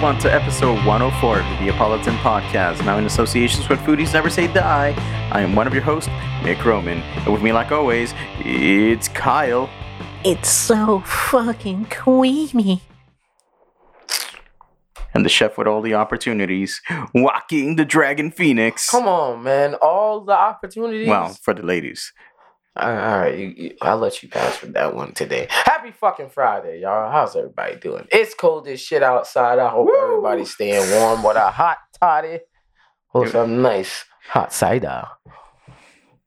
[0.00, 4.50] everyone, to episode 104 of the Neopolitan Podcast, now in association with Foodies Never Say
[4.50, 4.94] Die.
[5.30, 6.08] I am one of your hosts,
[6.42, 9.68] Nick Roman, and with me, like always, it's Kyle.
[10.24, 12.80] It's so fucking creamy.
[15.12, 16.80] And the chef with all the opportunities,
[17.12, 18.88] Joaquin the Dragon Phoenix.
[18.88, 19.74] Come on, man.
[19.82, 21.08] All the opportunities.
[21.08, 22.14] Well, for the ladies.
[22.76, 23.36] All right.
[23.38, 25.46] You, you, I'll let you pass with that one today.
[25.50, 27.10] Happy fucking Friday, y'all.
[27.10, 28.06] How's everybody doing?
[28.12, 29.58] It's cold as shit outside.
[29.58, 29.96] I hope Woo!
[30.02, 32.40] everybody's staying warm with a hot toddy
[33.12, 35.04] or some nice hot cider.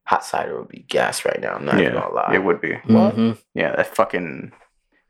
[0.05, 1.53] Hot cider would be gas right now.
[1.55, 2.31] I'm not even gonna lie.
[2.35, 2.73] it would be.
[2.88, 3.38] Mhm.
[3.53, 4.52] Yeah, that fucking.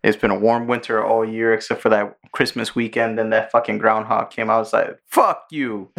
[0.03, 3.17] It's been a warm winter all year except for that Christmas weekend.
[3.17, 4.55] Then that fucking groundhog came out.
[4.55, 5.91] I was like, fuck you.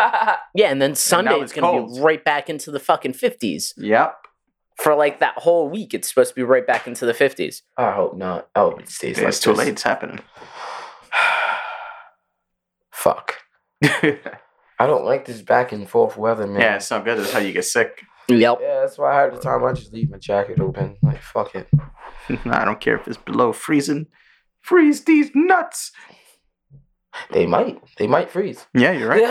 [0.54, 4.14] Yeah, and then Sunday it's it's gonna be right back into the fucking fifties Yep.
[4.76, 5.94] for like that whole week.
[5.94, 7.62] It's supposed to be right back into the fifties.
[7.76, 8.48] I hope not.
[8.54, 9.58] I hope it stays It's like too this.
[9.58, 9.68] late.
[9.68, 10.20] It's happening.
[12.90, 13.36] Fuck.
[13.82, 16.60] I don't like this back and forth weather, man.
[16.60, 17.18] yeah, it's not good.
[17.18, 18.02] That's how you get sick.
[18.28, 18.58] Yep.
[18.60, 19.64] Yeah, that's why I had the time.
[19.64, 20.96] I just leave my jacket open.
[21.02, 21.68] Like fuck it.
[22.46, 24.06] I don't care if it's below freezing.
[24.60, 25.90] Freeze these nuts.
[27.30, 27.80] They might.
[27.98, 28.66] They might freeze.
[28.74, 29.26] Yeah, you're right.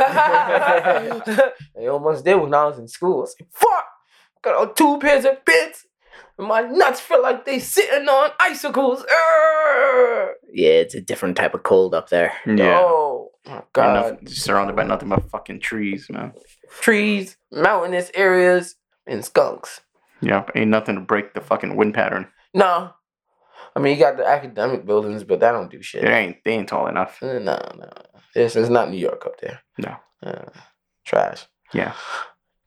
[1.76, 3.18] they almost did when I was in school.
[3.18, 3.86] I was like, fuck!
[4.44, 5.86] Got on two pairs of pants.
[6.38, 9.04] And my nuts feel like they sitting on icicles.
[9.04, 10.30] Urgh!
[10.54, 12.34] Yeah, it's a different type of cold up there.
[12.46, 12.80] yeah.
[12.82, 13.94] Oh my god.
[14.12, 16.34] nothing- surrounded by nothing but fucking trees, man.
[16.82, 18.76] Trees, mountainous areas,
[19.08, 19.82] and skunks.
[20.22, 22.28] Yep, ain't nothing to break the fucking wind pattern.
[22.54, 22.92] No.
[23.80, 26.04] I mean, you got the academic buildings, but that don't do shit.
[26.04, 27.24] It ain't they ain't tall enough.
[27.24, 27.90] Uh, No, no.
[28.36, 29.62] This is not New York up there.
[29.78, 29.96] No.
[30.22, 30.50] Uh,
[31.06, 31.46] trash.
[31.74, 31.94] Yeah.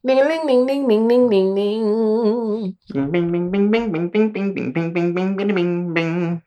[0.06, 2.76] Ding a ling ding ding ding ding ding ding.
[2.94, 6.42] Bing bing bing bing bing bing bing bing bing bing bing bing bing bing bing.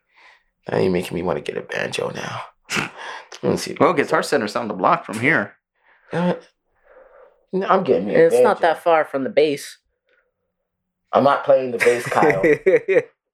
[0.67, 2.41] Now you're making me want to get a banjo now.
[3.43, 3.77] Let's see.
[3.79, 5.57] Well, Guitar Center's down the block from here.
[6.11, 6.33] Uh,
[7.53, 8.15] no, I'm getting me.
[8.15, 9.77] A It's not that far from the base.
[11.13, 12.41] I'm not playing the bass, Kyle.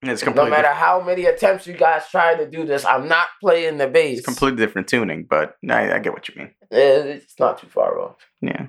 [0.03, 3.27] It's no completely, matter how many attempts you guys try to do this, I'm not
[3.39, 4.17] playing the bass.
[4.19, 6.51] it's completely different tuning, but I, I get what you mean.
[6.71, 8.15] It's not too far off.
[8.41, 8.67] Yeah.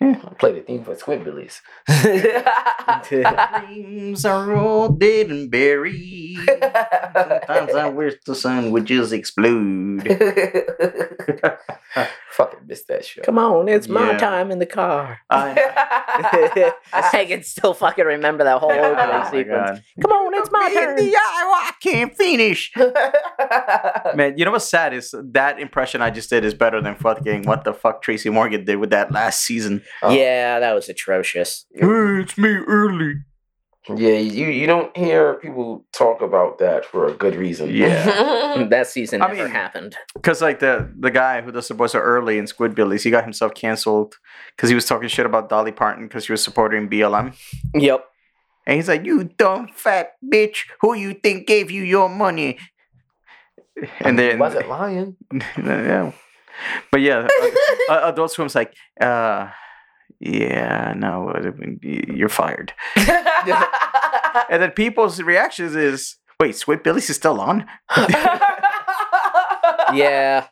[0.00, 0.20] Yeah.
[0.24, 1.60] I play the theme for Squidbillies.
[3.08, 6.38] Dreams are all dead and buried.
[6.46, 10.06] Sometimes I wish the sun would just explode.
[12.38, 13.20] Fucking missed that show.
[13.22, 15.18] Come on, it's my time in the car.
[15.28, 15.58] I,
[16.92, 19.80] I can still fucking remember that whole opening oh sequence.
[20.00, 20.96] Come on, it's my In turn.
[20.96, 22.72] the eye, I can't finish.
[24.14, 27.42] Man, you know what's sad is that impression I just did is better than fucking
[27.42, 29.82] what the fuck Tracy Morgan did with that last season.
[30.00, 30.14] Oh.
[30.14, 31.66] Yeah, that was atrocious.
[31.74, 33.16] Hey, it's me early.
[33.88, 37.70] Yeah, you you don't hear people talk about that for a good reason.
[37.70, 38.66] Yeah.
[38.70, 39.96] that season I never mean- happened.
[40.14, 43.24] Because like the the guy who does the voice so early in Squidbillies, he got
[43.24, 44.16] himself canceled
[44.54, 47.34] because he was talking shit about Dolly Parton because she was supporting BLM.
[47.74, 48.04] Yep.
[48.66, 50.66] And he's like, "You dumb fat bitch!
[50.82, 52.58] Who you think gave you your money?"
[54.00, 55.16] And then was it lying.
[55.56, 56.12] yeah,
[56.90, 57.26] but yeah,
[57.88, 59.48] uh, uh, Adult Swim's like, uh,
[60.20, 61.50] "Yeah, no, uh,
[61.82, 62.72] you're fired."
[64.50, 67.66] And then people's reactions is, "Wait, Squidbillies is still on?"
[69.94, 70.46] Yeah.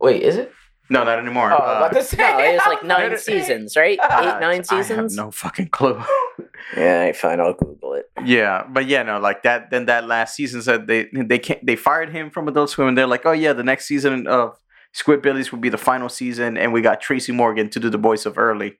[0.00, 0.52] Wait, is it?
[0.90, 1.52] No, not anymore.
[1.52, 3.98] Oh, Uh, about to say, No, it was like nine seasons, right?
[4.00, 5.16] I- Eight, nine I have seasons.
[5.16, 6.00] no fucking clue.
[6.76, 7.40] Yeah, fine.
[7.40, 8.06] I'll Google it.
[8.24, 9.70] Yeah, but yeah, no, like that.
[9.70, 12.96] Then that last season said they they can't, they fired him from Adult Swim, and
[12.96, 14.56] they're like, oh yeah, the next season of
[14.96, 18.26] Squidbillies will be the final season, and we got Tracy Morgan to do the voice
[18.26, 18.78] of Early.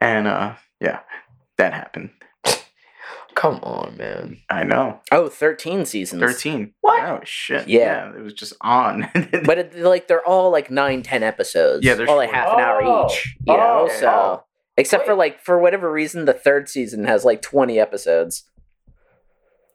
[0.00, 1.00] And uh, yeah,
[1.58, 2.10] that happened.
[3.34, 4.38] Come on, man.
[4.48, 6.22] I know, Oh, 13 seasons.
[6.22, 6.72] thirteen.
[6.82, 7.02] What?
[7.04, 7.66] Oh shit.
[7.68, 8.14] Yeah.
[8.14, 9.10] it was just on.
[9.44, 11.84] But it, like they're all like nine, ten episodes.
[11.84, 13.06] Yeah, they're all like half an hour Oh.
[13.06, 13.36] each.
[13.46, 13.96] You know, Oh.
[14.00, 14.44] so
[14.76, 18.44] except for like for whatever reason, the third season has like twenty episodes.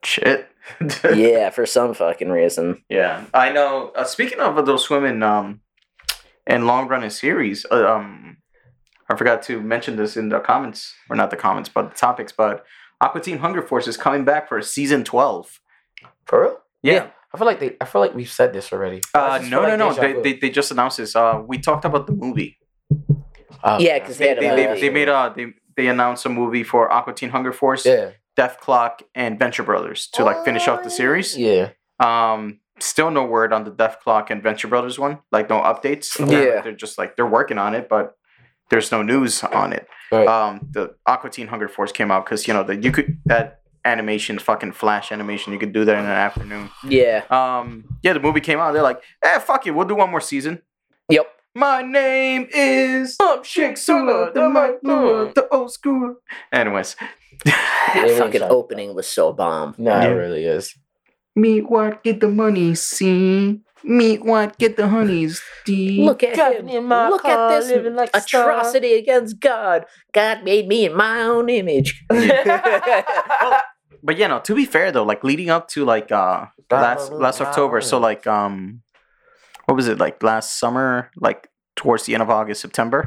[0.04, 0.48] Shit.
[1.16, 2.84] yeah, for some fucking reason.
[2.90, 3.92] Yeah, I know.
[3.96, 5.62] Uh, speaking of those Swim and um,
[6.46, 8.38] and long running series, uh, um,
[9.10, 12.32] I forgot to mention this in the comments, or not the comments, but the topics.
[12.32, 12.66] But
[13.02, 15.60] Aqua Teen Hunger Force is coming back for season twelve.
[16.26, 16.58] For real?
[16.84, 17.08] Yeah.
[17.34, 17.76] I feel like they.
[17.82, 19.02] I feel like we've said this already.
[19.14, 20.22] Uh, no, no, like no.
[20.22, 21.16] They, they, they just announced this.
[21.16, 22.58] Uh, we talked about the movie.
[23.64, 26.64] Oh, Yeah, 'cause they They, they, they, they made a they, they announced a movie
[26.64, 28.12] for Aqua Teen Hunger Force, Yeah.
[28.40, 31.38] Dethklok, and Venture Brothers to like finish off the series.
[31.38, 31.72] Yeah.
[32.00, 35.20] Um, still no word on the Dethklok and Venture Brothers one.
[35.32, 36.16] Like no updates.
[36.16, 36.62] Apparently Yeah.
[36.62, 38.16] they're just like they're working on it, but
[38.70, 39.88] there's no news on it.
[40.12, 40.28] Right.
[40.28, 43.62] Um, the Aqua Teen Hunger Force came out because you know that you could that
[43.86, 45.54] animation, fucking flash animation.
[45.54, 46.70] You could do that in an afternoon.
[46.88, 47.24] Yeah.
[47.30, 48.74] Um, yeah, the movie came out.
[48.74, 50.62] They're like, eh, fuck it, we'll do one more season.
[51.10, 51.28] Yep.
[51.60, 55.34] My name is Um, Shake Sula, the mic blue.
[55.36, 56.16] the old school.
[56.54, 56.96] Anyways,
[57.44, 59.76] That fucking opening was so bomb.
[59.78, 60.08] Nah, Yeah.
[60.08, 60.74] it really is.
[61.36, 63.60] meet what, get the money, see.
[63.84, 66.00] Meet what, get the honeys, see.
[66.04, 66.78] Look at Driving him.
[66.84, 69.86] in my Look car, at this living like atrocity against God.
[70.14, 72.04] God made me in my own image.
[74.02, 77.42] But you know, to be fair though, like leading up to like uh last last
[77.42, 78.82] October, so like um,
[79.66, 81.12] what was it like last summer?
[81.18, 81.49] Like
[81.80, 83.00] towards the end of August, September,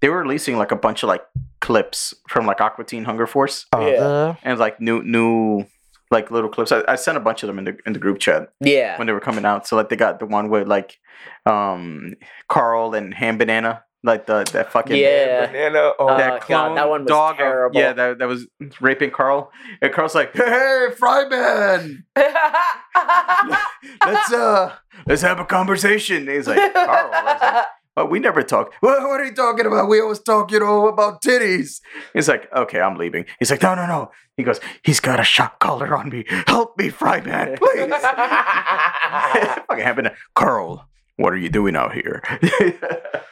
[0.00, 1.24] they were releasing like a bunch of like
[1.60, 4.36] clips from like Aqua Teen Hunger Force Yeah.
[4.44, 5.64] and like new new
[6.10, 6.70] like little clips.
[6.72, 8.96] I, I sent a bunch of them in the in the group chat yeah.
[8.98, 9.66] when they were coming out.
[9.66, 10.98] So like they got the one with like
[11.46, 12.14] um
[12.48, 15.46] Carl and Ham Banana, like the that fucking Yeah.
[15.46, 15.92] Banana.
[15.98, 17.80] Oh, Uh, that God, that one was dog of- terrible.
[17.80, 18.46] yeah, that, that was
[18.80, 19.50] raping Carl.
[19.82, 22.04] And Carl's like, "Hey, Fryman,
[24.06, 24.72] let's uh,
[25.06, 27.64] let's have a conversation." And he's like, "Carl,"
[27.98, 28.72] I "But we never talk.
[28.80, 29.88] What, what are you talking about?
[29.88, 31.80] We always talk, you know, about titties."
[32.14, 35.24] He's like, "Okay, I'm leaving." He's like, "No, no, no." He goes, "He's got a
[35.24, 36.24] shock collar on me.
[36.46, 37.90] Help me, Fryman, please."
[39.68, 40.10] Fucking happened.
[40.34, 42.22] Carl, what are you doing out here?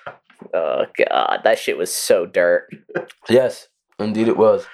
[0.54, 2.68] Oh God, that shit was so dirt.
[3.28, 3.68] yes,
[3.98, 4.66] indeed it was.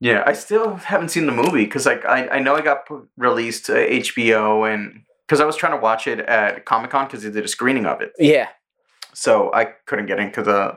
[0.00, 2.94] Yeah, I still haven't seen the movie because like I, I know I got p-
[3.16, 7.22] released to HBO and because I was trying to watch it at Comic Con because
[7.22, 8.48] they did a screening of it, Yeah.
[9.14, 10.76] So I couldn't get in because the uh,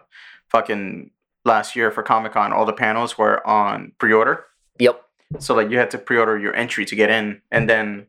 [0.50, 1.12] fucking
[1.46, 4.46] last year for Comic Con all the panels were on pre-order,
[4.80, 5.02] Yep.
[5.40, 8.08] so like you had to pre-order your entry to get in, and then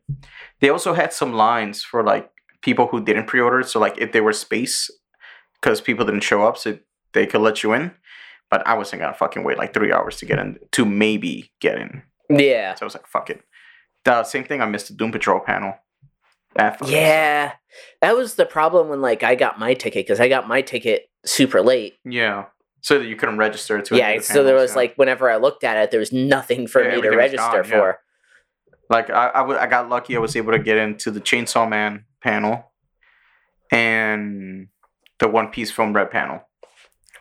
[0.61, 2.29] they also had some lines for like
[2.61, 4.89] people who didn't pre-order, so like if there were space
[5.61, 6.77] because people didn't show up, so
[7.13, 7.91] they could let you in.
[8.49, 11.77] But I wasn't gonna fucking wait like three hours to get in to maybe get
[11.77, 12.03] in.
[12.29, 12.73] Yeah.
[12.75, 13.41] So I was like, fuck it.
[14.05, 15.75] The same thing, I missed the Doom Patrol panel.
[16.59, 17.53] That Yeah.
[18.01, 21.09] That was the problem when like I got my ticket because I got my ticket
[21.25, 21.95] super late.
[22.05, 22.45] Yeah.
[22.81, 24.19] So that you couldn't register to yeah.
[24.21, 24.77] So there was yeah.
[24.77, 27.69] like whenever I looked at it, there was nothing for Yeah, me to register gone,
[27.69, 27.79] yeah.
[27.79, 27.99] for.
[28.89, 30.15] like I, I, w- I got lucky.
[30.15, 32.71] I was able to get into the Chainsaw Man panel
[33.71, 34.67] and
[35.19, 36.41] the One Piece film red panel.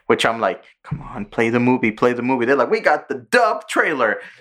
[0.06, 2.46] Which I'm like, come on, play the movie, play the movie.
[2.46, 4.20] They're like, we got the dub trailer.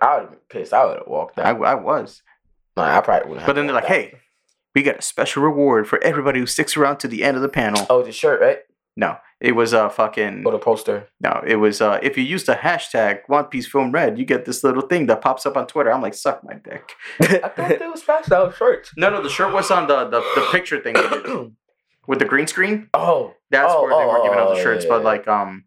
[0.00, 0.72] I would have been pissed.
[0.72, 1.64] I would have walked I, out.
[1.64, 2.22] I was.
[2.76, 3.40] Nah, I probably wouldn't.
[3.42, 3.90] have But then they're like, out.
[3.90, 4.18] hey,
[4.74, 7.48] we got a special reward for everybody who sticks around to the end of the
[7.48, 7.86] panel.
[7.88, 8.58] Oh, the shirt, right?
[8.98, 11.08] No, it was a fucking Or the poster.
[11.20, 14.44] No, it was uh, if you use the hashtag One Piece Film Red, you get
[14.46, 15.92] this little thing that pops up on Twitter.
[15.92, 16.92] I'm like, suck my dick.
[17.20, 18.92] I thought it was fast out shirts.
[18.96, 20.94] No, no, the shirt was on the the, the picture thing
[22.06, 22.88] with the green screen.
[22.94, 24.84] Oh, That's Oh, where they were oh, giving out the oh, shirts.
[24.84, 25.64] yeah, but like um,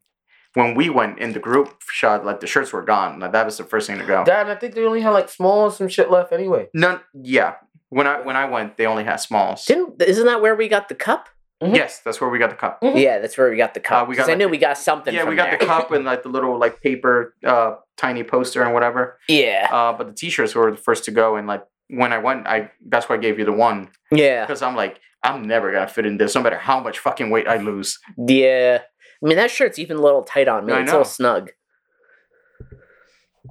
[0.55, 3.19] when we went in the group shot, like the shirts were gone.
[3.19, 4.23] Like that was the first thing to go.
[4.25, 6.67] Dad, I think they only had like small and some shit left anyway.
[6.73, 6.99] None.
[7.13, 7.55] Yeah.
[7.89, 9.65] When I when I went, they only had smalls.
[9.65, 11.29] Didn't isn't that where we got the cup?
[11.61, 11.75] Mhm.
[11.75, 12.79] Yes, that's where we got the cup.
[12.81, 13.01] Mhm.
[13.01, 14.03] Yeah, that's where we got the cup.
[14.03, 15.13] Uh, we 'cause got, I knew we got something.
[15.13, 15.59] Yeah, from we got there.
[15.59, 19.19] the cup and like the little like paper uh tiny poster and whatever.
[19.27, 22.47] Yeah, Uh, but the t-shirts were the first to go, and like when I went,
[22.47, 25.87] I that's why I gave you the one yeah, because I'm like I'm never gonna
[25.87, 27.99] fit in this, no matter how much fucking weight I lose.
[28.27, 28.83] yeah.
[29.23, 30.73] I mean that shirt's even a little tight on me.
[30.73, 30.99] I It's know.
[30.99, 31.51] all snug.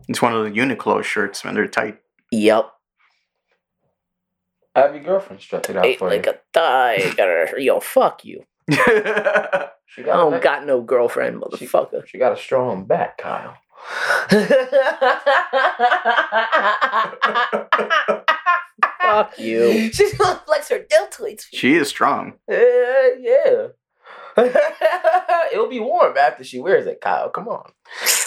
[0.08, 1.54] It's one of the Uniqlo shirts, man.
[1.54, 1.98] They're tight.
[2.32, 2.70] Yep.
[4.74, 6.32] I Have your girlfriend stretch it out Ate for like you.
[6.32, 7.12] a thigh.
[7.16, 8.44] Gotta yo fuck you.
[9.90, 12.06] She got I don't a, got no girlfriend, She- motherfucker.
[12.06, 13.56] she got a strong back, Kyle.
[19.00, 19.90] Fuck you.
[19.92, 21.44] She's gonna flex her deltoids.
[21.52, 22.34] she is strong.
[22.50, 22.54] Uh,
[23.18, 23.68] yeah.
[25.52, 27.30] It'll be warm after she wears it, Kyle.
[27.30, 27.70] Come on.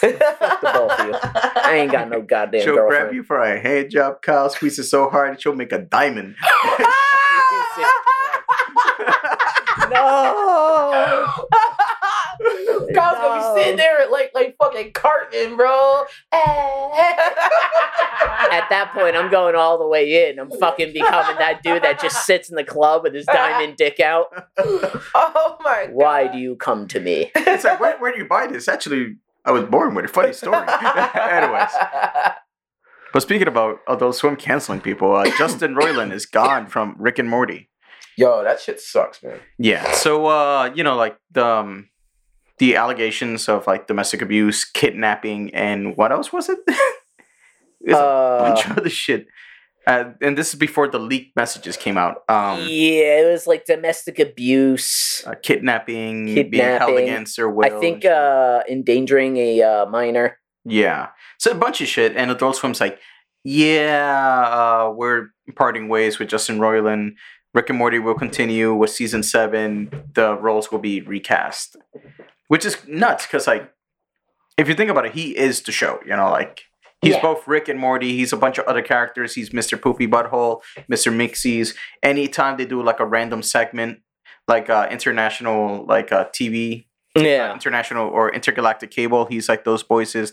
[0.01, 0.17] the
[0.61, 1.15] both of.
[1.23, 4.49] I ain't got no goddamn she'll grab you for a hand job, Kyle.
[4.49, 6.35] Squeeze it so hard that she'll make a diamond.
[9.89, 11.27] no.
[12.93, 16.03] Kyle's gonna be sitting there like like fucking carton, bro.
[18.51, 20.39] At that point, I'm going all the way in.
[20.39, 23.99] I'm fucking becoming that dude that just sits in the club with his diamond dick
[23.99, 24.27] out.
[24.57, 25.93] oh my god.
[25.93, 27.31] Why do you come to me?
[27.35, 28.67] it's like, where, where do you buy this?
[28.67, 30.55] Actually, I was born with a funny story.
[30.67, 31.71] Anyways,
[33.13, 37.29] but speaking about Adult Swim canceling people, uh, Justin Roiland is gone from Rick and
[37.29, 37.69] Morty.
[38.17, 39.39] Yo, that shit sucks, man.
[39.57, 39.91] Yeah.
[39.93, 41.89] So uh, you know, like the um,
[42.61, 46.59] the allegations of like domestic abuse, kidnapping, and what else was it?
[47.83, 49.25] It's a Uh, bunch of other shit.
[49.89, 52.21] Uh, and this is before the leaked messages came out.
[52.29, 55.23] Um, yeah, it was like domestic abuse.
[55.25, 56.97] uh, kidnapping, being held Kidnapping.
[57.09, 57.65] against their will.
[57.65, 60.37] I think uh, endangering a uh, minor.
[60.63, 61.09] Yeah.
[61.39, 62.99] So a bunch of shit, and Adult Swim's like,
[63.43, 67.13] yeah, uh, we're parting ways with Justin Roiland.
[67.55, 69.89] Rick and Morty will continue with season seven.
[70.13, 71.75] The roles will be recast,
[72.51, 73.71] which is nuts because, like,
[74.57, 75.99] if you think about it, he is the show.
[76.05, 76.55] You know, like
[77.01, 77.21] he's Yeah.
[77.21, 78.11] both Rick and Morty.
[78.19, 79.35] He's a bunch of other characters.
[79.35, 79.75] He's Mr.
[79.81, 81.09] Poopy Butthole, Mr.
[81.19, 81.69] Meeseeks.
[82.03, 83.99] Anytime they do like a random segment,
[84.53, 87.53] like uh, international, like uh, TV Yeah.
[87.53, 90.27] international or intergalactic cable he's like those voices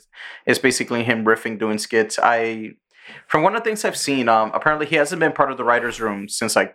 [0.48, 2.38] it's basically him riffing doing skits i
[3.30, 5.64] from one of the things i've seen um apparently he hasn't been part of the
[5.70, 6.74] writers room since like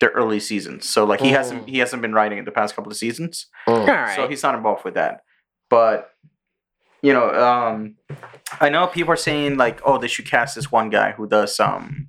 [0.00, 1.68] the early seasons so like he hasn't Mm.
[1.70, 4.14] he hasn't been writing in the past couple of seasons All right.
[4.16, 5.20] so he's not involved with that
[5.70, 6.10] but
[7.02, 7.94] you know um
[8.60, 11.58] i know people are saying like oh they should cast this one guy who does
[11.60, 12.08] um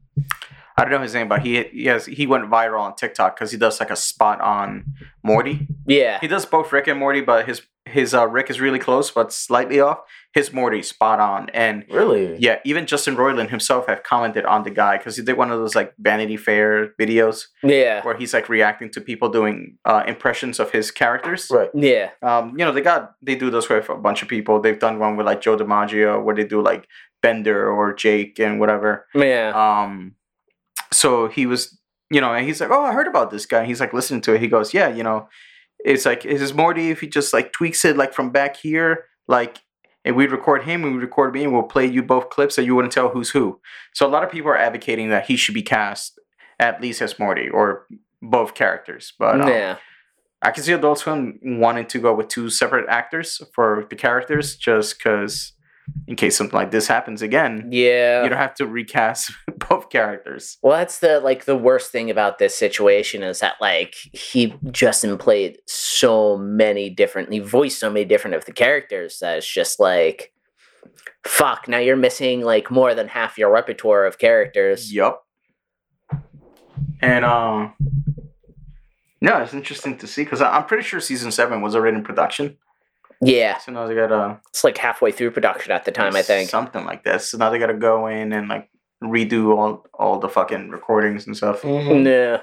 [0.80, 3.50] I don't know his name, but he he has he went viral on TikTok because
[3.52, 4.86] he does like a spot on
[5.24, 6.20] Morty, yeah.
[6.22, 7.64] he does both Rick and Morty, but his
[8.00, 10.00] his uh, Rick is really close, but slightly off.
[10.34, 12.38] His Morty spot on, and Really?
[12.38, 15.58] yeah, even Justin Roiland himself have commented on the guy because he did one of
[15.60, 16.70] those like Vanity Fair
[17.02, 18.04] videos Yeah.
[18.06, 21.42] where he's like reacting to people doing uh, impressions of his characters.
[21.50, 21.72] Right.
[21.74, 22.10] Yeah.
[22.22, 24.54] Um, you know, they got they do those with a bunch of people.
[24.62, 26.88] They've done one with like John DiMaggio where they do like
[27.24, 29.08] Bender or Jake and whatever.
[29.16, 29.50] Yeah.
[29.56, 30.14] Um,
[30.92, 31.80] so he was,
[32.12, 34.34] you know, and he's like, "Oh, I heard about this guy." He's like listening to
[34.36, 34.42] it.
[34.42, 35.28] He goes, "Yeah, you know,
[35.88, 39.06] it's like is this Morty if he just like tweaks it like from back here,
[39.28, 39.58] like."
[40.06, 42.62] And we'd record him, and we'd record me, and we'll play you both clips, so
[42.62, 43.60] you wouldn't tell who's who.
[43.94, 46.18] So a lot of people are advocating that he should be cast
[46.60, 47.88] at least as Morty or
[48.22, 49.12] both characters.
[49.20, 49.78] But um, yeah.
[50.42, 54.56] I can see Adult Swim wanting to go with two separate actors for the characters,
[54.56, 55.52] just because
[56.08, 58.24] in case something like this happens again, Yeah.
[58.24, 59.34] you don't have to recast
[59.70, 60.58] both characters.
[60.62, 65.18] Well, that's the like the worst thing about this situation is that like he Justin
[65.18, 69.80] played so many different, he voiced so many different of the characters that it's just
[69.80, 70.32] like,
[71.26, 71.68] fuck.
[71.68, 74.94] Now you're missing like more than half your repertoire of characters.
[74.94, 75.20] Yep.
[77.02, 77.70] And uh,
[79.22, 82.58] no, it's interesting to see because I'm pretty sure season seven was already in production.
[83.20, 86.16] Yeah, So now they gotta it's like halfway through production at the time.
[86.16, 86.52] I think.
[86.52, 87.32] something like this.
[87.32, 88.70] So now they gotta go in and like
[89.04, 91.62] redo all all the fucking recordings and stuff.
[91.62, 92.06] Mhm.
[92.06, 92.42] Yeah.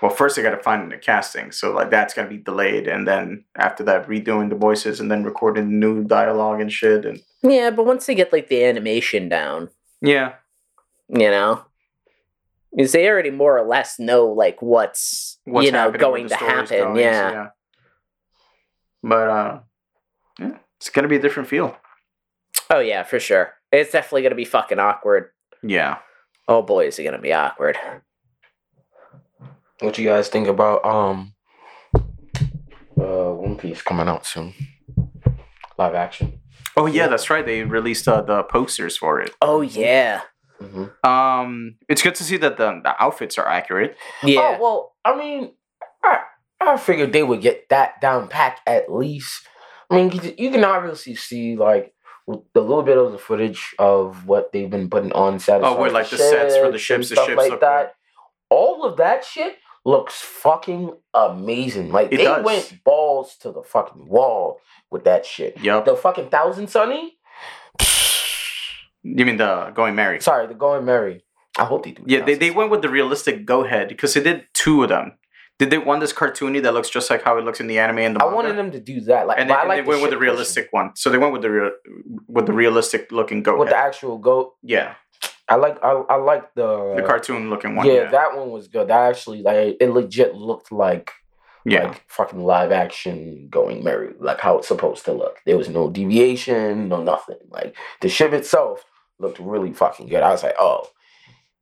[0.00, 3.44] Well, first they gotta find the casting, so like that's gonna be delayed, and then
[3.56, 7.04] after that, redoing the voices and then recording new dialogue and shit.
[7.04, 10.34] And Yeah, but once they get like the animation down, yeah,
[11.08, 11.64] you know,
[12.74, 16.78] because they already more or less know like what's, what's you know going to happen.
[16.78, 17.48] going, so yeah.
[19.04, 19.60] But uh,
[20.40, 21.76] yeah, it's gonna be a different feel.
[22.70, 23.54] Oh yeah, for sure.
[23.70, 25.30] It's definitely gonna be fucking awkward.
[25.62, 25.98] Yeah.
[26.48, 27.76] Oh boy, is it gonna be awkward.
[29.80, 31.34] What you guys think about um
[31.94, 34.54] uh One Piece coming out soon?
[35.78, 36.40] Live action.
[36.76, 37.08] Oh yeah, Yeah.
[37.08, 37.44] that's right.
[37.44, 39.34] They released uh, the posters for it.
[39.40, 40.22] Oh yeah,
[40.62, 41.08] Mm-hmm.
[41.08, 43.96] Um, it's good to see that the, the outfits are accurate.
[44.22, 44.56] yeah.
[44.58, 45.52] Oh well, I mean,
[46.04, 46.20] I
[46.60, 49.46] I figured they would get that down pat at least.
[49.90, 51.92] I mean, you, you can obviously see like
[52.26, 55.62] the little bit of the footage of what they've been putting on set.
[55.62, 57.94] Oh, with, like, the sets for the ships, the stuff ships like that.
[58.50, 61.90] All of that shit looks fucking amazing.
[61.90, 62.44] Like It they does.
[62.44, 64.60] went balls to the fucking wall
[64.90, 65.58] with that shit.
[65.58, 65.84] Yup.
[65.84, 67.16] The fucking Thousand Sunny.
[69.02, 70.20] You mean the Going Merry?
[70.20, 71.24] Sorry, the Going Merry.
[71.58, 72.04] I hope they do.
[72.06, 75.18] Yeah, they, they went with the realistic Go Ahead because they did two of them.
[75.62, 77.98] Did they want this cartoony that looks just like how it looks in the anime
[77.98, 78.34] and the I manga?
[78.34, 79.28] wanted them to do that.
[79.28, 80.32] Like, and they, I and like they went with the version.
[80.32, 80.90] realistic one.
[80.96, 81.70] So they went with the real
[82.26, 83.60] with the realistic looking goat.
[83.60, 84.54] with the actual goat.
[84.64, 84.94] yeah,
[85.48, 87.86] I like I, I like the the cartoon looking one.
[87.86, 88.88] yeah, Yeah, that one was good.
[88.88, 91.12] That actually like it legit looked like
[91.64, 91.84] yeah.
[91.84, 95.36] like fucking live action going merry, like how it's supposed to look.
[95.46, 97.38] There was no deviation, no nothing.
[97.50, 98.84] Like the ship itself
[99.20, 100.24] looked really fucking good.
[100.24, 100.88] I was like, oh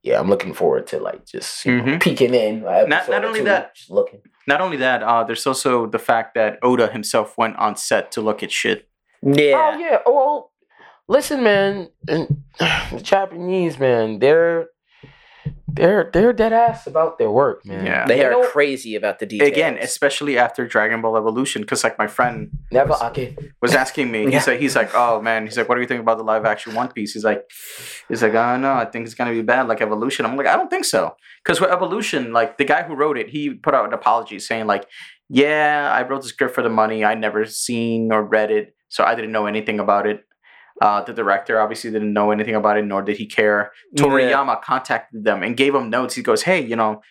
[0.02, 2.62] yeah, I'm looking forward to like just you know, peeking in.
[2.62, 4.20] Not- not only two, that- just looking.
[4.46, 8.20] Not only that, uh, there's also the fact that Oda himself went on set to
[8.20, 8.88] look at shit.
[9.22, 9.72] yeah.
[9.74, 9.98] Oh yeah.
[10.06, 10.50] Well,
[11.08, 14.66] listen, man, and the Japanese man, they're
[15.68, 17.86] they're they're dead ass about their work, man.
[17.86, 18.06] Yeah.
[18.06, 19.50] They You are crazy about the details.
[19.50, 23.36] Again, especially after Dragon Ball Evolution, because like my friend never was- okay.
[23.62, 24.24] was asking me.
[24.24, 24.30] Yeah.
[24.30, 26.44] He's like, he's like, oh man, he's like, what do you think about the live
[26.44, 27.12] action One Piece?
[27.12, 27.48] He's like,
[28.08, 30.26] he's like, oh no, I think it's gonna be bad, like Evolution.
[30.26, 33.28] I'm like, I don't think so, because with Evolution, like the guy who wrote it,
[33.30, 34.86] he put out an apology saying like,
[35.28, 39.04] yeah, I wrote the script for the money, I never seen or read it, so
[39.04, 40.24] I didn't know anything about it.
[40.80, 43.72] Uh, the director obviously didn't know anything about it, nor did he care.
[43.96, 46.14] Toriyama contacted them and gave them notes.
[46.14, 47.02] He goes, hey, you know.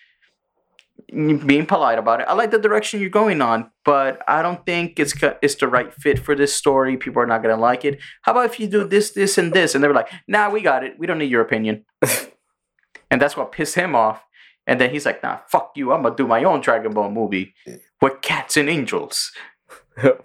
[1.11, 2.27] being polite about it.
[2.27, 5.91] I like the direction you're going on, but I don't think it's it's the right
[5.93, 6.97] fit for this story.
[6.97, 7.99] People are not gonna like it.
[8.21, 9.73] How about if you do this, this, and this?
[9.73, 10.99] And they were like, "Nah, we got it.
[10.99, 11.85] We don't need your opinion."
[13.09, 14.23] and that's what pissed him off.
[14.67, 15.93] And then he's like, "Nah, fuck you.
[15.93, 17.55] I'm gonna do my own Dragon Ball movie
[18.01, 19.31] with cats and angels."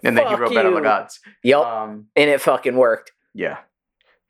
[0.03, 0.89] And then he wrote Battle of the.
[0.89, 1.19] Gods.
[1.43, 1.59] Yep.
[1.59, 3.11] Um, and it fucking worked.
[3.35, 3.57] Yeah,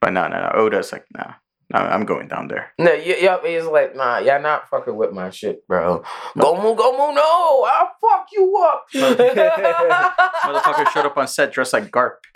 [0.02, 0.52] but no, no, no.
[0.56, 1.34] Oda's like, "Nah,
[1.72, 5.14] no, I'm going down there." No, y- yup, he's like, nah, y'all not fucking with
[5.14, 6.04] my shit, bro.
[6.36, 8.86] Gomu, Gomu, no, I'll fuck you up.
[8.94, 12.16] Motherfucker showed up on set dressed like Garp.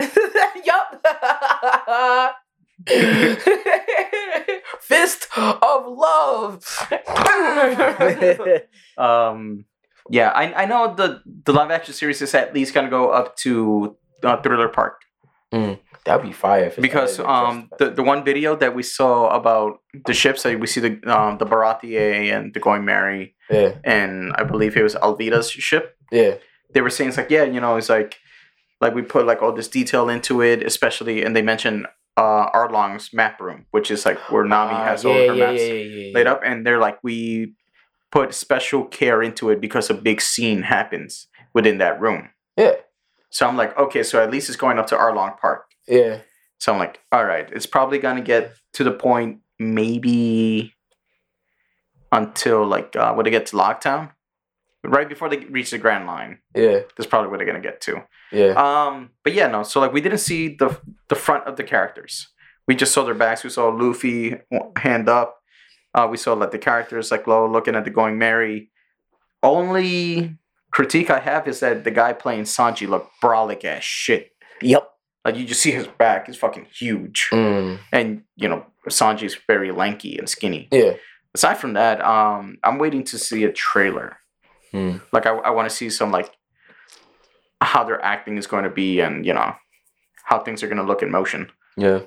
[0.64, 2.36] yup.
[4.80, 6.64] Fist of love.
[8.96, 9.64] Um,
[10.10, 13.36] yeah, I, I know the the live action series is at least gonna go up
[13.38, 15.00] to uh, Thriller Park
[16.04, 16.64] That'd be fire.
[16.64, 20.66] If because um the, the one video that we saw about the ships that we
[20.66, 24.94] see the um the Baratie and the Going Merry yeah, and I believe it was
[24.94, 25.96] Alvida's ship.
[26.12, 26.34] yeah,
[26.72, 28.18] They were saying it's like yeah you know it's like
[28.80, 33.12] like we put like all this detail into it especially and they mentioned uh Arlong's
[33.12, 36.12] map room which is like where Nami Ah, has yeah, all her yeah, maps yeah.
[36.14, 37.54] laid up and they're like we
[38.10, 42.74] put special care into it because a big scene happens within that room Yeah,
[43.30, 46.20] so i'm like okay so at least it's going up to arlong park yeah,
[46.58, 50.74] so i'm like all right it's probably going to get to the point maybe
[52.12, 54.12] until like uh, when they get to Loguetown
[54.82, 57.80] right before they reach the grand line yeah, that's probably where they're going to get
[57.82, 58.52] to yeah.
[58.52, 59.62] um, but yeah, no.
[59.62, 60.78] So like, we didn't see the
[61.08, 62.28] the front of the characters.
[62.66, 63.42] We just saw their backs.
[63.42, 64.36] We saw Luffy
[64.76, 65.38] hand up.
[65.94, 68.70] Uh, we saw like the characters like low looking at the going Merry.
[69.42, 70.36] Only
[70.70, 74.30] critique I have is that the guy playing Sanji looked brolic as shit.
[74.62, 74.88] Yep.
[75.24, 79.70] Like you just see his back is fucking huge, Mm, and you know Sanji's very
[79.72, 80.68] lanky and skinny.
[80.72, 80.94] yeah.
[81.34, 84.16] Aside from that, um, I'm waiting to see a trailer.
[84.72, 84.96] Hmm.
[85.12, 86.30] Like I, I want to see some like
[87.60, 89.54] how their acting is going to be, and you know
[90.24, 91.50] how things are going to look in motion.
[91.76, 92.00] Yeah.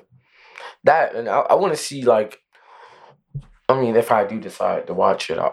[0.84, 2.38] That and I, I want to see like
[3.68, 5.50] I mean if I do decide to watch it, I,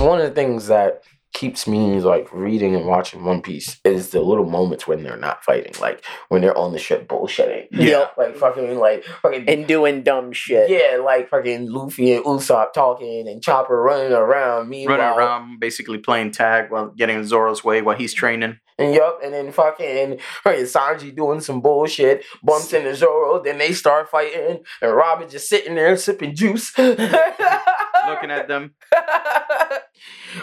[0.00, 1.02] one of the things that
[1.34, 5.44] keeps me like reading and watching One Piece is the little moments when they're not
[5.44, 7.66] fighting, like when they're on the ship bullshitting.
[7.72, 8.06] Yeah.
[8.16, 10.70] Like fucking like fucking And doing dumb shit.
[10.70, 14.68] yeah, like fucking Luffy and Usopp talking and Chopper running around.
[14.70, 18.58] Meanwhile, Running around, basically playing tag while getting in Zoro's way while he's training.
[18.78, 23.72] And yup, and then fucking fucking Sanji doing some bullshit, bumps into Zoro, then they
[23.72, 26.76] start fighting, and Robin just sitting there sipping juice.
[26.78, 28.74] Looking at them,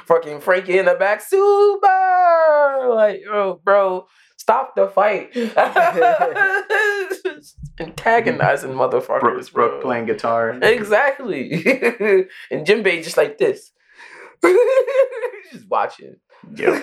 [0.06, 1.88] fucking Franky in the back, super
[2.89, 5.36] like, oh, bro, stop the fight.
[7.80, 9.69] Antagonizing motherfuckers, Brook, bro.
[9.69, 10.52] Brook playing guitar.
[10.62, 11.52] Exactly.
[12.52, 13.71] and Jinbei just like this.
[15.52, 16.15] just watching.
[16.56, 16.80] Yeah,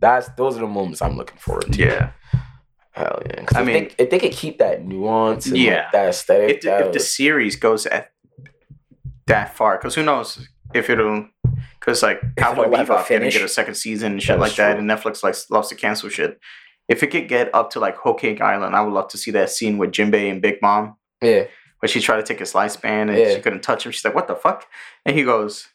[0.00, 1.78] That's those are the moments I'm looking forward to.
[1.78, 2.12] yeah.
[2.92, 3.44] Hell yeah.
[3.54, 5.84] I if mean- they, if they could keep that nuance and Yeah.
[5.84, 8.10] like, that aesthetic, If that if the series goes at
[9.26, 11.28] that far, because who knows if it'll.
[11.78, 14.88] Because like Cowboy Bebop didn't get a second season and shit like is that, and
[14.88, 16.38] Netflix like loves to cancel shit.
[16.88, 19.30] If it could get up to like Whole Cake Island, I would love to see
[19.32, 20.96] that scene with Jinbei and Big Mom.
[21.22, 21.44] yeah,
[21.80, 23.34] where she tried to take his lifespan and Yeah.
[23.34, 23.92] she couldn't touch him.
[23.92, 24.66] She's like, "What the fuck?"
[25.04, 25.68] And he goes,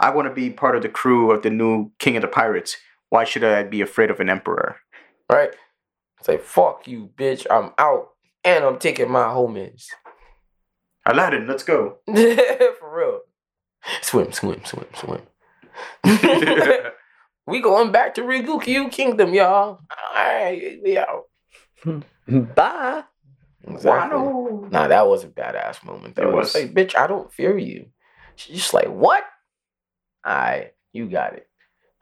[0.00, 2.76] "I want to be part of the crew of the new King of the Pirates.
[3.10, 4.76] Why should I be afraid of an emperor?"
[5.30, 5.54] right.
[6.22, 7.46] Say fuck you, bitch.
[7.50, 8.08] I'm out,
[8.42, 9.86] and I'm taking my homies.
[11.04, 11.98] Aladdin, let's go.
[12.06, 13.20] For real.
[14.02, 15.20] Swim, swim, swim, swim.
[17.46, 19.80] we going back to Ryugu Kingdom, y'all.
[20.16, 21.24] Alright, we out.
[22.26, 23.04] Bye.
[23.68, 24.18] Exactly.
[24.18, 24.70] Wano.
[24.70, 26.14] Nah, that was a badass moment.
[26.16, 26.22] Though.
[26.22, 26.54] It It was.
[26.54, 27.86] was like, bitch, I don't fear you.
[28.36, 29.24] She's just like, what?
[30.26, 31.48] Alright, you got it.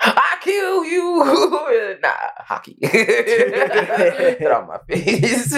[0.00, 1.98] I kill you.
[2.02, 2.76] nah, hockey.
[2.80, 5.54] Get on my face.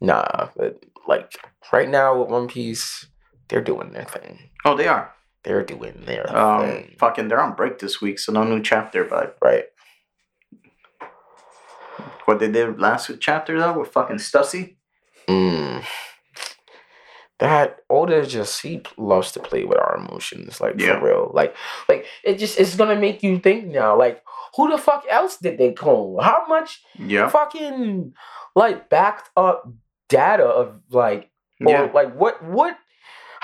[0.00, 1.32] nah, but like
[1.72, 3.06] right now with One Piece,
[3.48, 4.50] they're doing their thing.
[4.64, 5.12] Oh, they are.
[5.42, 6.96] They're doing their Um, thing.
[6.98, 9.04] fucking, they're on break this week, so no new chapter.
[9.04, 9.64] But Right.
[12.24, 14.76] what they did last chapter though with fucking Stussy.
[15.28, 15.84] Mm.
[17.40, 20.98] That Oda just he loves to play with our emotions, like Yeah.
[21.00, 21.30] for real.
[21.34, 21.54] Like,
[21.88, 23.96] like it just it's gonna make you think now.
[23.98, 24.22] Like,
[24.56, 26.22] who the fuck else did they clone?
[26.22, 28.14] How much Yeah, fucking
[28.54, 29.68] like backed up
[30.08, 31.30] data of like
[31.64, 31.90] or yeah.
[31.92, 32.78] like what what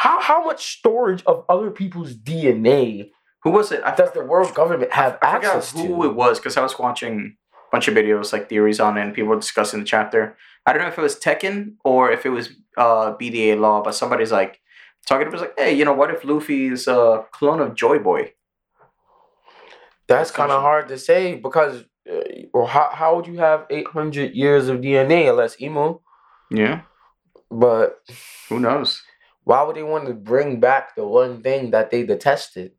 [0.01, 3.11] how how much storage of other people's DNA
[3.43, 3.83] Who was it?
[3.85, 5.89] I does the world government have I access who to?
[5.89, 9.03] Who it was because I was watching a bunch of videos, like theories on it,
[9.03, 10.39] and people were discussing the chapter.
[10.65, 13.95] I don't know if it was Tekken or if it was uh, BDA Law, but
[13.95, 14.61] somebody's like,
[15.07, 18.33] talking us like, hey, you know, what if Luffy's a clone of Joy Boy?
[20.09, 23.89] That's kind of hard to say because, uh, well, how how would you have eight
[23.89, 26.01] hundred years of DNA unless emo?
[26.51, 26.81] Yeah,
[27.51, 28.01] But
[28.49, 29.03] who knows?
[29.45, 32.73] Why would they want to bring back the one thing that they detested?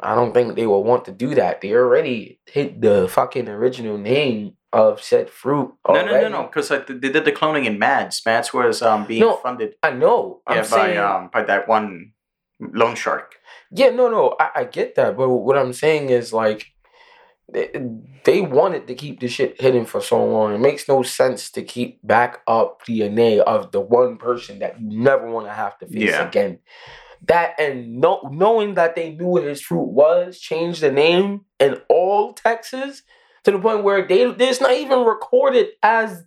[0.00, 1.60] I don't think they will want to do that.
[1.60, 5.72] They already hit the fucking original name of said fruit.
[5.88, 8.20] No, no, no, no, because like they did the cloning in Mads.
[8.26, 10.42] Mads was um being No, funded I know.
[10.46, 12.12] I'm yeah, by saying, um by that one
[12.60, 13.36] loan shark.
[13.70, 16.73] yeah, no, no, I, I get that, but what I'm saying is like
[17.52, 17.70] they,
[18.24, 20.54] they wanted to keep the shit hidden for so long.
[20.54, 24.80] It makes no sense to keep back up the DNA of the one person that
[24.80, 26.26] you never want to have to face Yeah.
[26.26, 26.58] again.
[27.26, 31.80] That and no, knowing that they knew what his fruit was, changed the name in
[31.88, 33.02] all Texas
[33.44, 36.24] to the point where they it's not even recorded as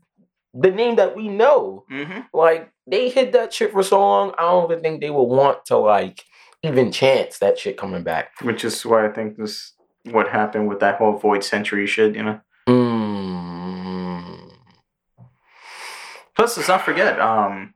[0.54, 1.86] the name that we know.
[1.92, 2.22] Mm-hmm.
[2.34, 5.66] Like they hid that shit for so long, I don't even think they would want
[5.66, 6.24] to like
[6.64, 8.32] even chance that shit coming back.
[8.42, 9.74] Which is why I think this
[10.12, 12.16] what happened with that whole Void Century shit.
[12.16, 12.42] You know.
[12.68, 14.52] Mm.
[16.36, 17.74] Plus, let's not forget, um,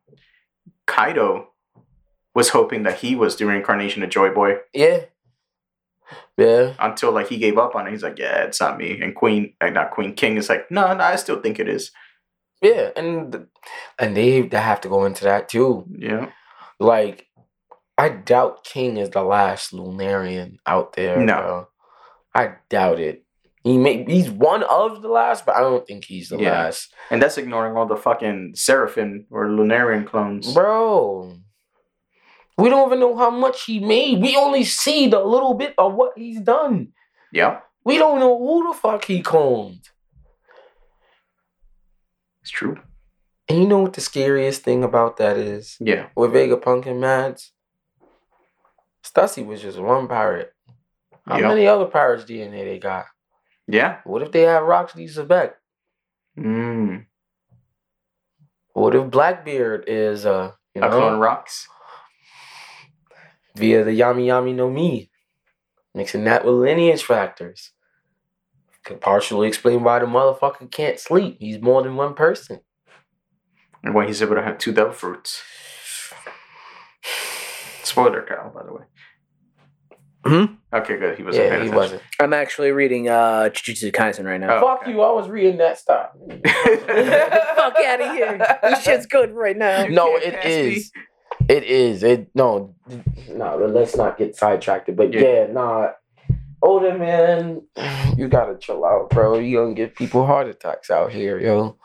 [0.86, 1.48] Kaido
[2.36, 5.06] was hoping that he was the reincarnation of Joy Boy Yeah.
[6.38, 6.74] Yeah.
[6.80, 7.92] until like he gave up on it.
[7.92, 9.02] He's like, yeah, it's not me.
[9.02, 11.92] And Queen, like not Queen King, is like, no, no, I still think it is.
[12.62, 12.90] Yeah.
[12.96, 13.48] And
[13.98, 15.86] and they, they have to go into that too.
[15.90, 16.30] Yeah.
[16.80, 17.28] Like,
[17.98, 21.18] I doubt King is the last Lunarian out there.
[21.20, 21.36] No.
[21.36, 21.68] bro.
[22.34, 23.24] I doubt it.
[23.64, 26.52] He may he's one of the last, but I don't think he's the Yeah.
[26.52, 26.94] last.
[27.12, 30.54] And that's ignoring all the fucking Seraphim or Lunarian clones.
[30.54, 31.36] Bro.
[32.58, 34.22] We don't even know how much he made.
[34.22, 36.90] We only see the little bit of what he's done.
[37.32, 37.60] Yeah.
[37.84, 39.88] We don't know who the fuck he cloned.
[42.42, 42.78] it's true.
[43.48, 45.78] And you know what the scariest thing about that is?
[45.80, 46.08] Yeah.
[46.16, 47.52] With Vegapunk and Mads?
[49.04, 50.54] Stussy was just one pirate.
[51.32, 51.48] How Yep.
[51.48, 53.06] many other pirates DNA they got?
[53.68, 54.00] Yeah.
[54.04, 55.06] What if they have Rocks D.
[55.06, 55.54] Xebec?
[56.38, 57.06] Mm.
[58.74, 61.68] What if Blackbeard is uh you A clone rocks.
[63.56, 65.10] via the Yami Yami no Mi?
[65.94, 67.72] Mixing that with lineage factors.
[68.84, 71.38] Could partially explain why the motherfucker can't sleep.
[71.40, 72.60] He's more than one person.
[73.84, 75.42] And why he's able to have two devil fruits.
[77.84, 78.84] Spoiler, Kyle, by the way.
[80.26, 80.46] Hmm?
[80.74, 81.18] Okay, good.
[81.18, 81.76] He wasn't yeah, paying he attention.
[81.76, 82.02] wasn't.
[82.20, 84.58] I'm actually reading uh Jujutsu Kaisen right now.
[84.58, 84.92] Oh, Fuck okay.
[84.92, 86.12] you, I was reading that stuff.
[86.46, 88.38] Fuck out of here.
[88.64, 89.86] This shit's good right now.
[89.88, 90.52] no, can't it pass me.
[90.76, 90.92] is.
[91.50, 92.04] It is.
[92.04, 92.76] It no,
[93.30, 93.58] no.
[93.58, 94.96] Let's not get sidetracked.
[94.96, 95.22] But Yeah.
[95.22, 95.90] yeah, nah.
[96.64, 97.64] Older man,
[98.16, 99.40] you gotta chill out, bro.
[99.40, 101.78] You gonna give people heart attacks out here, yo.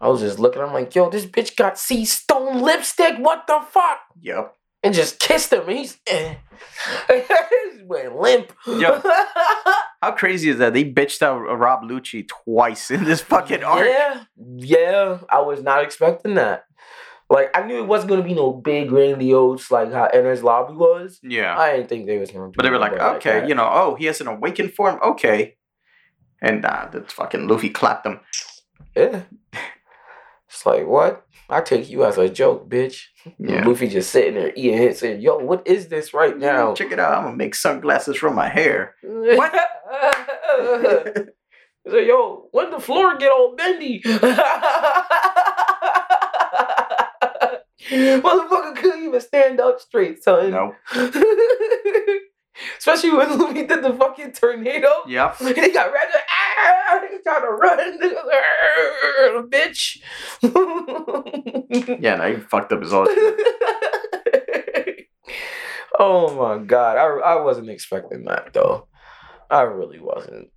[0.00, 0.62] I was just looking.
[0.62, 3.16] I'm like, yo, this bitch got sea stone lipstick.
[3.18, 3.98] What the fuck?
[4.20, 4.54] Yep.
[4.82, 5.68] And just kissed him.
[5.68, 6.34] He's, eh.
[7.08, 8.52] he went limp.
[8.66, 9.00] Yo.
[10.02, 10.74] How crazy is that?
[10.74, 13.86] They bitched out Rob Lucci twice in this fucking arc.
[13.86, 14.24] Yeah,
[14.56, 15.18] yeah.
[15.30, 16.64] I was not expecting that.
[17.30, 21.18] Like I knew it wasn't gonna be no big grandiose like how Enies Lobby was.
[21.22, 21.56] Yeah.
[21.56, 22.48] I didn't think they was gonna.
[22.48, 23.48] do But they were like, okay, that.
[23.48, 25.56] you know, oh, he has an awakened form, okay.
[26.42, 28.20] And uh, the fucking Luffy clapped him.
[28.96, 29.22] yeah.
[30.52, 31.24] It's like what?
[31.48, 33.04] I take you as a joke, bitch.
[33.38, 33.66] Yeah.
[33.66, 37.00] Luffy just sitting there eating it, saying, "Yo, what is this right now?" Check it
[37.00, 37.14] out.
[37.18, 38.94] I'm gonna make sunglasses from my hair.
[39.02, 39.52] What?
[41.84, 44.02] He's like, "Yo, when the floor get all bendy?"
[47.90, 50.50] Motherfucker couldn't even stand up straight, son.
[50.50, 50.74] No.
[52.78, 54.88] Especially when Luffy did the fucking tornado.
[55.06, 55.40] Yep.
[55.40, 56.06] And he got red.
[56.12, 57.80] Ah, he trying to run.
[57.80, 59.98] "Arr, Bitch.
[62.00, 63.06] Yeah, no, he fucked up his whole
[65.98, 66.96] oh my god.
[66.96, 68.88] I, I wasn't expecting that though.
[69.50, 70.50] I really wasn't.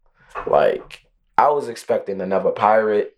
[0.48, 1.02] Like,
[1.38, 3.18] I was expecting another pirate.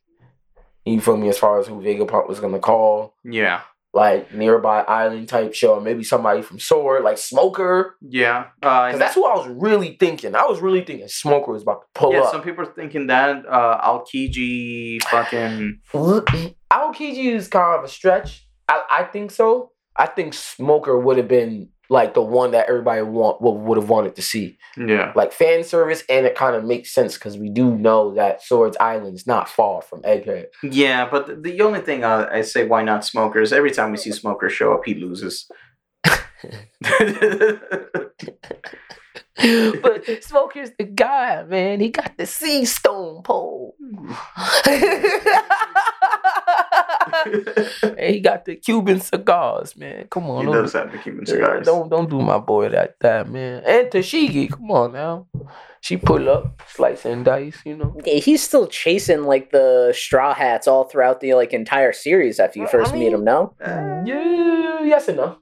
[0.85, 1.29] You feel me?
[1.29, 3.15] As far as who Vegapunk was gonna call.
[3.23, 3.61] Yeah.
[3.97, 7.95] Like nearby island type show, or maybe somebody from Sword, like Smoker.
[8.01, 8.39] Yeah.
[8.61, 10.35] Uh, Because that's what I was really thinking.
[10.35, 12.31] I was really thinking Smoker was about to pull yeah, up.
[12.31, 15.79] some people are thinking that uh, Aokiji fucking.
[16.71, 18.47] Aokiji is kind of a stretch.
[18.67, 19.71] I, I think so.
[19.95, 23.89] I think Smoker would have been like the one that everybody want would, would have
[23.89, 24.57] wanted to see.
[24.77, 25.13] Yeah.
[25.15, 28.77] Like fan service, and it kind of makes sense because we do know that Swords
[28.79, 30.47] Island is not far from Egghead.
[30.63, 33.97] Yeah, but the, the only thing uh, I say why not smokers, every time we
[33.97, 35.49] see smokers show up, he loses.
[39.81, 41.79] but Smoker's the guy, man.
[41.79, 43.75] He got the sea stone pole.
[47.97, 50.07] hey, he got the Cuban cigars, man.
[50.09, 51.65] Come on, he don't does do- have the Cuban yeah, cigars.
[51.65, 53.63] Don't don't do my boy like that, man.
[53.65, 55.27] And Tashigi, come on now.
[55.81, 57.95] She pull up, slice and dice, you know.
[58.03, 62.59] Yeah, he's still chasing like the straw hats all throughout the like entire series after
[62.59, 63.23] you Well, first I meet him.
[63.23, 65.37] No, Uh, Yeah, yes and no.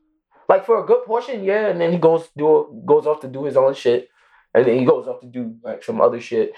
[0.47, 3.45] Like for a good portion, yeah, and then he goes do goes off to do
[3.45, 4.09] his own shit,
[4.53, 6.53] and then he goes off to do like some other shit,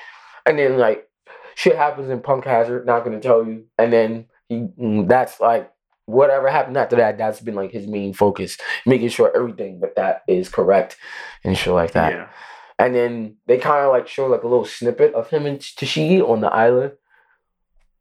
[0.46, 1.08] and then like
[1.56, 2.86] shit happens in Punk Hazard.
[2.86, 5.72] Not gonna tell you, and then he mm, that's like
[6.06, 7.18] whatever happened after that.
[7.18, 10.98] That's been like his main focus, making sure everything but that is correct
[11.44, 12.14] and shit like that.
[12.14, 12.28] yeah.
[12.80, 16.22] And then they kind of like show like a little snippet of him and Tashigi
[16.28, 16.94] on the island.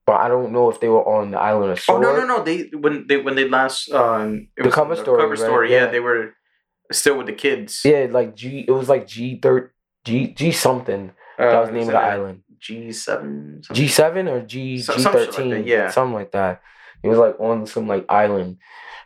[0.05, 2.45] But I don't know if they were on the island of Oh no no no!
[2.45, 5.39] They when they when they last um it The cover story, cover right?
[5.39, 5.87] story yeah.
[5.87, 5.91] Yeah.
[5.91, 6.35] they were
[6.93, 7.81] still with the kids.
[7.85, 8.65] Yeah, like G.
[8.69, 9.73] It was like G third
[10.05, 11.11] G G something.
[11.39, 12.43] Uh, that was the name of the island.
[12.67, 13.63] G seven.
[13.73, 15.67] G seven or G G shit like thirteen.
[15.67, 15.91] yeah.
[15.91, 16.63] something like that.
[17.03, 18.59] It was like on some like island,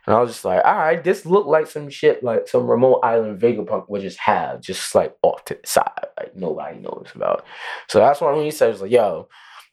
[0.05, 3.01] and I was just like, all right, this looked like some shit like some remote
[3.03, 7.45] island Vegapunk would just have, just like off to the side, like nobody knows about.
[7.87, 9.27] So that's why when he says like, yo.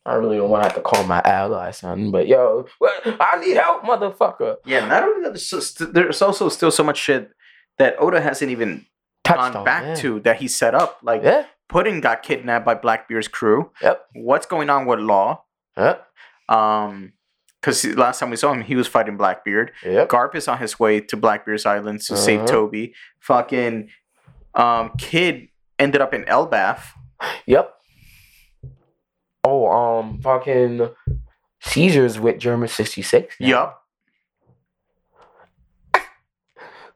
[0.07, 2.11] I really don't want to have to call my ally, son.
[2.11, 4.57] But yo, I need help, motherfucker.
[4.65, 7.31] Yeah, not only that, there's, just- there's also still so much shit
[7.77, 8.87] that Oda hasn't even
[9.23, 9.95] Touched gone on back yeah.
[9.97, 11.01] to that he set up.
[11.03, 11.45] Like Yeah.
[11.69, 13.71] Pudding got kidnapped by Blackbeard's crew.
[13.83, 14.07] Yep.
[14.15, 15.45] What's going on with Law?
[15.77, 16.07] Yep.
[16.49, 17.13] Um,
[17.61, 19.73] because last time we saw him, he was fighting Blackbeard.
[19.85, 20.09] Yep.
[20.09, 22.49] Garp is on his way to Blackbeard's island to save Uh-huh.
[22.53, 22.93] Koby.
[23.21, 23.91] Fucking
[24.55, 26.81] um, Kid ended up in Elbaph.
[27.47, 27.75] Yep.
[29.45, 30.89] Oh, um, fucking
[31.61, 33.35] Caesars with Germa sixty six.
[33.41, 33.75] Yep.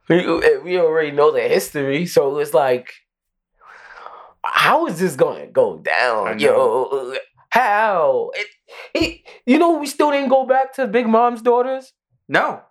[0.09, 0.25] We,
[0.59, 2.91] we already know the history, so it's like,
[4.45, 7.13] how is this going to go down, yo?
[7.49, 8.31] How?
[8.33, 8.47] It,
[8.93, 11.93] it, you know, we still didn't go back to Big Mom's daughters
[12.27, 12.61] No.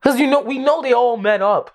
[0.00, 1.70] because you know we know they all met up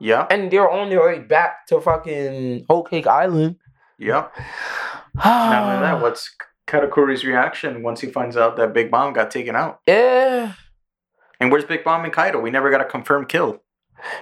[0.00, 0.26] Yeah.
[0.30, 3.56] and they're on their way back to fucking Whole Cake Island.
[3.98, 4.28] Yeah.
[5.14, 6.34] Not only that, what's
[6.66, 9.80] Katakuri's reaction once he finds out that Big Mom got taken out?
[9.86, 10.52] yeah.
[11.38, 12.40] And where's Big Mom and Kaido?
[12.40, 13.60] We never got a confirmed kill.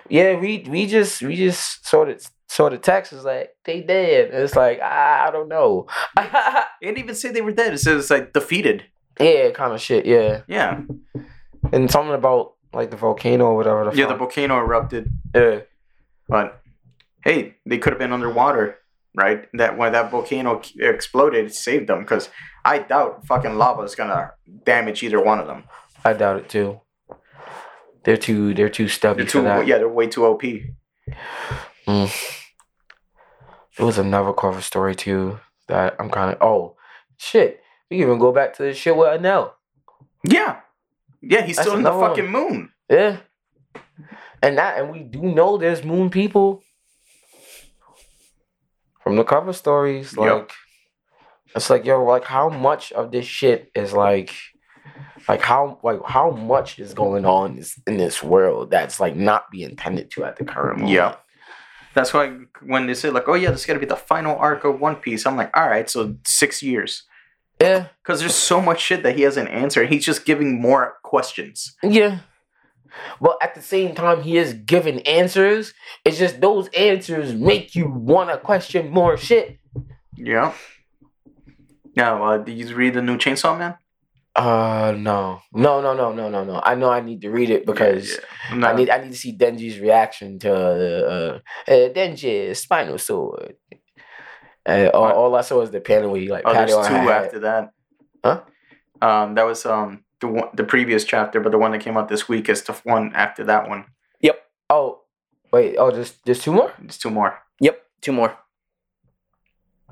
[0.08, 2.20] Yeah, we we just we just saw the
[2.54, 4.30] saw the text is like they dead.
[4.30, 5.86] And it's like I, I don't know.
[6.82, 7.72] Didn't even say they were dead.
[7.74, 8.84] It says it's like defeated.
[9.20, 10.06] yeah, kind of shit.
[10.06, 10.82] Yeah, Yeah.
[11.72, 13.90] and something about like the volcano or whatever.
[13.90, 15.08] The Yeah, the volcano erupted.
[15.34, 15.60] yeah.
[16.28, 16.60] But
[17.24, 18.78] hey, they could have been underwater,
[19.14, 19.46] right?
[19.54, 22.00] That when that volcano exploded, it saved them.
[22.00, 22.28] Because
[22.64, 24.32] I doubt fucking lava is gonna
[24.64, 25.64] damage either one of them.
[26.04, 26.80] I doubt it too.
[28.04, 29.66] They're too they're too stubby They're too, for that.
[29.66, 30.42] yeah, they're way too OP.
[31.86, 32.40] Mm.
[33.78, 36.76] It was another cover story too that I'm kind of oh
[37.16, 37.60] shit.
[37.90, 39.52] We can even go back to the shit with Enel.
[40.22, 40.60] Yeah,
[41.20, 42.10] yeah, he's That's still in the another one.
[42.10, 42.70] fucking moon.
[42.88, 43.18] Yeah.
[44.42, 46.62] And that and we do know there's moon people
[49.02, 50.16] from the cover stories.
[50.16, 50.50] Like Yep.
[51.56, 54.34] it's like yo, like how much of this shit is like
[55.28, 59.76] like how like how much is going on in this world that's like not being
[59.76, 60.92] tended to at the current moment.
[60.94, 61.16] Yeah.
[61.94, 64.64] That's why when they say like, "Oh yeah, this is gonna be the final arc
[64.64, 67.04] of One Piece," I'm like, "All right, so six years."
[67.60, 67.86] Yeah.
[68.02, 69.88] Because there's so much shit that he hasn't answered.
[69.88, 71.76] He's just giving more questions.
[71.82, 72.18] Yeah.
[73.20, 75.72] Well, at the same time, he is giving answers.
[76.04, 79.58] It's just those answers make you want to question more shit.
[80.16, 80.52] Yeah.
[81.96, 83.76] Now, uh, did you read the new Chainsaw Man?
[84.36, 86.60] Uh, no, no, no, no, no, no, no.
[86.64, 88.16] I know I need to read it because Yeah,
[88.50, 88.56] yeah.
[88.56, 93.54] No, I need I need to see Denji's reaction to uh, uh, Denji spinal sword.
[94.66, 97.10] Uh, all, all I saw was the panel where he like oh, there's on two
[97.10, 97.70] after that.
[98.24, 98.40] Huh?
[99.00, 102.08] Um, that was um the one, the previous chapter, but the one that came out
[102.08, 103.84] this week is the one after that one.
[104.20, 104.42] Yep.
[104.70, 105.02] Oh,
[105.52, 105.76] wait.
[105.78, 107.38] Oh, just just two more There's two more.
[107.60, 108.36] Yep, two more.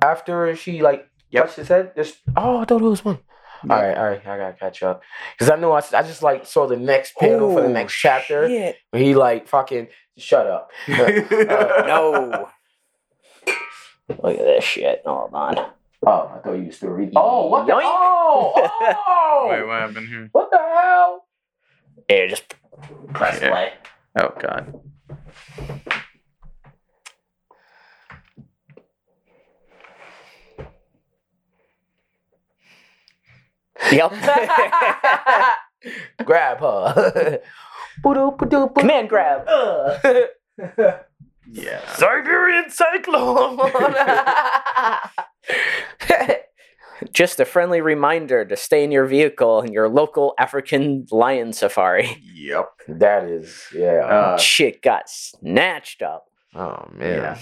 [0.02, 1.44] after she like Yep.
[1.46, 1.92] touched his head.
[1.96, 3.20] Just oh, I thought it was one.
[3.70, 5.02] All right, all right, I gotta catch up
[5.38, 8.48] because I know I, I just like saw the next panel for the next chapter
[8.48, 8.76] Shit.
[8.92, 10.70] he like fucking shut up.
[10.88, 12.48] No.
[14.08, 15.02] Look at this shit.
[15.06, 15.58] Hold on.
[16.04, 17.14] Oh, I thought you were still reading.
[17.16, 17.72] Oh, what the?
[17.72, 17.80] Yoink.
[17.84, 18.52] Oh,
[19.06, 19.46] oh.
[19.48, 20.28] Wait, what happened here?
[20.32, 21.24] What the hell?
[22.08, 22.54] Here, just
[23.14, 23.50] press Yeah.
[23.50, 23.72] play.
[24.18, 24.80] Oh God.
[33.92, 34.12] Yep.
[36.24, 37.40] Grab her.
[38.02, 39.46] Command grab.
[41.54, 41.80] Yeah.
[41.94, 43.58] Siberian cyclone.
[47.12, 52.16] Just a friendly reminder to stay in your vehicle in your local African lion safari.
[52.22, 52.70] Yep.
[52.88, 54.06] That is, yeah.
[54.06, 56.26] Uh, Shit got snatched up.
[56.54, 57.36] oh man.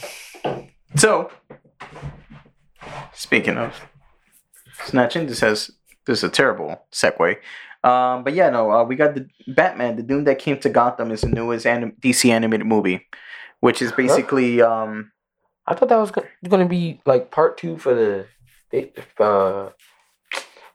[0.96, 1.30] So,
[3.12, 3.78] speaking of
[4.86, 5.70] snatching, this has
[6.10, 7.36] this is a terrible segue.
[7.82, 11.10] Um, but yeah, no, uh, we got the Batman, the Doom that came to Gotham
[11.10, 13.06] is the newest anim- DC animated movie,
[13.60, 15.12] which is basically um,
[15.66, 17.94] I thought that was going to be like part two for
[18.72, 19.70] the, uh,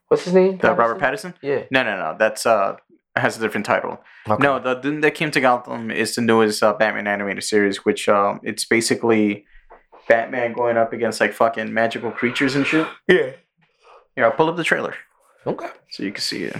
[0.08, 0.58] what's his name?
[0.64, 1.36] Robert Pattinson.
[1.42, 1.64] Yeah.
[1.70, 2.78] No, no, no, that's uh
[3.16, 4.00] has a different title.
[4.28, 4.44] Okay.
[4.44, 8.10] No, the Doom that came to Gotham is the newest uh, Batman animated series, which
[8.10, 9.46] um, it's basically
[10.10, 12.88] Batman going up against like fucking magical creatures and shit.
[13.08, 13.32] Yeah.
[14.18, 14.96] Yeah, I'll pull up the trailer.
[15.48, 15.70] Okay.
[15.92, 16.58] so you can see it.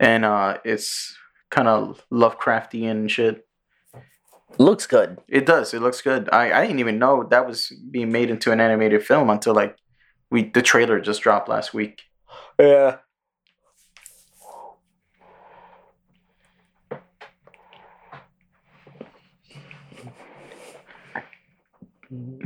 [0.00, 1.16] And uh it's
[1.50, 3.46] kind of Lovecraftian and shit.
[4.58, 5.18] Looks good.
[5.28, 5.74] It does.
[5.74, 6.28] It looks good.
[6.32, 9.76] I I didn't even know that was being made into an animated film until like
[10.30, 12.02] we the trailer just dropped last week.
[12.58, 12.96] Yeah.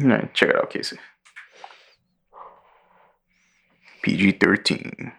[0.01, 0.99] All right, check it out, Casey.
[4.09, 5.13] PG thirteen.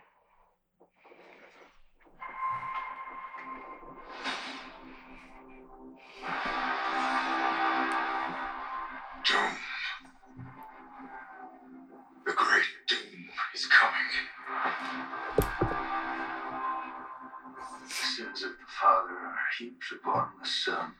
[9.23, 9.51] Doom.
[12.25, 13.93] The great doom is coming.
[17.83, 20.93] The sins of the Father are heaped upon the Son.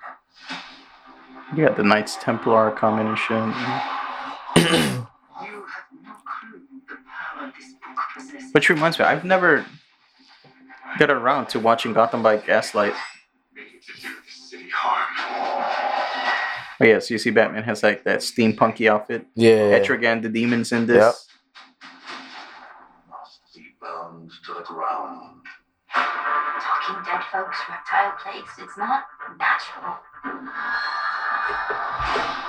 [1.58, 3.36] You got the Knights Templar coming and shit.
[5.42, 8.39] You have no clue the power this book possesses.
[8.52, 9.66] Which reminds me, I've never
[10.98, 12.94] got around to watching Gotham by Gaslight.
[13.54, 15.06] Meaning to do the city harm.
[16.82, 19.28] Oh yeah, so you see Batman has like that steampunky outfit.
[19.36, 19.80] Yeah.
[19.80, 20.98] Etrigan, the demons in this.
[20.98, 21.14] Yep.
[23.10, 25.46] Must be bound to the ground.
[25.94, 29.04] Talking dead folks, reptile plagues, it's not
[29.38, 29.98] natural.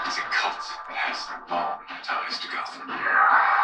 [0.06, 3.59] It's a cult that has long ties to Gotham.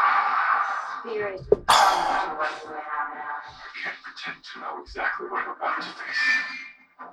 [1.06, 2.74] Spirit comes to us now.
[2.74, 6.24] I can't pretend to know exactly what I'm about to face,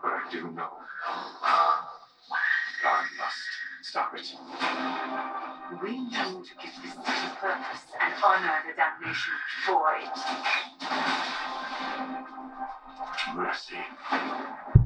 [0.02, 0.72] but I do know.
[1.44, 3.38] I must
[3.84, 4.34] stop it.
[5.84, 10.10] We need to give this city purpose and honor the damnation for it.
[13.36, 14.83] Mercy.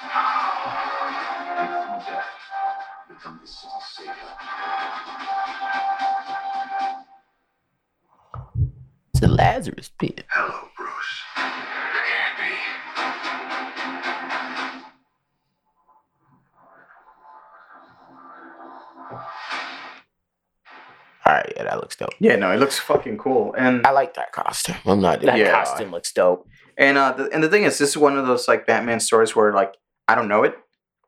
[0.00, 2.24] And from death,
[3.08, 4.14] become this city's savior.
[9.12, 10.24] It's a Lazarus pit.
[10.28, 11.22] Hello, Bruce.
[11.36, 11.40] It
[12.06, 12.54] can't be.
[21.26, 22.10] All right, yeah, that looks dope.
[22.20, 23.54] Yeah, no, it looks fucking cool.
[23.58, 24.76] And I like that costume.
[24.86, 25.20] I'm not.
[25.20, 25.52] That Yeah.
[25.52, 26.46] costume looks dope.
[26.76, 29.34] and uh, the, and the thing is, this is one of those like Batman stories
[29.36, 29.74] where like
[30.08, 30.56] I don't know it.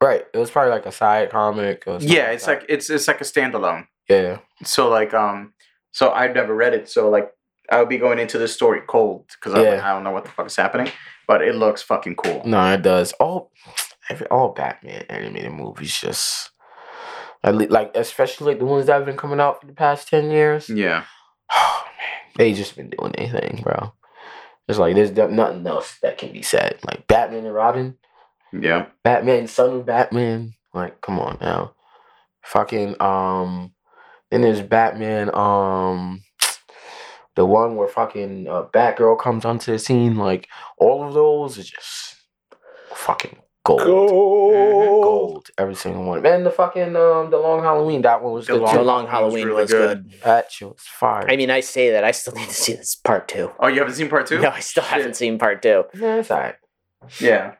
[0.00, 0.24] Right.
[0.32, 1.84] It was probably like a side comic.
[1.86, 2.60] Or Yeah, it's that.
[2.60, 3.86] like it's it's like a standalone.
[4.08, 4.38] yeah.
[4.64, 5.54] So like um,
[5.92, 6.88] so I've never read it.
[6.88, 7.30] So like
[7.70, 9.88] I would be going into this story cold because I, Yeah.
[9.88, 10.90] I don't know what the fuck is happening,
[11.26, 12.42] but it looks fucking cool.
[12.44, 13.12] No, it does.
[13.14, 13.52] All
[14.08, 16.50] every all Batman animated movies just
[17.42, 20.08] at least, like especially like the ones that have been coming out for the past
[20.08, 20.68] ten years.
[20.68, 21.04] Yeah,
[21.52, 23.92] Oh man, they just been doing anything, bro.
[24.68, 26.78] It's like there's nothing else that can be said.
[26.86, 27.96] Like Batman and Robin,
[28.52, 28.86] yeah.
[29.04, 30.54] Batman, Son of Batman.
[30.74, 31.74] Like, come on now.
[32.42, 33.72] Fucking um
[34.30, 36.22] then there's Batman, um
[37.36, 41.62] the one where fucking uh, Batgirl comes onto the scene, like all of those are
[41.62, 42.16] just
[42.94, 43.80] fucking gold.
[43.82, 45.48] Gold.
[45.58, 46.24] Every single one.
[46.24, 48.62] And the fucking um the long Halloween, that one was The good.
[48.62, 48.84] Long The too.
[48.84, 50.04] long Halloween's Halloween really was good.
[50.10, 50.20] good.
[50.22, 51.28] That shit was fire.
[51.28, 53.50] I mean, I say that I still need to see this part two.
[53.58, 54.40] Oh, you haven't seen part two?
[54.40, 55.84] No, I still haven't seen part two.
[55.94, 56.54] yeah, it's alright.
[57.20, 57.54] Yeah.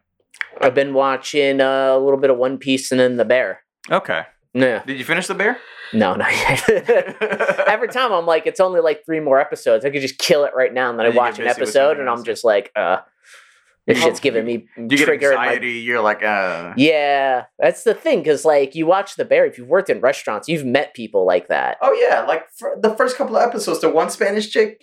[0.61, 3.61] I've been watching uh, a little bit of One Piece and then The Bear.
[3.91, 4.23] Okay.
[4.53, 5.59] Yeah, Did you finish the bear?
[5.93, 6.69] no, not yet.
[7.69, 9.85] Every time I'm like, it's only like three more episodes.
[9.85, 12.25] I could just kill it right now, and then I watch an episode, and I'm
[12.25, 12.99] just like, uh,
[13.87, 15.31] this You- shit's giving me You trigger.
[15.31, 15.73] in my- anxiety.
[15.75, 16.75] You're like, uh.
[16.77, 20.49] Yeah, that's the thing, because like you watch The Bear, if you've worked in restaurants,
[20.49, 21.77] you've met people like that.
[21.81, 24.83] Oh yeah, like for the first couple of episodes, the one Spanish chick.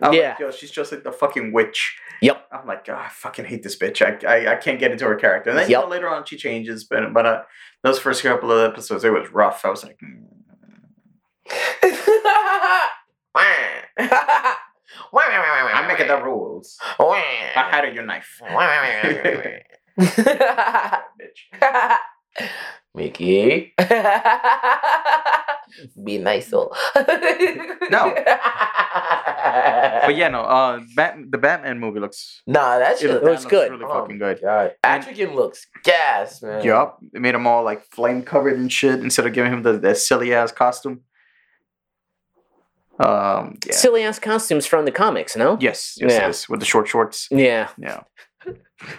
[0.00, 0.30] I'm Yeah.
[0.30, 1.96] like, yo, she's just like the fucking witch.
[2.20, 2.46] Yep.
[2.52, 4.02] I'm like, God, I fucking hate this bitch.
[4.02, 5.50] I, I, I can't get into her character.
[5.50, 7.42] And then you know, later on she changes, but but uh,
[7.82, 9.64] those first couple of episodes, it was rough.
[9.64, 10.24] I was like, mm.
[15.74, 16.78] I'm making the rules.
[17.56, 18.40] I had your knife.
[19.98, 21.96] Bitch.
[22.94, 23.74] Mickey.
[26.04, 26.70] Be nice, oh.
[27.90, 28.14] No.
[29.48, 30.40] But yeah, no.
[30.40, 32.42] Uh, Bat- the Batman movie looks.
[32.46, 33.70] Nah, that shit It, looks that good.
[33.70, 34.40] Really Oh fucking good.
[34.42, 34.74] God.
[35.34, 36.62] Looks gas, man.
[36.64, 36.98] Yup.
[37.12, 39.94] They made him all like flame covered and shit instead of giving him the, the
[39.94, 41.00] silly ass costume.
[43.00, 43.56] Um.
[43.66, 43.72] Yeah.
[43.74, 45.56] Silly ass costumes from the comics, no?
[45.60, 45.96] Yes.
[46.00, 46.10] Yes.
[46.12, 46.26] Yeah.
[46.26, 46.48] Yes.
[46.48, 47.28] With the short shorts.
[47.30, 47.68] Yeah.
[47.78, 48.00] Yeah.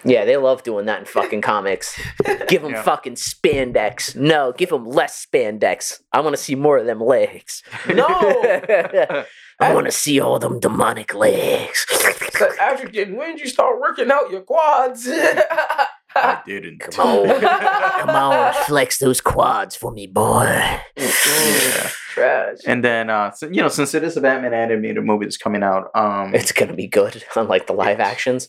[0.04, 1.98] Yeah, they love doing that in fucking comics.
[2.48, 2.82] Give them Yeah.
[2.82, 4.14] fucking spandex.
[4.14, 6.00] No, give them less spandex.
[6.12, 7.62] I want to see more of them legs.
[7.88, 8.06] No.
[9.62, 11.86] I want to see all them demonic legs.
[12.38, 15.06] But Etrigan, when did you start working out your quads?
[15.08, 16.78] I didn't.
[16.80, 17.40] Come on.
[17.40, 20.80] Come on, flex those quads for me, boy.
[20.96, 22.58] Trash.
[22.66, 25.62] And then, uh, so, you know, since it is a Batman animated movie that's coming
[25.62, 28.48] out, um, It's gonna be good, unlike the live actions.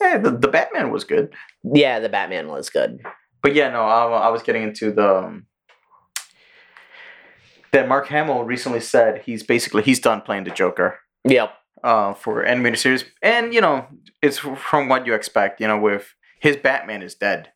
[0.00, 1.32] Yeah, the, the Batman was good.
[1.64, 3.00] Yeah, the Batman was good.
[3.42, 5.46] But yeah, no, I, I was getting into the um,
[7.72, 11.52] that Mark Hamill recently said he's basically he's done playing the Joker Yep.
[11.84, 13.86] uh, for animated series, and you know
[14.22, 15.60] it's from what you expect.
[15.60, 17.50] You know, with his Batman is dead,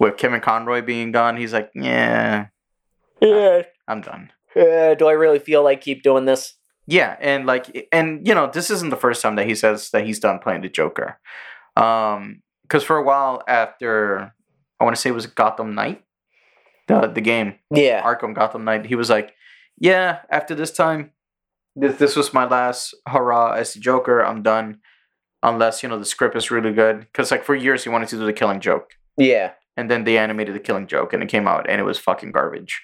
[0.00, 2.46] with Kevin Conroy being gone, he's like, yeah,
[3.20, 3.62] Yeah.
[3.88, 4.32] I'm done.
[4.54, 6.54] Uh, do I really feel like keep doing this?
[6.86, 10.04] Yeah, and like, and you know, this isn't the first time that he says that
[10.06, 11.18] he's done playing the Joker,
[11.76, 14.32] um, because for a while after
[14.80, 16.04] I want to say it was Gotham Knight,
[16.88, 17.54] the the game.
[17.70, 18.02] Yeah.
[18.02, 19.34] Arkham Gotham Knight, he was like,
[19.78, 21.10] "Yeah, after this time,
[21.74, 24.20] this this was my last hurrah as the Joker.
[24.24, 24.78] I'm done,
[25.42, 28.16] unless you know the script is really good." Because like for years he wanted to
[28.16, 29.52] do the Killing Joke, Yeah.
[29.76, 32.30] and then they animated the Killing Joke, and it came out, and it was fucking
[32.32, 32.80] garbage.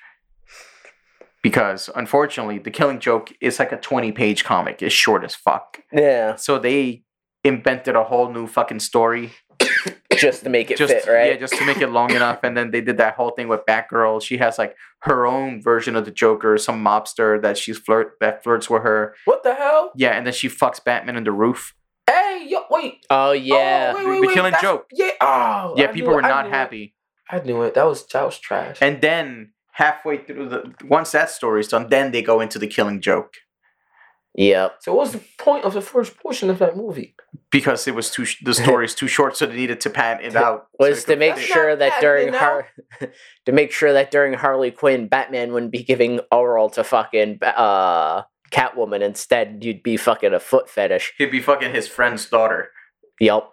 [1.43, 4.81] Because unfortunately, the Killing Joke is like a 20 page comic.
[4.83, 5.79] It's short as fuck.
[5.93, 6.37] Yeah.
[6.37, 7.03] So they
[7.45, 9.33] invented a whole new fucking story
[10.17, 11.33] Just to make it just fit, right?
[11.33, 12.41] yeah, just to make it long enough.
[12.45, 14.23] And then they did that whole thing with Batgirl.
[14.23, 18.45] She has like her own version of the Joker, some mobster that she's flirt that
[18.45, 19.15] flirts with her.
[19.25, 19.91] What the hell?
[19.97, 21.75] Yeah, and then she fucks Batman in the roof.
[22.09, 23.05] Hey, yo, wait.
[23.11, 23.95] oh yeah.
[23.97, 24.35] Oh, wait, The- wait, the wait.
[24.35, 24.87] Killing Joke.
[24.93, 25.11] Yeah.
[25.21, 25.75] Oh.
[25.77, 26.55] Yeah, I people knew were it, I not knew it.
[26.55, 26.95] happy.
[27.31, 27.75] I knew it.
[27.75, 28.79] That was that was trash.
[28.83, 33.01] And then halfway through the once that story's done, then they go into the Killing
[33.01, 33.35] Joke
[34.35, 34.77] Yep.
[34.81, 37.15] so, what was the point of the first portion of that movie?
[37.51, 40.35] because it was too sh- the story's too short, so they needed to pad it
[40.35, 40.69] out.
[40.79, 42.39] Was it to make sure not that bad, during you know?
[42.39, 42.69] Har-
[43.47, 48.23] to make sure that during Harley Quinn, Batman wouldn't be giving oral to fucking uh
[48.51, 49.03] Catwoman.
[49.03, 51.13] Instead, you'd be fucking a foot fetish.
[51.19, 52.71] he'd be fucking his friend's daughter.
[53.21, 53.49] Yep.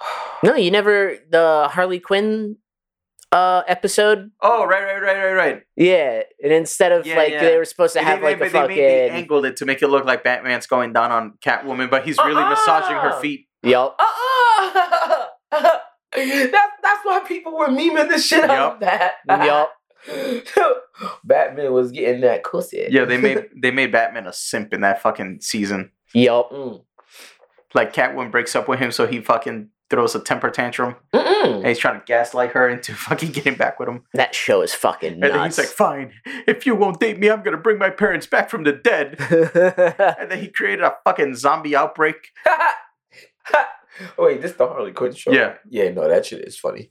[0.42, 2.58] No, you never the Harley Quinn
[3.32, 4.30] uh episode.
[4.40, 5.62] Oh right, right, right, right, right.
[5.76, 7.40] Yeah, and instead of Yeah, like yeah.
[7.42, 9.56] they were supposed to have they- like they- a they made- they fucking angled it
[9.56, 13.10] to make it look like Batman's going down on Catwoman, but he's really massaging her
[13.10, 13.20] Uh-uh.
[13.20, 13.48] feet.
[13.62, 13.94] yep.
[13.98, 15.26] Uh-uh.
[16.16, 19.14] that, that's why people were memeing the shit out of that.
[19.28, 19.72] Yup.
[21.24, 22.86] Batman was getting that pussy.
[22.90, 25.90] Yeah, they made they made Batman a simp in that fucking season.
[26.14, 26.50] Yep.
[26.52, 26.84] Mm.
[27.74, 31.56] Like Catwoman breaks up with him, so he fucking throws a temper tantrum, Mm-mm.
[31.58, 34.02] and he's trying to gaslight her into fucking getting back with him.
[34.14, 35.56] That show is fucking And then nuts.
[35.56, 36.12] he's like, "Fine,
[36.46, 39.16] if you won't date me, I'm gonna bring my parents back from the dead."
[40.18, 42.30] And then he created a fucking zombie outbreak.
[44.18, 45.32] Wait, this is the Harley Quinn show?
[45.32, 45.54] Yeah.
[45.70, 46.90] Yeah, no, that shit is funny.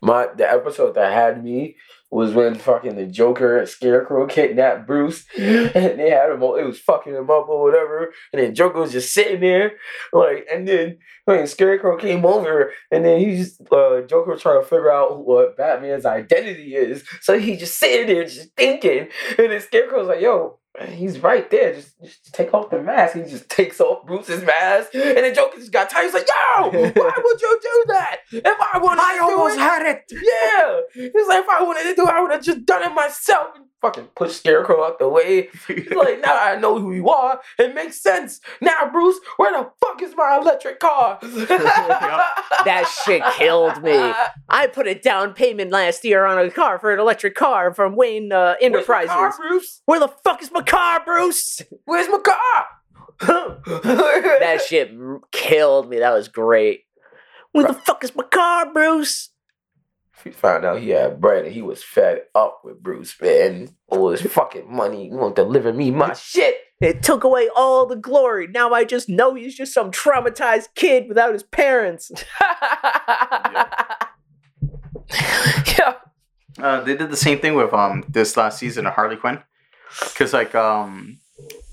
[0.00, 1.76] My the episode that had me
[2.10, 6.64] was when fucking the Joker and Scarecrow kidnapped Bruce and they had him all, it
[6.64, 8.12] was fucking him up or whatever.
[8.32, 9.72] And then Joker was just sitting there,
[10.12, 14.68] like, and then when Scarecrow came over and then he's uh Joker was trying to
[14.68, 17.04] figure out what Batman's identity is.
[17.20, 19.08] So he just sitting there just thinking.
[19.38, 21.74] And then Scarecrow's like, yo, He's right there.
[21.74, 23.14] Just, just take off the mask.
[23.16, 26.04] He just takes off Bruce's mask, and then Joker just got tired.
[26.04, 28.16] He's like, "Yo, why would you do that?
[28.32, 30.04] If I wanted to do it, I almost had it.
[30.10, 32.94] yeah." He's like, "If I wanted to do it, I would have just done it
[32.94, 35.48] myself." And fucking push Scarecrow out the way.
[35.68, 37.40] He's like, "Now I know who you are.
[37.58, 38.40] It makes sense.
[38.60, 44.12] Now, Bruce, where the fuck is my electric car?" That shit killed me.
[44.48, 47.94] I put a down payment last year on a car for an electric car from
[47.94, 49.10] Wayne uh, Enterprises.
[49.10, 49.82] car, Bruce?
[49.84, 51.60] Where the fuck is my car, Bruce?
[51.84, 52.66] Where's my car?
[53.20, 54.92] That shit
[55.30, 55.98] killed me.
[56.00, 56.80] That was great.
[57.52, 59.30] Where the fuck is my car, Bruce?
[60.24, 63.76] He found out he had bread and he was fed up with Bruce, man.
[63.88, 65.08] All his fucking money.
[65.08, 66.56] You won't deliver me my shit.
[66.80, 68.46] It took away all the glory.
[68.48, 72.10] Now I just know he's just some traumatized kid without his parents.
[75.78, 75.94] yeah.
[76.58, 79.42] Uh, they did the same thing with um this last season of Harley Quinn,
[80.04, 81.18] because like um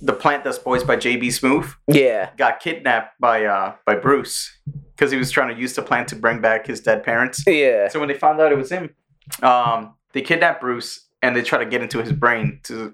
[0.02, 2.30] the plant that's voiced by JB Smoove Yeah.
[2.38, 4.58] got kidnapped by uh by Bruce
[4.96, 7.44] because he was trying to use the plant to bring back his dead parents.
[7.48, 7.88] Yeah.
[7.88, 8.94] So when they found out it was him,
[9.42, 12.94] um, they kidnapped Bruce and they try to get into his brain to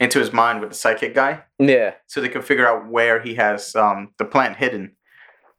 [0.00, 1.92] into his mind with the psychic guy, Yeah.
[2.06, 4.96] so they can figure out where he has um the plant hidden.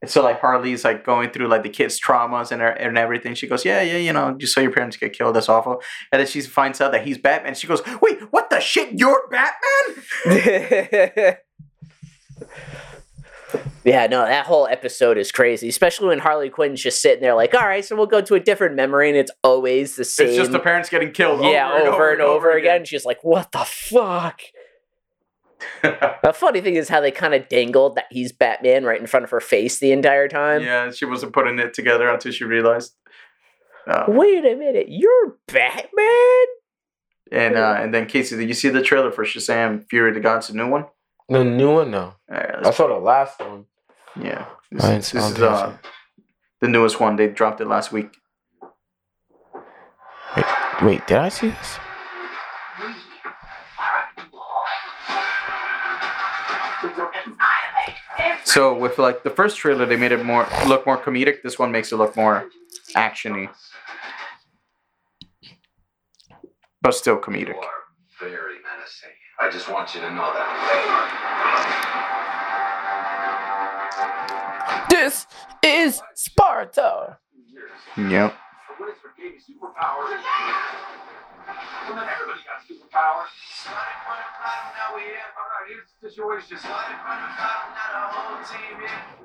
[0.02, 3.34] And so like Harley's like going through like the kid's traumas and her, and everything.
[3.34, 5.36] She goes, yeah, yeah, you know, you saw your parents get killed.
[5.36, 5.82] That's awful.
[6.12, 7.56] And then she finds out that he's Batman.
[7.56, 8.94] She goes, wait, what the shit?
[8.94, 11.38] You're Batman?
[13.84, 17.56] yeah, no, that whole episode is crazy, especially when Harley Quinn's just sitting there like,
[17.56, 20.28] all right, so we'll go to a different memory, and it's always the same.
[20.28, 21.44] It's just the parents getting killed.
[21.44, 22.86] yeah, over, and over, again.
[22.86, 24.42] She's like, what the fuck?
[26.24, 29.24] The funny thing is how they kind of dangled that he's Batman right in front
[29.24, 30.62] of her face the entire time.
[30.62, 32.94] yeah, she wasn't putting it together until she realized.
[33.88, 36.46] Uh, Wait a minute, you're Batman?
[37.32, 40.22] and uh, and then Casey, did you see the trailer for Shazam: Fury of the
[40.22, 40.86] Gods, the new one?
[41.30, 42.04] The new one, no.
[42.04, 43.66] All right, I saw the last one.
[44.22, 45.90] yeah, this, I this didn't- I is don't think uh,
[46.62, 47.16] the newest one.
[47.16, 48.10] They dropped it last week.
[50.84, 51.78] Wait, did I see this?
[58.58, 61.44] So with like the first trailer, they made it more look more comedic.
[61.44, 62.50] This one makes it look more
[62.96, 63.52] actiony,
[66.82, 67.54] but still comedic.
[68.20, 69.14] Very menacing.
[69.40, 70.48] I just want you to know that.
[74.90, 75.28] This
[75.64, 77.20] is Sparta.
[77.96, 78.34] Yep.
[81.58, 81.88] What is for gave you superpowers?
[81.88, 83.32] Well, then everybody got superpowers.
[83.66, 85.34] Now we have.
[85.38, 86.58] All right, here's the situation.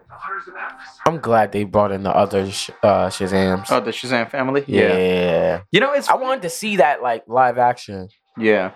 [0.09, 0.99] Hunters and Atlas.
[1.07, 3.67] I'm glad they brought in the other sh- uh, Shazams.
[3.71, 4.65] Oh, the Shazam family.
[4.67, 5.63] yeah.
[5.71, 8.09] You know, it's I wanted to see that like live action.
[8.39, 8.73] yeah.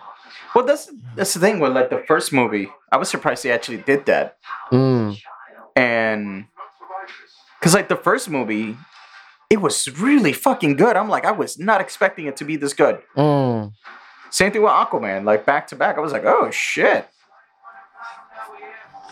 [0.54, 2.68] Well, that's that's the thing with like the first movie.
[2.90, 4.36] I was surprised they actually did that,
[4.72, 5.16] Mm.
[5.76, 6.46] and
[7.60, 8.76] because like the first movie,
[9.48, 10.96] it was really fucking good.
[10.96, 13.00] I'm like, I was not expecting it to be this good.
[13.16, 13.72] Mm.
[14.30, 15.96] Same thing with Aquaman, like back to back.
[15.96, 17.08] I was like, oh shit.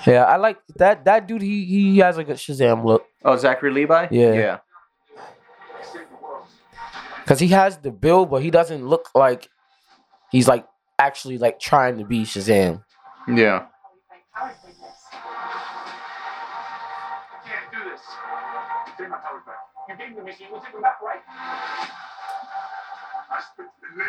[0.07, 1.05] Yeah, I like that.
[1.07, 4.09] That dude, he he has like a Shazam look Oh, Zachary Levi.
[4.11, 4.33] Yeah.
[4.35, 4.59] Yeah.
[7.23, 9.49] because he has the build, but he doesn't look like
[10.31, 10.67] he's like
[10.99, 12.83] actually like trying to be Shazam.
[13.27, 13.67] Yeah.
[19.89, 19.99] Powers like this.
[19.99, 20.01] Can't do this.
[20.01, 20.01] Take my powers back.
[20.01, 20.47] You gave me the machine.
[20.51, 21.23] We'll take right?
[23.31, 24.05] I spent the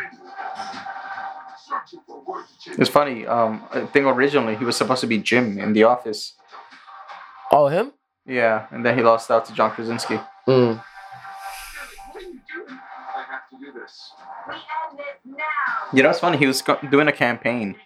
[1.68, 2.78] searching for words to change.
[2.78, 3.26] It's funny.
[3.26, 6.34] Um, I think originally he was supposed to be Jim in The Office.
[7.52, 7.92] Oh, him?
[8.26, 10.18] Yeah, and then he lost out to John Krasinski.
[10.48, 10.76] Mm.
[10.76, 12.78] What are you doing?
[12.78, 14.12] I have to do this.
[14.48, 14.62] We end
[14.98, 15.36] this now.
[15.92, 16.36] You know, it's funny.
[16.36, 17.76] He was doing a campaign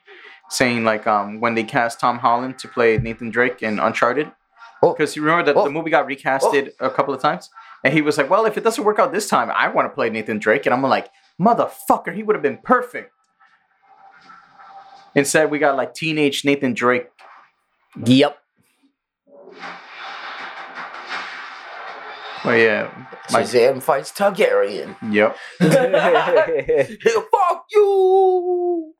[0.49, 4.33] saying like um when they cast Tom Holland to play Nathan Drake in Uncharted.
[4.83, 4.93] Oh.
[4.95, 5.65] Because you remember that Oh.
[5.65, 7.51] the movie got recasted a couple of times,
[7.85, 9.95] and he was like, "Well, if it doesn't work out this time, I want to
[9.95, 11.11] play Nathan Drake." And I'm like,
[11.41, 13.13] "Motherfucker, he would have been perfect."
[15.15, 17.09] Instead, we got like teenage Nathan Drake.
[18.05, 18.39] Yep.
[22.43, 22.91] Oh yeah,
[23.33, 24.97] my, Shazam fights Targaryen.
[25.13, 25.37] yep.
[27.31, 28.95] Fuck you!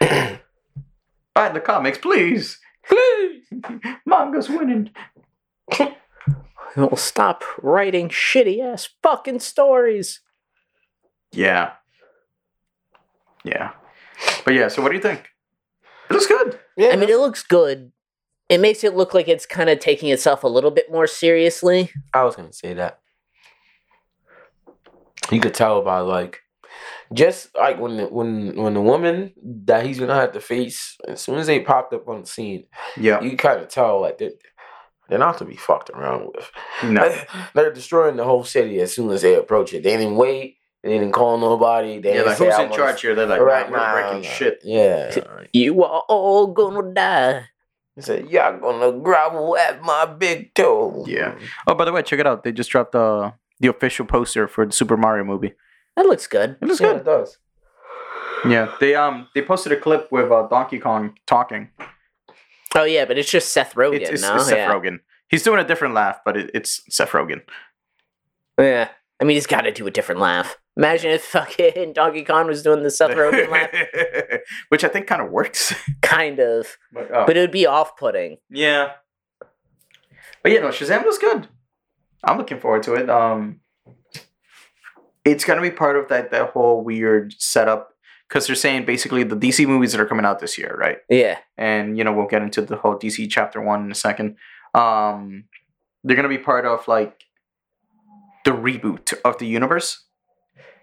[0.00, 2.58] Buy the comics, please.
[2.88, 3.44] Please.
[4.06, 4.90] Manga's winning.
[6.76, 10.20] Well, stop writing shitty ass fucking stories.
[11.32, 11.72] Yeah.
[13.44, 13.72] Yeah.
[14.44, 15.28] But yeah, so what do you think?
[16.10, 16.58] It looks good.
[16.76, 17.92] Yeah, I mean, it looks good.
[18.48, 21.90] It makes it look like it's kind of taking itself a little bit more seriously.
[22.14, 23.00] I was gonna say that.
[25.32, 26.40] You could tell by like,
[27.12, 29.32] just like when the, when when the woman
[29.64, 32.66] that he's gonna have to face, as soon as they popped up on the scene,
[32.96, 33.20] Yeah.
[33.20, 34.32] you kind of tell like they
[35.08, 36.50] they're not to be fucked around with.
[36.84, 37.14] No.
[37.54, 39.82] They're destroying the whole city as soon as they approach it.
[39.82, 40.58] They didn't wait.
[40.82, 41.98] They didn't call nobody.
[42.00, 43.14] They Yeah, like who's in charge here?
[43.14, 44.60] They're like, right right, we're now, breaking shit.
[44.62, 45.14] Yeah.
[45.52, 47.44] You are all gonna die.
[47.94, 51.04] He said, Y'all gonna grovel at my big toe.
[51.08, 51.34] Yeah.
[51.66, 52.44] Oh, by the way, check it out.
[52.44, 55.54] They just dropped the the official poster for the Super Mario movie.
[55.96, 56.56] That looks good.
[56.60, 56.96] It looks Yeah, good.
[56.98, 57.38] it does.
[58.46, 58.74] Yeah.
[58.80, 61.70] They um they posted a clip with uh, Donkey Kong talking.
[62.74, 64.36] Oh yeah, but it's just Seth Rogen It's, it's, now.
[64.36, 64.72] it's Seth yeah.
[64.72, 64.98] Rogen.
[65.28, 67.42] He's doing a different laugh, but it, it's Seth Rogen.
[68.58, 68.88] Yeah.
[69.20, 70.56] I mean, he's got to do a different laugh.
[70.76, 74.40] Imagine if fucking Donkey Kong was doing the Seth Rogen laugh.
[74.68, 75.74] Which I think kind of works.
[76.02, 76.76] Kind of.
[76.92, 77.24] but, oh.
[77.26, 78.36] But it would be off putting.
[78.50, 78.92] Yeah.
[80.42, 81.48] But yeah, no, Shazam was good.
[82.22, 83.08] I'm looking forward to it.
[83.08, 83.60] Um
[85.24, 87.90] it's gonna be part of that that whole weird setup
[88.28, 90.98] because they're saying basically the DC movies that are coming out this year, right?
[91.08, 91.38] Yeah.
[91.56, 94.36] And you know we'll get into the whole DC chapter one in a second.
[94.74, 95.44] Um,
[96.04, 97.22] they're gonna be part of like
[98.44, 100.04] the reboot of the universe.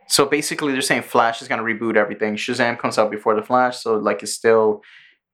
[0.08, 2.36] So basically, they're saying Flash is gonna reboot everything.
[2.36, 4.82] Shazam comes out before the Flash, so like it's still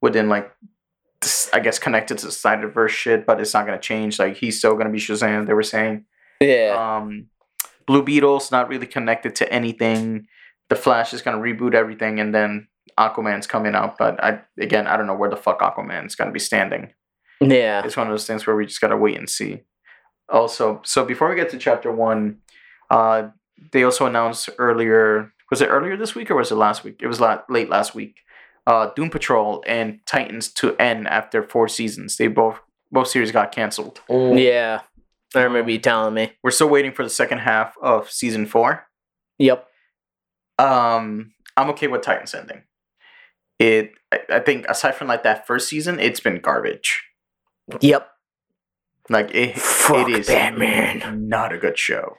[0.01, 0.51] within like
[1.21, 4.19] this, I guess connected to the Snyderverse shit, but it's not gonna change.
[4.19, 5.47] Like he's still gonna be Shazam.
[5.47, 6.05] They were saying.
[6.41, 6.97] Yeah.
[6.97, 7.27] Um,
[7.85, 10.27] Blue Beetle's not really connected to anything.
[10.69, 12.67] The Flash is gonna reboot everything, and then
[12.97, 13.97] Aquaman's coming out.
[13.97, 16.93] But I again, I don't know where the fuck Aquaman's gonna be standing.
[17.41, 17.81] yeah.
[17.85, 19.61] It's one of those things where we just gotta wait and see.
[20.31, 22.37] Also, so before we get to chapter one,
[22.91, 23.29] uh,
[23.71, 25.31] they also announced earlier.
[25.49, 26.99] Was it earlier this week or was it last week?
[27.01, 28.17] It was la- late last week.
[28.67, 32.17] Uh, Doom Patrol and Titans to end after four seasons.
[32.17, 32.59] They both
[32.91, 34.01] both series got canceled.
[34.09, 34.39] Mm.
[34.43, 34.81] Yeah.
[35.35, 36.33] I remember you telling me.
[36.43, 38.85] We're still waiting for the second half of season four.
[39.39, 39.65] Yep.
[40.59, 42.63] Um, I'm okay with Titans ending.
[43.57, 47.03] It, I, I think, aside from like that first season, it's been garbage.
[47.81, 48.09] Yep.
[49.09, 51.27] Like it, Fuck it is Batman.
[51.27, 52.17] not a good show.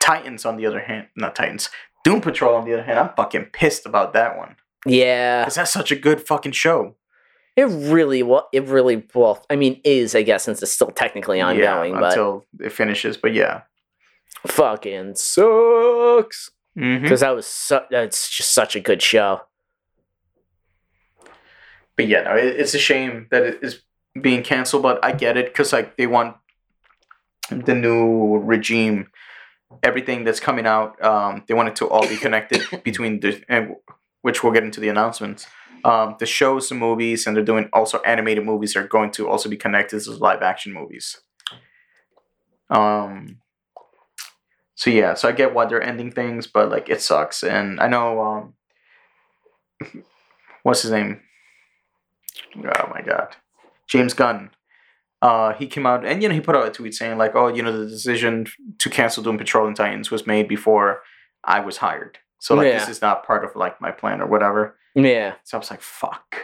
[0.00, 1.70] Titans, on the other hand, not Titans.
[2.04, 4.56] Doom Patrol, on the other hand, I'm fucking pissed about that one.
[4.86, 5.44] Yeah.
[5.44, 6.94] Cause that's such a good fucking show.
[7.56, 11.40] It really well it really well I mean is I guess since it's still technically
[11.40, 13.16] ongoing, yeah, but until it finishes.
[13.16, 13.62] But yeah,
[14.46, 16.50] fucking sucks.
[17.02, 19.42] Because that was su- that's just such a good show.
[21.96, 23.82] but yeah, no, it, it's a shame that it is
[24.20, 24.82] being canceled.
[24.82, 26.36] But I get it because like they want
[27.50, 29.08] the new regime,
[29.82, 31.02] everything that's coming out.
[31.04, 33.76] Um, they want it to all be connected between the and
[34.22, 35.46] which we'll get into the announcements.
[35.84, 39.48] Um, the shows, the movies, and they're doing also animated movies are going to also
[39.48, 41.20] be connected to live action movies.
[42.70, 43.38] Um.
[44.76, 47.88] So yeah, so I get why they're ending things, but like it sucks, and I
[47.88, 48.54] know um.
[50.62, 51.20] What's his name?
[52.56, 53.36] Oh my god,
[53.86, 54.50] James Gunn.
[55.22, 57.48] Uh, he came out and you know he put out a tweet saying like, oh,
[57.48, 58.46] you know, the decision
[58.78, 61.00] to cancel Doom Patrol and Titans was made before
[61.44, 62.18] I was hired.
[62.38, 62.78] So like Yeah.
[62.78, 64.76] this is not part of like my plan or whatever.
[64.94, 65.34] Yeah.
[65.44, 66.36] So I was like, fuck.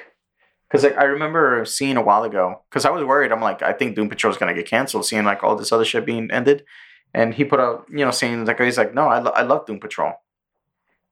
[0.69, 3.33] Because like I remember seeing a while ago, because I was worried.
[3.33, 5.85] I'm like, I think Doom Patrol is gonna get canceled, seeing like all this other
[5.85, 6.65] shit being ended.
[7.13, 9.67] And he put out, you know, saying like he's like, no, I, lo- I love
[9.67, 10.13] Doom Patrol.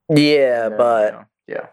[0.09, 1.67] Yeah, but you know, yeah,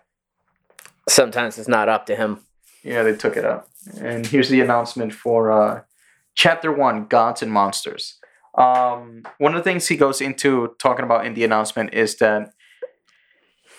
[1.08, 2.40] sometimes it's not up to him.
[2.84, 3.68] yeah, they took it up.
[4.02, 5.82] And here's the announcement for uh,
[6.34, 8.18] Chapter One: Gods and Monsters.
[8.58, 12.54] Um, one of the things he goes into talking about in the announcement is that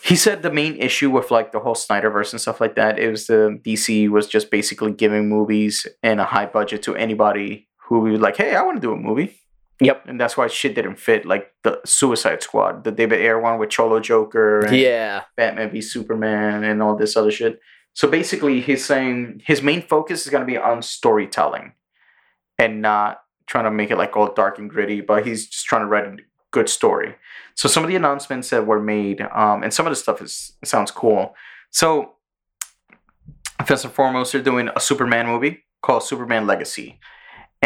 [0.03, 3.26] he said the main issue with like the whole Snyderverse and stuff like that is
[3.26, 8.12] the DC was just basically giving movies and a high budget to anybody who would
[8.12, 9.40] be like, hey, I want to do a movie.
[9.81, 10.05] Yep.
[10.07, 13.70] And that's why shit didn't fit, like the Suicide Squad, the David Ayer one with
[13.70, 15.24] Cholo Joker, and Yeah.
[15.37, 17.61] Batman v Superman, and all this other shit.
[17.93, 21.72] So basically, he's saying his main focus is going to be on storytelling
[22.59, 25.83] and not trying to make it like all dark and gritty, but he's just trying
[25.83, 26.16] to write a
[26.51, 27.14] good story.
[27.55, 30.53] So some of the announcements that were made, um, and some of the stuff is
[30.64, 31.35] sounds cool.
[31.70, 32.14] So
[33.64, 36.99] first and foremost, they're doing a Superman movie called Superman Legacy,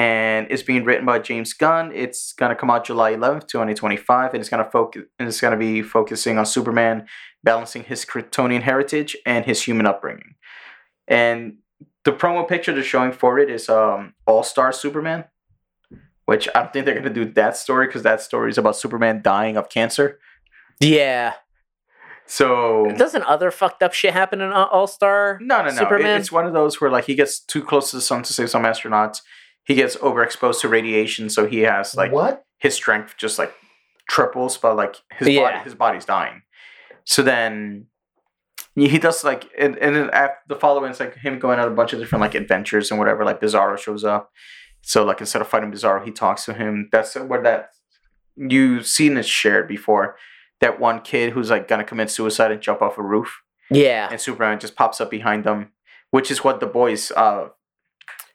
[0.00, 1.92] and it's being written by James Gunn.
[1.94, 5.02] It's gonna come out July eleventh, twenty twenty five, and it's gonna focus.
[5.18, 7.06] And it's gonna be focusing on Superman
[7.44, 10.34] balancing his Kryptonian heritage and his human upbringing.
[11.08, 11.58] And
[12.04, 15.24] the promo picture they're showing for it is um, All Star Superman,
[16.24, 19.20] which I don't think they're gonna do that story because that story is about Superman
[19.22, 20.18] dying of cancer.
[20.80, 21.34] Yeah.
[22.26, 25.38] So Doesn't other fucked up shit happen in All Star?
[25.42, 25.68] no, no, no.
[25.68, 26.20] It- Superman?
[26.20, 28.48] it's one of those where like he gets too close to the sun to save
[28.50, 29.20] some astronauts.
[29.70, 32.44] He gets overexposed to radiation, so he has like what?
[32.58, 33.52] his strength just like
[34.08, 35.42] triples, but like his Yeah.
[35.42, 36.42] body, his body's dying.
[37.04, 37.86] So then
[38.74, 41.68] he he does like, and, and then after the following, it's like him going on
[41.68, 43.24] a bunch of different like adventures and whatever.
[43.24, 44.30] Like Bizarro shows up,
[44.82, 46.88] so like instead of fighting Bizarro, he talks to him.
[46.92, 47.70] That's where that
[48.36, 50.16] you've seen it shared before.
[50.60, 53.30] That one kid who's like gonna commit suicide and jump off a roof,
[53.70, 54.08] Yeah.
[54.10, 55.72] and Superman just pops up behind them,
[56.10, 57.48] which is what the boys uh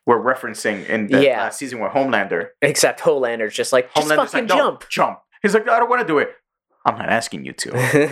[0.06, 1.42] were referencing in the Yeah.
[1.44, 2.50] last season with Homelander.
[2.62, 4.86] Except Homelander's just like, just Homelander's fucking like, jump.
[4.90, 5.20] jump.
[5.42, 6.30] He's like, I don't want to do it.
[6.86, 7.72] I'm not asking you to.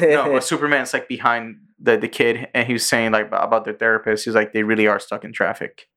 [0.09, 3.73] no, but Superman's like behind the, the kid, and he was saying like about their
[3.75, 4.25] therapist.
[4.25, 5.87] He's like, they really are stuck in traffic,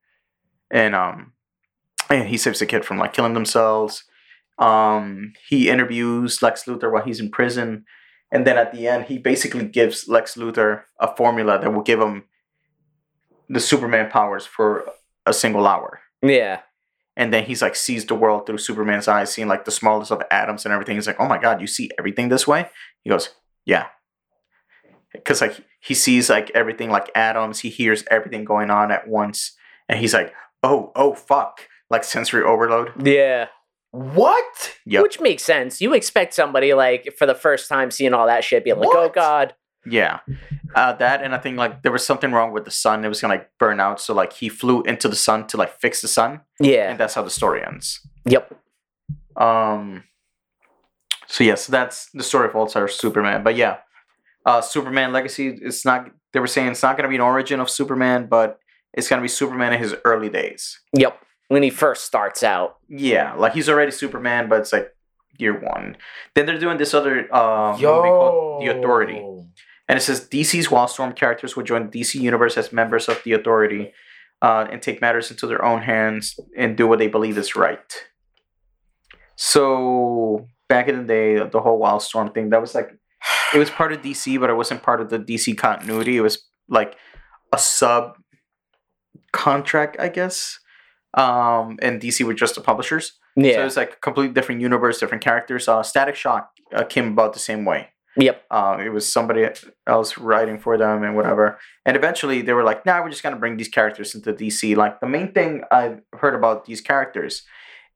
[0.70, 1.32] and um,
[2.10, 4.04] and he saves the kid from like killing themselves.
[4.58, 7.86] Um, he interviews Lex Luthor while he's in prison,
[8.30, 12.00] and then at the end, he basically gives Lex Luthor a formula that will give
[12.00, 12.24] him
[13.48, 14.84] the Superman powers for
[15.26, 16.60] a single hour yeah.
[17.16, 20.22] and then he's like sees the world through Superman's eyes, seeing like the smallest of
[20.30, 20.96] atoms and everything.
[20.96, 22.68] He's like, "Oh my god, you see everything this way?"
[23.02, 23.30] He goes,
[23.64, 23.86] "Yeah."
[25.12, 29.56] because like he sees like everything like atoms, he hears everything going on at once,
[29.88, 33.06] and he's like, oh, oh, fuck, like sensory overload.
[33.06, 33.46] Yeah.
[33.92, 34.74] What?
[34.84, 35.02] Yep.
[35.02, 35.80] Which makes sense.
[35.80, 39.08] You expect somebody like for the first time seeing all that shit, being like, "Oh
[39.08, 39.54] God."
[39.88, 40.18] Yeah,
[40.74, 43.04] uh, that and I think like there was something wrong with the sun.
[43.04, 45.78] It was gonna like burn out, so like he flew into the sun to like
[45.78, 46.90] fix the sun, Yeah.
[46.90, 48.00] and that's how the story ends.
[48.24, 48.52] Yep.
[49.36, 50.04] Um.
[51.28, 53.42] So yes, so that's the story of All Star Superman.
[53.42, 53.78] But yeah,
[54.44, 55.48] uh, Superman Legacy.
[55.62, 56.10] It's not.
[56.32, 58.58] They were saying it's not gonna be an origin of Superman, but
[58.92, 60.80] it's gonna be Superman in his early days.
[60.94, 61.18] Yep.
[61.48, 62.78] When he first starts out.
[62.88, 64.92] Yeah, like he's already Superman, but it's like
[65.38, 65.96] year one.
[66.34, 69.22] Then they're doing this other uh, movie called The Authority.
[69.88, 73.32] And it says DC's Wildstorm characters will join the DC universe as members of the
[73.32, 73.92] Authority
[74.42, 78.04] uh, and take matters into their own hands and do what they believe is right.
[79.36, 82.90] So back in the day, the whole Wildstorm thing that was like
[83.54, 86.16] it was part of DC, but it wasn't part of the DC continuity.
[86.16, 86.96] It was like
[87.52, 88.16] a sub
[89.32, 90.58] contract, I guess.
[91.14, 93.12] Um, and DC were just the publishers.
[93.36, 93.54] Yeah.
[93.54, 95.68] So it was like a completely different universe, different characters.
[95.68, 97.88] Uh, Static Shock uh, came about the same way.
[98.16, 98.44] Yep.
[98.50, 99.46] Uh, it was somebody
[99.86, 101.58] else writing for them and whatever.
[101.84, 104.76] And eventually they were like, nah, we're just going to bring these characters into DC.
[104.76, 107.42] Like the main thing I've heard about these characters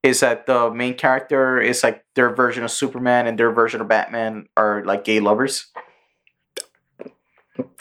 [0.02, 3.88] is that the main character is like their version of Superman and their version of
[3.88, 5.66] Batman are like gay lovers.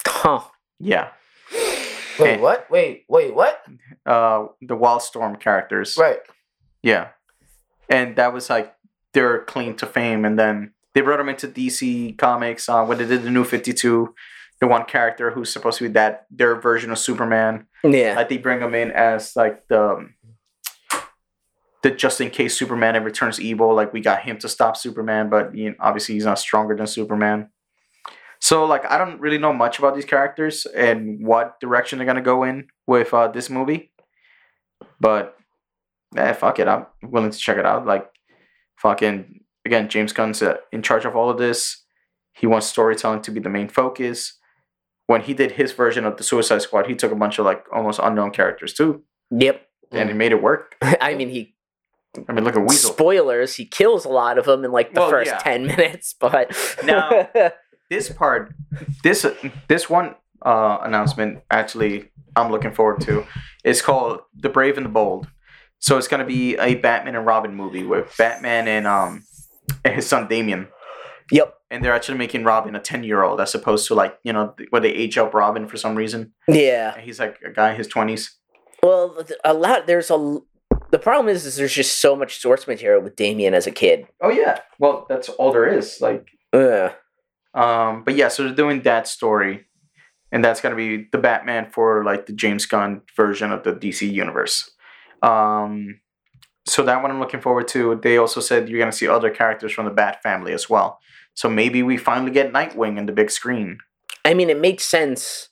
[0.05, 0.41] Huh.
[0.79, 1.09] Yeah.
[2.19, 2.69] Wait, what?
[2.69, 3.63] Wait, wait, what?
[4.05, 5.95] Uh, the Wildstorm characters.
[5.97, 6.19] Right.
[6.83, 7.09] Yeah.
[7.89, 8.75] And that was like
[9.13, 10.25] their claim to fame.
[10.25, 14.13] And then they brought him into DC Comics uh, when they did the new 52.
[14.61, 17.67] The one character who's supposed to be that their version of Superman.
[17.83, 18.15] Yeah.
[18.15, 20.09] Like they bring him in as like the
[21.81, 23.73] the just in case Superman ever turns evil.
[23.73, 26.87] Like we got him to stop Superman, but you know, obviously he's not stronger than
[26.87, 27.49] Superman.
[28.41, 32.21] So like I don't really know much about these characters and what direction they're gonna
[32.21, 33.91] go in with uh, this movie,
[34.99, 35.37] but
[36.17, 37.85] eh, fuck it, I'm willing to check it out.
[37.85, 38.09] Like
[38.77, 41.83] fucking again, James Gunn's uh, in charge of all of this.
[42.33, 44.37] He wants storytelling to be the main focus.
[45.07, 47.65] When he did his version of the Suicide Squad, he took a bunch of like
[47.73, 49.61] almost unknown characters too, Yep.
[49.91, 50.75] and he made it work.
[50.81, 51.55] I mean, he
[52.27, 52.91] I mean, look at Weasel.
[52.93, 53.55] spoilers.
[53.55, 55.37] He kills a lot of them in like the Well, first yeah.
[55.39, 57.27] ten minutes, but Now-
[57.89, 58.53] this part,
[59.03, 59.25] this
[59.67, 63.25] this one uh, announcement actually I'm looking forward to.
[63.63, 65.27] It's called The Brave and the Bold.
[65.79, 69.23] So it's gonna be a Batman and Robin movie with Batman and um
[69.83, 70.67] and his son Damien.
[71.31, 71.55] yep.
[71.71, 74.55] And they're actually making Robin a ten year old as opposed to like you know
[74.71, 76.33] where they age up Robin for some reason.
[76.47, 76.95] Yeah.
[76.95, 78.35] And he's like a guy in his twenties.
[78.81, 79.87] Well, a lot.
[79.87, 80.39] There's a.
[80.91, 84.07] The problem is, is there's just so much source material with Damien as a kid.
[84.21, 84.59] Oh yeah.
[84.79, 86.01] Well, that's all there is.
[86.01, 86.91] Like Ugh.
[87.53, 89.65] Um, but yeah, so they're doing that story,
[90.31, 94.11] and that's gonna be the Batman for like the James Gunn version of the DC
[94.11, 94.69] universe.
[95.21, 95.99] Um,
[96.69, 97.95] so that one I'm looking forward to.
[97.95, 100.99] They also said you're gonna see other characters from the Bat family as well.
[101.33, 103.79] So maybe we finally get Nightwing in the big screen.
[104.25, 105.49] I mean, it makes sense,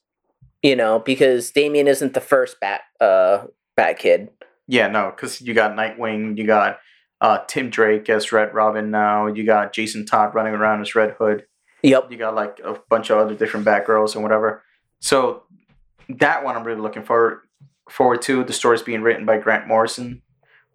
[0.61, 3.45] you know, because Damien isn't the first Bat uh
[3.76, 4.30] Bat kid.
[4.68, 6.80] Yeah, no, because you got Nightwing, you got
[7.22, 11.15] uh, Tim Drake as Red Robin now, you got Jason Todd running around as Red
[11.18, 11.45] Hood.
[11.84, 12.11] Yep.
[12.11, 14.63] you got like a bunch of other different Batgirls and whatever.
[14.99, 15.43] So
[16.09, 17.39] that one I'm really looking forward
[17.89, 18.43] forward to.
[18.43, 20.22] The story's being written by Grant Morrison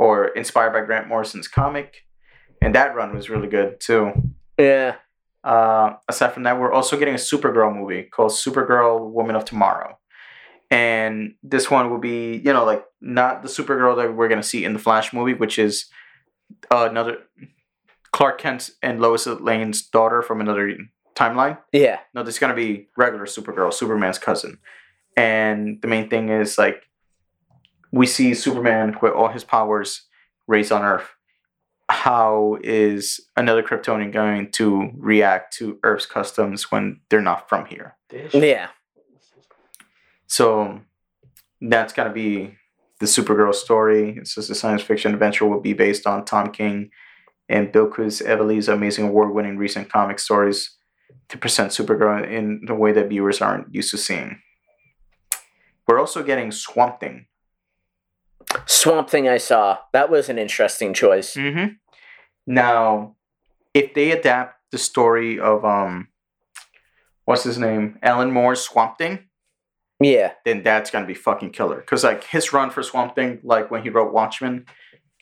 [0.02, 2.02] or inspired by Grant Morrison's comic,
[2.60, 4.10] and that run was really good too.
[4.58, 4.96] Yeah.
[5.44, 9.96] Uh, aside from that, we're also getting a Supergirl movie called Supergirl Woman of Tomorrow.
[10.72, 14.64] And this one will be, you know, like not the Supergirl that we're gonna see
[14.64, 15.86] in the Flash movie, which is
[16.72, 17.18] uh, another
[18.10, 20.76] Clark Kent and Lois Lane's daughter from another
[21.14, 21.58] timeline.
[21.72, 22.00] Yeah.
[22.12, 24.58] No, this is gonna be regular Supergirl, Superman's cousin.
[25.16, 26.82] And the main thing is like
[27.92, 30.02] we see Superman with all his powers
[30.48, 31.08] raised on Earth.
[31.88, 37.96] How is another Kryptonian going to react to Earth's customs when they're not from here?
[38.32, 38.68] Yeah.
[40.26, 40.80] So
[41.60, 42.56] that's gonna be
[42.98, 44.16] the Supergirl story.
[44.16, 46.90] It's just a science fiction adventure will be based on Tom King
[47.48, 50.78] and Bilquis Evely's amazing award-winning recent comic stories
[51.28, 54.40] to present Supergirl in the way that viewers aren't used to seeing.
[55.86, 57.26] We're also getting Swamp Thing.
[58.66, 59.78] Swamp Thing I saw.
[59.92, 61.34] That was an interesting choice.
[61.34, 61.74] Mm-hmm.
[62.46, 63.16] Now,
[63.74, 66.08] if they adapt the story of um,
[67.24, 69.20] what's his name, Alan Moore's Swamp Thing,
[70.00, 70.32] Yeah.
[70.44, 71.80] then that's gonna be fucking killer.
[71.82, 74.66] Cause like his run for Swamp Thing, like when he wrote Watchmen,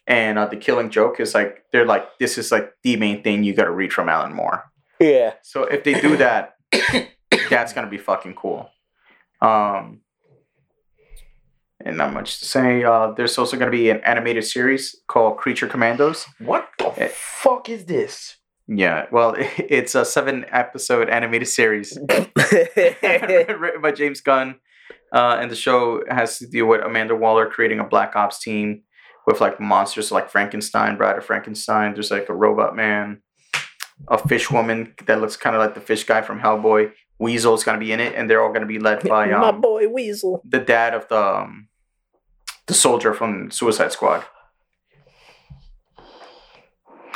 [0.07, 3.45] and uh, the Killing Joke is like they're like this is like the main thing
[3.45, 4.65] you got to read from Alan Moore.
[4.99, 5.35] Yeah.
[5.43, 6.55] So if they do that,
[7.51, 8.71] That's gonna be fucking cool.
[9.41, 10.01] Um,
[11.85, 12.85] and not much to say.
[12.85, 16.27] Uh, there's also gonna be an animated series called Creature Commandos.
[16.39, 17.09] What the Eh.
[17.13, 18.37] fuck is this?
[18.69, 21.99] Yeah, well, it's a seven episode animated series
[22.53, 24.57] written by James Gunn.
[25.13, 28.83] Uh, and the show has to deal with Amanda Waller creating a Black Ops team
[29.27, 31.95] with like monsters like Frankenstein, Bride of Frankenstein.
[31.95, 33.21] There's like a robot man,
[34.09, 36.93] a fish woman that looks kind of like the fish guy from Hellboy.
[37.19, 39.89] Weasel's gonna be in it, and they're all gonna be led by My um, boy
[39.89, 40.43] Weasel.
[40.49, 41.69] the dad of the um,
[42.71, 44.23] the soldier from Suicide Squad.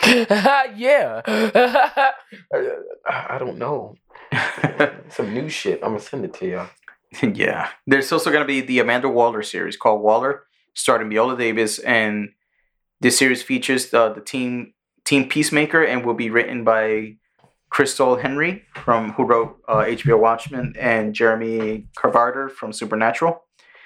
[0.05, 1.23] yeah.
[3.07, 3.95] I don't know.
[5.11, 5.79] Some new shit.
[5.85, 6.69] I'm gonna send it to y'all.
[7.23, 7.69] yeah.
[7.87, 10.43] There's also going to be the Amanda Waller series called Waller,
[10.75, 12.31] starring Viola Davis, and
[13.01, 14.75] this series features the, the team
[15.05, 17.15] Team Peacemaker and will be written by
[17.73, 23.44] Christal Henry from who wrote uh, HBO Watchmen and Jeremy Carver from Supernatural.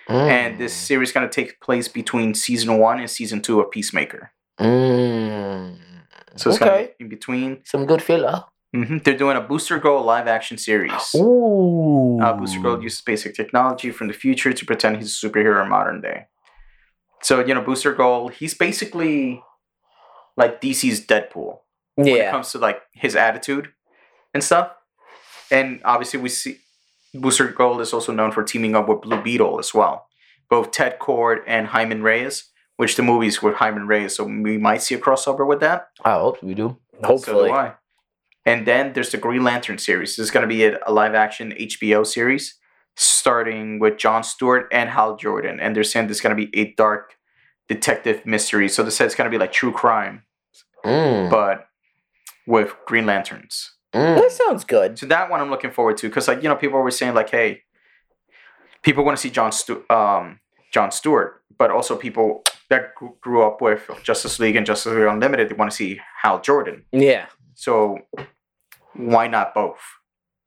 [0.09, 3.71] And this series is going to take place between season one and season two of
[3.71, 4.33] Peacemaker.
[4.59, 5.77] Mm.
[6.37, 6.87] So it's okay.
[6.87, 7.61] to be in between.
[7.65, 8.45] Some good filler.
[8.75, 11.15] hmm They're doing a Booster Gold live action series.
[11.17, 12.19] Ooh.
[12.23, 15.69] Uh, Booster Gold uses basic technology from the future to pretend he's a superhero in
[15.69, 16.27] modern day.
[17.23, 19.43] So, you know, Booster Gold, he's basically
[20.37, 21.59] like DC's Deadpool
[21.97, 23.73] when it comes to like his attitude
[24.33, 24.71] and stuff.
[25.51, 26.59] And obviously, we see
[27.15, 30.07] Booster Gold is also known for teaming up with Blue Beetle as well.
[30.51, 34.83] Both Ted Kord and Jaime Reyes, which the movies with Jaime Reyes, so we might
[34.83, 35.89] see a crossover with that.
[36.05, 36.77] I hope we do.
[37.01, 37.49] So Hopefully.
[37.51, 37.75] do I.
[38.47, 40.17] And then there's the Green Lantern series.
[40.17, 42.55] This is going to be a, a live action HBO series
[42.97, 45.61] starting with John Stewart and Hal Jordan.
[45.61, 47.15] And they're saying this is going to be a dark
[47.69, 48.69] detective mystery.
[48.69, 50.23] So they said it's going to be like true crime,
[50.85, 51.29] Mm.
[51.31, 51.69] but
[52.47, 53.73] with Green Lanterns.
[53.95, 54.21] Mm.
[54.21, 54.99] That sounds good.
[54.99, 57.31] So that one I'm looking forward to because, like, you know, people were saying, like,
[57.31, 57.63] hey,
[58.83, 60.41] people want to see John, Stu- um,
[60.73, 65.05] John Stewart, but also people that gr- grew up with Justice League and Justice League
[65.05, 66.85] Unlimited, they want to see Hal Jordan.
[66.93, 67.27] Yeah.
[67.55, 67.99] So
[68.95, 69.81] why not both?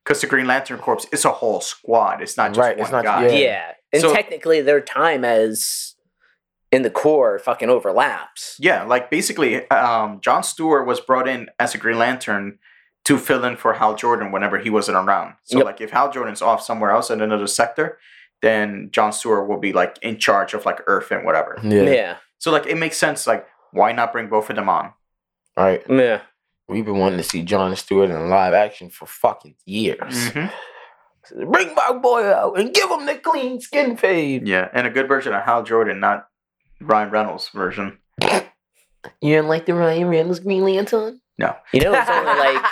[0.05, 2.21] Because the Green Lantern Corps is a whole squad.
[2.21, 3.27] It's not just Right, one it's not- guy.
[3.27, 3.33] Yeah.
[3.33, 3.71] Yeah.
[3.93, 5.95] And So- technically their time as
[6.71, 8.55] in the Corps fucking overlaps.
[8.59, 12.59] Yeah, like basically, um, John Stewart was brought in as a Green Lantern
[13.05, 15.35] to fill in for Hal Jordan whenever he wasn't around.
[15.43, 15.65] So, Yep.
[15.65, 17.97] like, if Hal Jordan's off somewhere else in another sector,
[18.41, 21.57] then John Stewart will be like in charge of like Earth and whatever.
[21.63, 21.83] Yeah.
[21.83, 22.15] Yeah.
[22.37, 23.25] So, like, it makes sense.
[23.27, 24.93] Like, why not bring both of them on?
[25.57, 25.83] All right.
[25.89, 26.21] Yeah.
[26.67, 30.29] We've been wanting to see John Stewart in live action for fucking years.
[30.31, 30.51] Mhm.
[31.45, 34.47] Bring my boy out and give him the clean skin fade.
[34.47, 36.27] Yeah, and a good version of Hal Jordan, not
[36.79, 37.99] Ryan Reynolds version.
[39.21, 41.21] You didn't like the Ryan Reynolds Green Lantern?
[41.37, 41.55] No.
[41.73, 42.65] You know, it's only like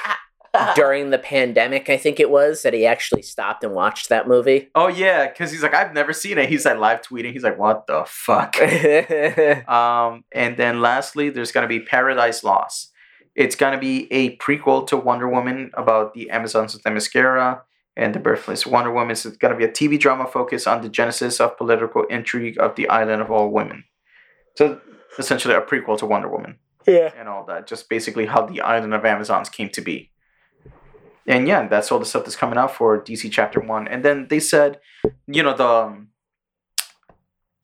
[0.76, 4.70] during the pandemic, I think it was, that he actually stopped and watched that movie.
[4.76, 6.50] Oh yeah, because he's like, I've never seen it.
[6.50, 7.34] He's like live tweeting.
[7.34, 8.56] He's like, what the fuck?
[9.70, 12.92] Um, and then lastly, there's gonna be Paradise Lost.
[13.36, 17.62] It's gonna be a prequel to Wonder Woman about the Amazons of Themyscira
[17.96, 19.16] and the birthplace of Wonder Woman.
[19.16, 22.76] So it's gonna be a TV drama focused on the genesis of political intrigue of
[22.76, 23.84] the island of all women.
[24.58, 24.82] So
[25.18, 26.58] essentially, a prequel to Wonder Woman
[26.88, 27.12] yeah.
[27.18, 27.68] and all that.
[27.68, 30.12] Just basically how the island of Amazons came to be.
[31.28, 33.88] And yeah, that's all the stuff that's coming out for DC Chapter One.
[33.88, 34.80] And then they said,
[35.28, 36.08] you know, the um,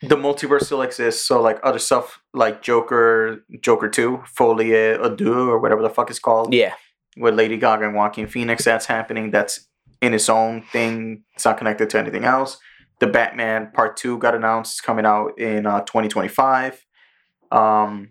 [0.01, 1.25] the multiverse still exists.
[1.27, 6.09] So like other stuff like Joker, Joker Two, Folie à Deux, or whatever the fuck
[6.09, 6.73] it's called, Yeah.
[7.17, 8.65] with Lady Gaga and Joaquin Phoenix.
[8.65, 9.31] That's happening.
[9.31, 9.67] That's
[10.01, 11.23] in its own thing.
[11.33, 12.57] It's not connected to anything else.
[12.99, 14.73] The Batman Part Two got announced.
[14.75, 16.84] It's coming out in uh, 2025.
[17.51, 18.09] Um,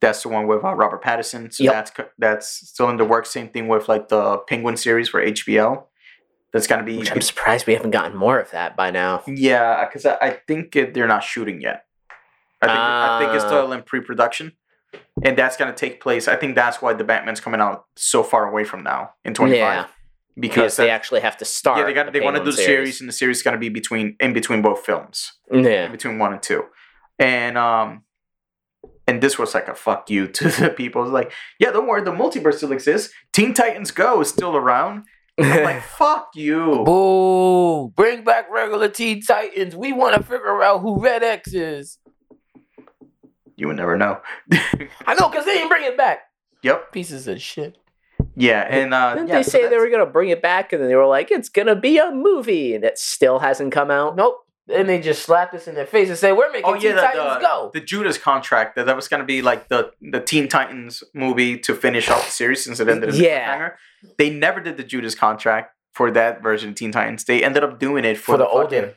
[0.00, 1.52] that's the one with uh, Robert Pattinson.
[1.52, 1.72] So Yep.
[1.72, 3.30] that's that's still in the works.
[3.30, 5.84] Same thing with like the Penguin series for HBO.
[6.52, 9.22] That's gonna be Which I'm surprised we haven't gotten more of that by now.
[9.26, 11.84] yeah, because I, I think it, they're not shooting yet.
[12.62, 13.48] I think I think it's Ah.
[13.48, 14.52] still in pre-production,
[15.22, 16.26] and that's gonna take place.
[16.28, 19.58] I think that's why the Batman's coming out so far away from now in 25
[19.58, 19.86] Yeah.
[20.34, 21.78] because Because they actually have to start.
[21.78, 23.00] yeah they got the they want to do the series.
[23.00, 25.86] and the series is gonna be between in between both films Yeah.
[25.86, 26.64] in between one and two,
[27.18, 28.04] and um.
[29.10, 31.02] And this was like a fuck you to the people.
[31.02, 33.12] It's like, yeah, don't worry, the multiverse still exists.
[33.32, 35.02] Teen Titans Go is still around.
[35.36, 36.84] I'm like, fuck you.
[36.84, 37.88] Boo!
[37.96, 39.74] Bring back regular Teen Titans.
[39.74, 41.98] We want to figure out who Red X is.
[43.56, 44.20] You would never know.
[45.06, 46.20] I know, because they didn't bring it back.
[46.62, 46.92] yep.
[46.92, 47.78] Pieces of shit.
[48.36, 50.80] Yeah, and uh, Didn't yeah, they so say they were gonna bring it back, and
[50.80, 54.14] then they were like, "It's gonna be a movie," and it still hasn't come out.
[54.14, 54.46] Nope.
[54.66, 56.94] Then they just slapped us in their face and said, "We're making Oh Teen yeah,
[56.94, 60.20] the, Titans the, go." the Judas contract that that was gonna be like the the
[60.20, 63.70] Teen Titans movie to finish off the series since it ended in Yeah.
[64.18, 65.74] They never did the Judas contract.
[65.92, 67.24] for that version of Teen Titans.
[67.24, 68.94] They ended up doing it for, For the fucking- older.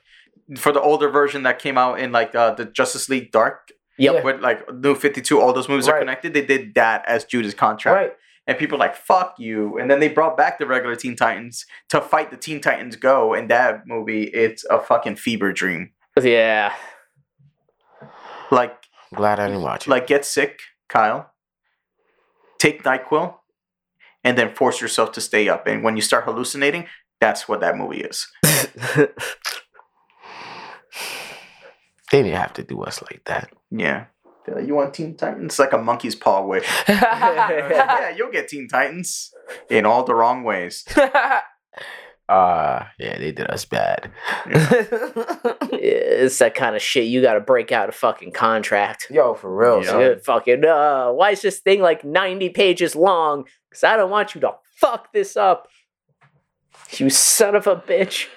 [0.60, 4.14] for the older version that came out in like uh, the Justice League Dark, Yep.
[4.14, 4.24] Yeah.
[4.24, 5.42] with like New Fifty Two.
[5.42, 6.36] All those movies are connected.
[6.36, 8.14] They did that as Judas contract, Right.
[8.48, 9.78] And people were like fuck you.
[9.78, 13.34] And then they brought back the regular Teen Titans to fight the Teen Titans Go.
[13.34, 15.92] And that movie, it's a fucking fever dream.
[16.22, 16.74] Yeah.
[18.52, 18.76] Like
[19.12, 19.90] I'm glad I didn't watch it.
[19.90, 21.32] like get sick, Kyle.
[22.60, 23.36] Take Nyquil,
[24.24, 25.68] and then force yourself to stay up.
[25.68, 26.88] And when you start hallucinating,
[27.20, 28.28] that's what that movie is.
[28.96, 29.08] they
[32.12, 33.52] didn't have to do us like that.
[33.70, 34.06] Yeah.
[34.46, 35.46] They're like, you want Teen Titans?
[35.46, 36.62] It's like a monkey's paw way.
[36.88, 39.34] yeah, you'll get Teen Titans
[39.70, 40.86] in all the wrong ways.
[42.30, 44.10] Uh yeah, they did us bad.
[45.74, 47.04] it's that kind of shit.
[47.04, 49.08] You got to break out a fucking contract.
[49.12, 49.84] Yo, for real.
[49.84, 49.90] Yeah.
[49.90, 50.20] son.
[50.24, 53.44] Fucking, uh, why is this thing like 90 pages long?
[53.70, 55.68] Because I don't want you to fuck this up.
[56.92, 58.28] You son of a bitch.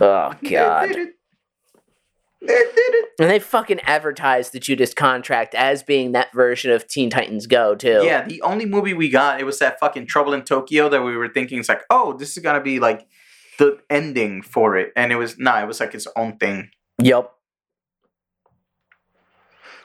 [0.00, 0.42] Oh, God.
[0.42, 0.58] did it.
[0.88, 1.14] They did it.
[3.18, 7.74] And they fucking advertised the Judas contract as being that version of Teen Titans Go,
[7.74, 8.02] too.
[8.02, 11.16] Yeah, the only movie we got, it was that fucking Trouble in Tokyo that we
[11.16, 13.06] were thinking it's like, oh, this is gonna be like
[13.58, 14.92] the ending for it.
[14.96, 16.70] And it was nah, it was like its own thing.
[17.00, 17.30] Yep.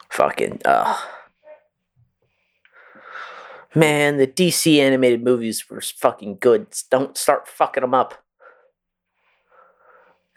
[0.10, 0.98] Fucking, uh.
[3.76, 6.66] Man, the DC animated movies were fucking good.
[6.90, 8.16] Don't start fucking them up.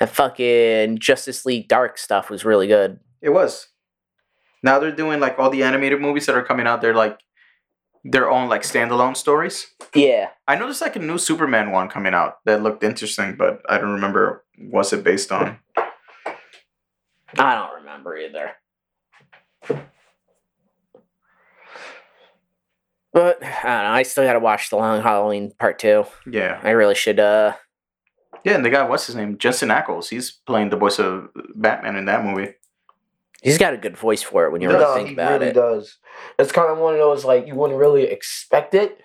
[0.03, 2.99] And fucking Justice League Dark stuff was really good.
[3.21, 3.69] It was.
[4.61, 7.21] Now they're doing like all the animated movies that are coming out, they're like
[8.03, 9.69] their own like standalone stories.
[9.95, 10.31] Yeah.
[10.49, 13.79] I know there's like a new Superman one coming out that looked interesting, but I
[13.79, 15.61] don't remember what's it based on.
[15.77, 18.51] I don't remember either.
[23.13, 23.93] But I don't know.
[23.93, 26.07] I still gotta watch the Long Halloween Part Two.
[26.29, 26.59] Yeah.
[26.65, 27.21] I really should.
[27.21, 27.53] uh
[28.45, 29.38] Yeah, and the guy, what's his name?
[29.38, 30.09] Jensen Ackles.
[30.09, 32.55] He's playing the voice of Batman in that movie.
[33.43, 35.32] He's got a good voice for it when you He really does, think he about
[35.40, 35.55] really it.
[35.55, 35.99] does.
[36.38, 39.01] It's kind of one of those like you wouldn't really expect it,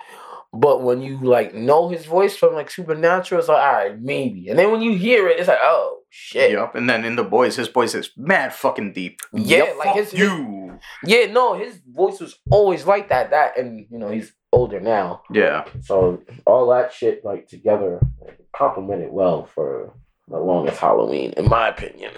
[0.54, 4.48] but when you like know his voice from like Supernatural, it's like all right, maybe.
[4.50, 6.76] And then when you hear it, it's like oh shit, Yep.
[6.76, 9.22] And then in the boys, his voice is mad fucking deep.
[9.34, 10.80] yeah, Yep, like Fuck his you.
[11.04, 13.32] yeah, no, his voice was always like that.
[13.32, 15.66] That and you know he's older now, Yeah.
[15.82, 19.94] so all that shit like together like, complemented well for
[20.28, 22.12] the longest Halloween, in my opinion.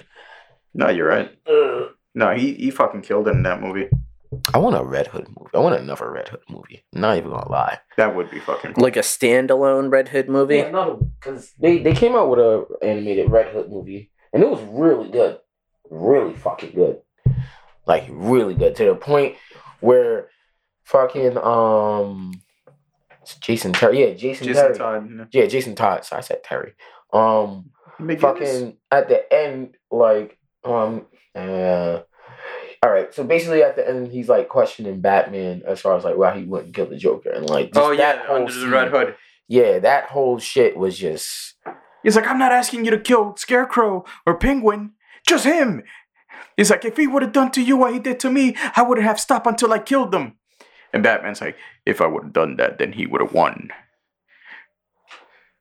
[0.73, 1.31] No, you're right.
[1.47, 1.89] Ugh.
[2.15, 3.89] No, he, he fucking killed it in that movie.
[4.53, 5.49] I want a Red Hood movie.
[5.53, 6.83] I want another Red Hood movie.
[6.93, 7.79] I'm not even gonna lie.
[7.97, 8.83] That would be fucking cool.
[8.83, 10.57] Like a standalone Red Hood movie.
[10.57, 14.49] Yeah, no, because they, they came out with a animated Red Hood movie, and it
[14.49, 15.39] was really good,
[15.89, 17.01] really fucking good,
[17.87, 19.35] like really good to the point
[19.79, 20.29] where
[20.89, 22.41] fucking um,
[23.39, 25.27] Jason Terry, yeah, Jason, Jason Terry, Todd.
[25.31, 26.05] yeah, Jason Todd.
[26.05, 26.73] So I said Terry.
[27.13, 28.19] Um, McGinnis?
[28.19, 31.99] fucking at the end, like um, uh.
[32.81, 36.15] All right, so basically at the end, he's like questioning Batman as far as like
[36.15, 39.15] why he wouldn't kill the Joker, and like Oh yeah, under the red hood.
[39.49, 41.55] yeah, that whole shit was just
[42.03, 44.93] He's like, I'm not asking you to kill Scarecrow or Penguin,
[45.27, 45.83] just him.
[46.55, 48.81] He's like, if he would have done to you what he did to me, I
[48.81, 50.35] wouldn't have stopped until I killed him.
[50.93, 53.69] And Batman's like, if I would have done that, then he would have won.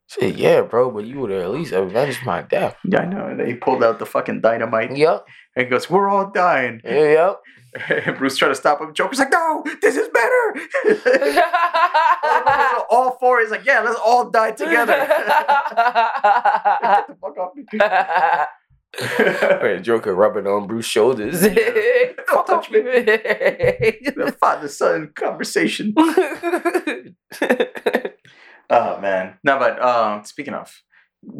[0.07, 2.76] Say, yeah, bro, but you would have at least avenged my death.
[2.83, 3.26] Yeah, I know.
[3.26, 5.26] And then he pulled out the fucking dynamite Yep.
[5.55, 6.81] and he goes, We're all dying.
[6.83, 7.41] Yep.
[7.91, 8.95] And Bruce tried to stop him.
[8.95, 10.55] Joker's like, No, this is better.
[12.91, 14.97] all four is like, Yeah, let's all die together.
[14.97, 15.09] Get
[17.07, 17.64] the fuck off me.
[19.82, 21.41] Joker rubbing on Bruce's shoulders.
[21.43, 22.80] Don't touch me.
[22.80, 25.95] The father son conversation.
[28.70, 29.39] Oh man.
[29.43, 30.82] No, but uh, speaking of,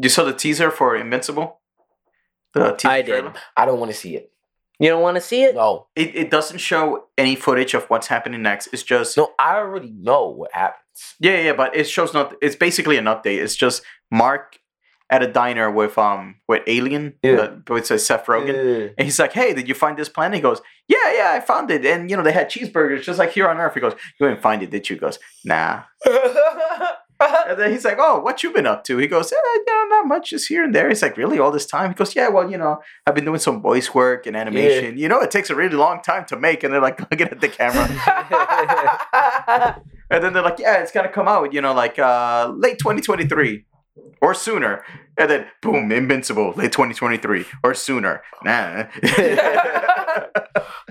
[0.01, 1.61] you saw the teaser for Invincible.
[2.55, 3.25] The teaser I did.
[3.55, 4.33] I don't want to see it.
[4.81, 5.55] You don't want to see it?
[5.55, 5.89] No.
[5.95, 8.69] It it doesn't show any footage of what's happening next.
[8.73, 11.17] It's just No, I already know what happens.
[11.21, 12.35] yeah, yeah, but it shows not.
[12.41, 13.43] It's basically an update.
[13.43, 14.59] It's just Mark
[15.11, 17.15] at a diner with um with Alien.
[17.23, 17.33] Yeah.
[17.33, 18.55] uh, with uh, Seth Rogen.
[18.99, 21.71] And he's like, "Hey, did you find this planet?" He goes, "Yeah, yeah, I found
[21.71, 23.75] it." And you know, they had cheeseburgers just like here on Earth.
[23.75, 25.83] He goes, "You didn't find it, did you?" He goes, "Nah."
[27.21, 30.07] And then he's like, "Oh, what you been up to?" He goes, "You know, not
[30.07, 32.49] much, just here and there." He's like, "Really, all this time?" He goes, "Yeah, well,
[32.49, 34.97] you know, I've been doing some voice work and animation.
[34.97, 37.41] You know, it takes a really long time to make." And they're like looking at
[37.41, 37.89] the camera,
[40.11, 43.65] and then they're like, "Yeah, it's gonna come out, you know, like uh, late 2023
[44.21, 44.85] or sooner."
[45.17, 48.23] And then, boom, Invincible, late 2023 or sooner.
[48.45, 48.85] Nah.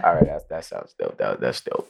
[0.03, 1.18] All right, that, that sounds dope.
[1.18, 1.89] That, that's dope.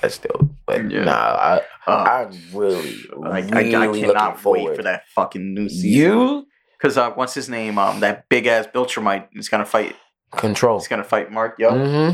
[0.00, 0.48] That's dope.
[0.66, 1.04] But Yeah.
[1.04, 5.68] nah, I, Uh, I'm really, like really I, I cannot wait for that fucking new
[5.68, 5.90] season.
[5.90, 6.46] You
[6.78, 7.78] Because uh, what's his name?
[7.78, 9.96] Um, that big ass Viltrumite is gonna fight.
[10.32, 10.78] control.
[10.78, 11.56] He's gonna fight Mark.
[11.58, 12.10] Yo, hmm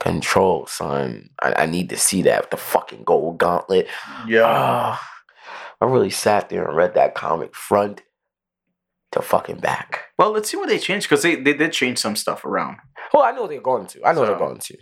[0.00, 1.28] Control, son.
[1.42, 3.86] I, I need to see that with the fucking gold gauntlet.
[4.26, 4.44] yeah.
[4.46, 5.09] Ah,
[5.80, 8.02] I really sat there and read that comic front
[9.12, 10.04] to fucking back.
[10.18, 12.76] Well, let's see what they changed because they, they did change some stuff around.
[13.12, 14.06] Well, I know they're going to.
[14.06, 14.76] I know they're So- going to.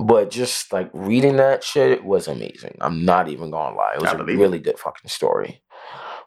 [0.00, 2.78] But just like reading that shit was amazing.
[2.80, 3.94] I'm not even gonna lie.
[3.96, 4.42] It was a believe it.
[4.42, 5.60] really good fucking story.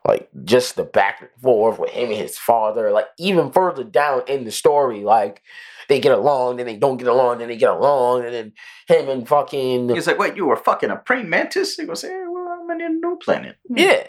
[0.06, 2.90] Like just the back and forth with him and his father.
[2.90, 5.40] Like even further down in the story, like
[5.88, 8.52] they get along, then they don't get along, then they get along, and then
[8.88, 12.26] him and fucking He's like, "Wait, you were fucking a praying mantis?" He goes, "Yeah,
[12.80, 14.06] in a new planet." Yeah.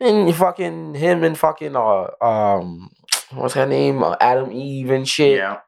[0.00, 2.90] And fucking him and fucking uh um
[3.32, 4.02] what's her name?
[4.02, 5.38] Uh, Atom Eve and shit.
[5.38, 5.58] Yeah,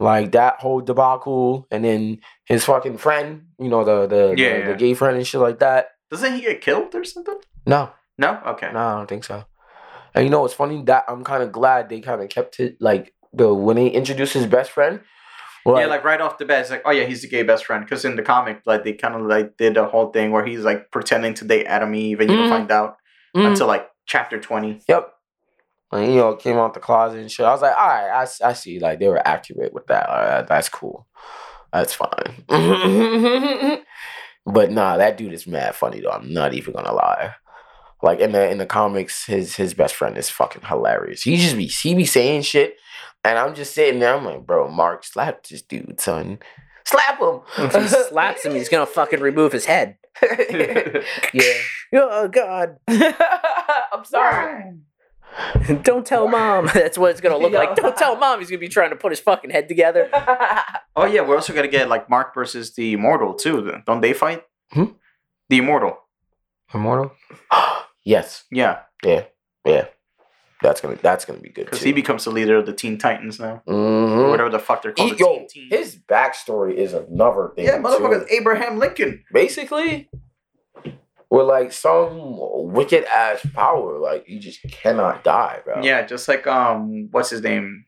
[0.00, 4.58] Like that whole debacle and then his fucking friend, you know, the the, Yeah, the,
[4.60, 4.66] yeah.
[4.68, 5.88] the gay friend and shit like that.
[6.10, 7.38] doesn't he get killed or something?
[7.66, 8.40] No, No.
[8.46, 8.70] Okay.
[8.72, 9.44] no, I don't think so.
[10.14, 10.82] And you know what's funny?
[10.84, 14.32] That I'm kind of glad they kind of kept it like the when they introduced
[14.32, 15.00] his best friend.
[15.66, 17.64] Well, yeah, like right off the bat, it's like, oh yeah, he's the gay best
[17.66, 17.84] friend.
[17.84, 20.60] Because in the comic, like they kind of like did a whole thing where he's
[20.60, 22.40] like pretending to date Atom Eve, and you Mhm.
[22.40, 22.96] don't find out
[23.36, 24.80] mm, until like chapter twenty.
[24.88, 25.12] Yep.
[25.92, 27.46] And you know, came out the closet and shit.
[27.46, 28.78] I was like, all right, I see.
[28.80, 30.08] Like they were accurate with that.
[30.08, 31.06] All right, that's cool.
[31.72, 32.44] That's fine.
[34.46, 36.10] but nah, that dude is mad funny though.
[36.10, 37.34] I'm not even gonna lie.
[38.02, 41.22] Like in the in the comics, his his best friend is fucking hilarious.
[41.22, 42.76] He just be he be saying shit,
[43.26, 44.14] and I'm just sitting there.
[44.14, 46.38] I'm like, bro, Mark, slap this dude, son.
[46.84, 47.40] Slap him.
[47.58, 49.98] If he slaps him, he's gonna fucking remove his head.
[50.22, 51.52] yeah.
[51.92, 52.76] Oh God!
[52.88, 54.74] I'm sorry.
[55.82, 56.70] Don't tell mom.
[56.72, 57.74] That's what it's gonna look like.
[57.74, 58.38] Don't tell mom.
[58.38, 60.08] He's gonna be trying to put his fucking head together.
[60.94, 63.72] Oh yeah, we're also gonna get like Mark versus the Immortal too.
[63.84, 64.44] Don't they fight?
[64.72, 64.84] Hmm?
[65.48, 65.98] The Immortal.
[66.72, 67.12] Immortal?
[68.04, 68.44] yes.
[68.50, 69.24] Yeah, Yeah.
[69.64, 69.86] Yeah.
[70.62, 73.38] That's gonna that's gonna be good because he becomes the leader of the Teen Titans
[73.38, 73.62] now.
[73.68, 74.30] Mhm.
[74.30, 75.10] whatever the fuck they're called.
[75.10, 75.68] He- the yo, Teen Team.
[75.70, 77.66] his backstory is another thing.
[77.66, 78.26] yeah, motherfuckers.
[78.30, 79.22] Abraham Lincoln.
[79.32, 80.08] Basically,
[81.28, 82.38] with like some
[82.72, 85.82] wicked ass power, like he just cannot die, bro.
[85.82, 87.84] Yeah, just like um, what's his name?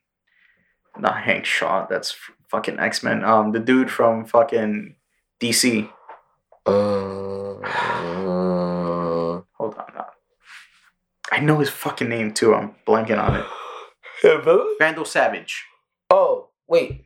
[0.98, 1.86] Not Hank Shaw.
[1.88, 2.14] That's
[2.50, 3.24] fucking X Men.
[3.24, 4.96] Um, the dude from fucking
[5.40, 5.88] DC.
[6.66, 6.72] Uh,
[9.58, 10.04] Hold on.
[11.30, 12.54] I know his fucking name too.
[12.54, 13.46] I'm blanking on it.
[14.78, 15.64] Vandal Savage.
[16.10, 17.04] oh wait.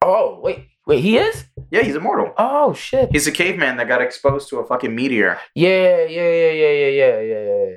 [0.00, 0.68] Oh wait.
[0.86, 1.00] Wait.
[1.00, 1.44] He is.
[1.70, 2.32] Yeah, he's immortal.
[2.36, 3.10] Oh shit.
[3.12, 5.38] He's a caveman that got exposed to a fucking meteor.
[5.54, 7.76] Yeah, yeah, yeah, yeah, yeah, yeah, yeah, yeah.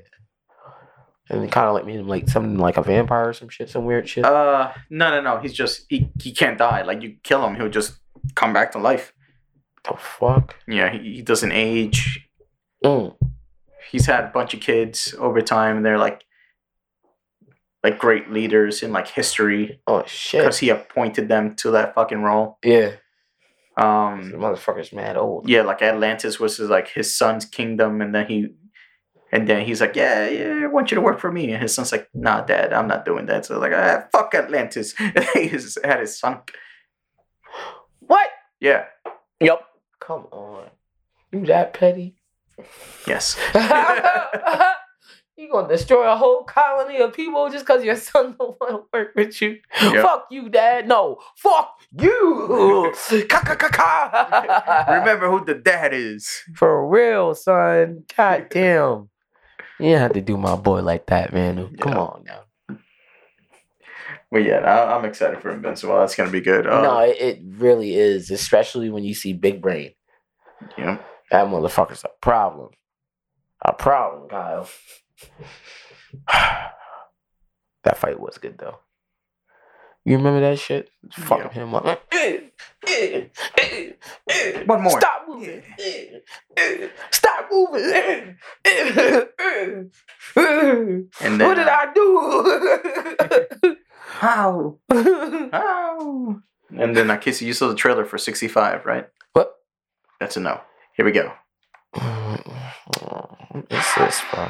[1.30, 3.70] And it kind of like made him like something like a vampire or some shit,
[3.70, 4.26] some weird shit.
[4.26, 5.40] Uh, no, no, no.
[5.40, 6.84] He's just he he can't die.
[6.84, 7.98] Like you kill him, he'll just
[8.36, 9.14] come back to life.
[9.84, 10.56] the fuck?
[10.68, 12.28] Yeah, he, he doesn't age.
[12.84, 13.16] Mm.
[13.96, 15.78] He's had a bunch of kids over time.
[15.78, 16.26] And they're like
[17.84, 20.42] like great leaders in like history Oh shit!
[20.42, 22.58] because he appointed them to that fucking role.
[22.64, 22.92] Yeah.
[23.78, 25.48] The Um, motherfucker's mad old.
[25.50, 28.48] yeah, like Atlantis was his, like his son's kingdom, and then he.
[29.32, 31.52] And then he's like, yeah, yeah, I want you to work for me.
[31.52, 33.46] And his son's like, nah, dad, I'm not doing that.
[33.46, 34.94] So like, ah, fuck Atlantis.
[34.98, 35.50] And he
[35.84, 36.40] had his son.
[38.00, 38.30] What?
[38.62, 38.86] Yeah.
[39.42, 39.62] Yep.
[40.00, 40.70] Come on.
[41.34, 42.15] You that petty?
[43.08, 43.38] Yes.
[45.38, 48.84] you gonna destroy a whole colony of people just because your son don't want to
[48.98, 49.58] work with you?
[49.82, 50.02] Yep.
[50.02, 50.88] Fuck you, dad.
[50.88, 51.20] No.
[51.36, 52.48] Fuck you.
[54.90, 56.30] Remember who the dad is.
[56.56, 58.04] For real, son.
[58.16, 59.10] God damn.
[59.80, 61.76] You didn't have to do my boy like that, man.
[61.82, 62.00] Come Yeah.
[62.00, 62.42] on now.
[64.32, 65.98] But yeah, I, I'm excited for Invincible.
[66.00, 66.66] That's gonna be good.
[66.68, 69.92] Uh, no, it, it really is, especially when you see Big Brain.
[70.78, 70.98] yeah.
[71.32, 72.72] That motherfucker's a problem.
[73.62, 74.70] A problem, Kyle.
[77.84, 78.80] that fight was good though.
[80.06, 80.92] You remember that shit?
[81.14, 81.84] Fucking him up.
[84.68, 85.00] One more.
[85.00, 85.64] Stop moving.
[87.10, 88.38] Stop moving.
[90.36, 93.76] And then, what did I do?
[93.98, 94.78] How?
[94.92, 96.42] How?
[96.70, 97.48] And then I kiss you.
[97.48, 99.08] You saw the trailer for 65, right?
[99.34, 99.56] what?
[100.20, 100.62] That's a no.
[100.96, 101.32] Here we go.
[101.94, 104.50] What is this, bro?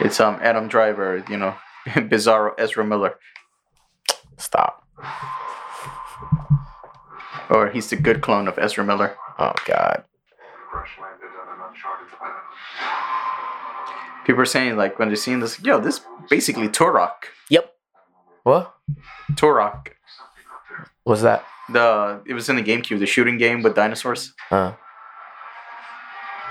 [0.00, 1.54] It's um Adam Driver, you know,
[1.86, 3.16] Bizarro Ezra Miller,
[4.38, 4.84] Stop.
[7.50, 9.16] or he's the good clone of Ezra Miller.
[9.38, 10.04] Oh God.
[10.70, 12.36] Crash landed on an uncharted planet.
[14.24, 17.28] People are saying like when they're seeing this, yo, this basically Turok.
[17.50, 17.72] Yep.
[18.44, 18.74] What?
[19.32, 19.88] Turok.
[20.70, 21.44] Something What's that?
[21.72, 24.32] The it was in the GameCube, the shooting game with dinosaurs.
[24.50, 24.72] Uh,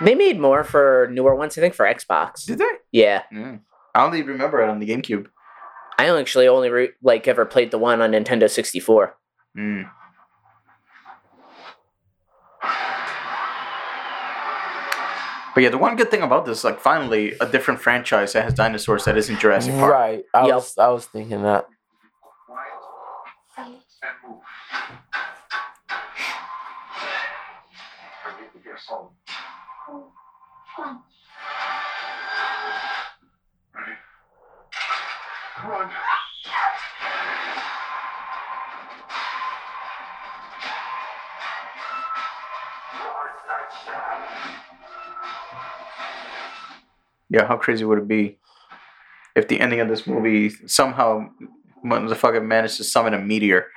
[0.01, 2.45] They made more for newer ones, I think, for Xbox.
[2.45, 2.71] Did they?
[2.91, 3.57] Yeah, Yeah.
[3.93, 5.27] I only remember it on the GameCube.
[5.97, 9.15] I actually only re- like ever played the one on Nintendo 64.
[9.57, 9.89] Mm.
[15.55, 18.43] But yeah, the one good thing about this, is like, finally, a different franchise that
[18.43, 19.91] has dinosaurs that isn't Jurassic Park.
[19.91, 20.23] right.
[20.33, 20.55] I Yep.
[20.55, 21.65] was I was thinking that.
[22.45, 22.69] Quiet.
[23.57, 23.67] And move.
[23.67, 24.09] I need to get some.
[24.09, 24.17] Ready?
[47.29, 48.37] Yeah, how crazy would it be
[49.35, 51.29] if the ending of this movie somehow
[51.85, 53.67] motherfucker managed to summon a meteor?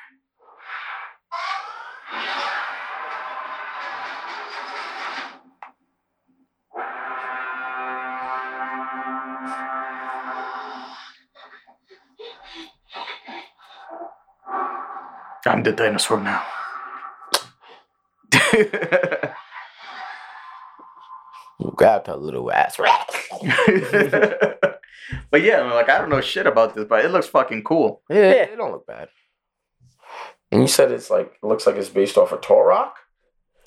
[15.52, 16.42] I'm the dinosaur now.
[21.76, 22.76] Grab that little ass.
[25.30, 28.02] but yeah, I'm like I don't know shit about this, but it looks fucking cool.
[28.10, 28.42] Yeah, Yeah.
[28.44, 29.08] it don't look bad.
[30.50, 32.92] And you said it's like it looks like it's based off of Turok.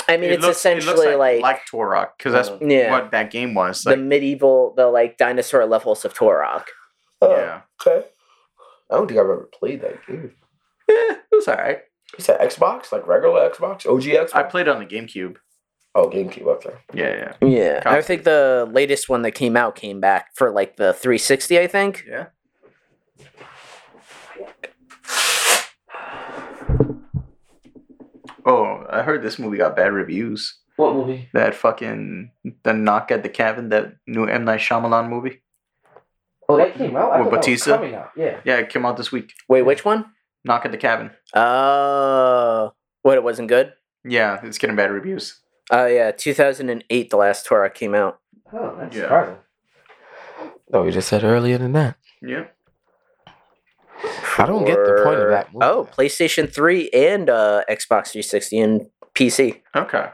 [0.09, 2.91] I mean, It it's looks- it looks essentially like, like Turok because that's Uh, Yeah.
[2.91, 3.83] what that game was.
[3.83, 6.65] the medieval, the like dinosaur levels of Turok.
[7.21, 8.07] Oh, yeah, Okay.
[8.91, 10.35] I don't think I've ever played that game.
[11.47, 11.79] Yeah, it was alright.
[12.17, 14.35] You said Xbox, like regular Xbox, OG Xbox.
[14.35, 15.37] I played on the GameCube.
[15.95, 16.43] oh, GameCube.
[16.47, 16.73] Okay.
[16.93, 20.77] Yeah, yeah, Yeah, I think the latest one that came out came back for like
[20.77, 21.59] the 360.
[21.59, 22.05] I think.
[22.07, 22.27] yeah.
[28.45, 30.59] Oh, I heard this movie got bad reviews.
[30.75, 31.29] What movie?
[31.33, 32.31] That fucking
[32.63, 35.41] the knock at the cabin, that new M Night Shyamalan movie.
[36.47, 37.11] Oh, that came out.
[37.11, 37.69] I With thought that was Bautista?
[37.71, 38.11] coming out.
[38.15, 38.39] Yeah.
[38.43, 39.31] Yeah, it came out this week.
[39.49, 40.05] Wait, which one?
[40.45, 41.09] Knock at the cabin.
[41.33, 43.17] Oh, what?
[43.17, 43.73] It wasn't good.
[44.05, 45.41] Yeah, it's getting bad reviews.
[45.71, 47.09] Oh yeah, 2008.
[47.09, 48.19] The last Turok came out.
[48.53, 49.01] Oh, that's Yeah.
[49.03, 49.37] surprising.
[50.71, 51.97] No, we just said earlier than that.
[52.21, 52.45] Yeah.
[54.37, 55.65] I don't get the point of For- that movie.
[55.65, 59.61] Oh, PlayStation 3 and uh, Xbox 360 and PC.
[59.75, 60.09] Okay.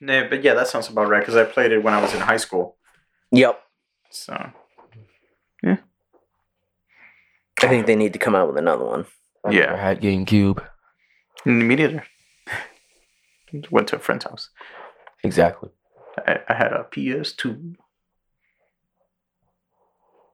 [0.00, 2.20] Yeah, but yeah, that sounds about right because I played it when I was in
[2.20, 2.76] high school.
[3.32, 3.60] Yep.
[4.10, 4.50] So
[5.66, 5.78] I
[7.68, 9.06] think they need to come out with another one.
[9.44, 9.66] I yeah.
[9.66, 10.64] never had GameCube.
[11.44, 12.04] me neither.
[13.70, 14.50] Went to a friend's house.
[15.22, 15.70] Exactly.
[16.26, 17.76] I, I had a PS2.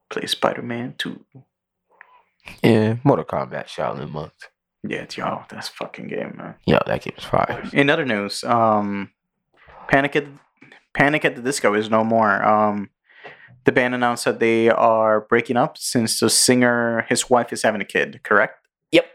[0.09, 1.25] Play Spider Man 2.
[2.63, 4.47] Yeah, Mortal Kombat Shaolin Monks.
[4.87, 6.55] Yeah, it's yo, that's fucking game, man.
[6.65, 7.63] Yo, that game's fire.
[7.73, 9.11] In other news, um,
[9.89, 10.25] Panic at
[10.93, 12.41] Panic at the Disco is no more.
[12.43, 12.89] Um,
[13.67, 17.81] the band announced that they are breaking up since the singer, his wife, is having
[17.81, 18.21] a kid.
[18.23, 18.65] Correct?
[18.93, 19.05] Yep.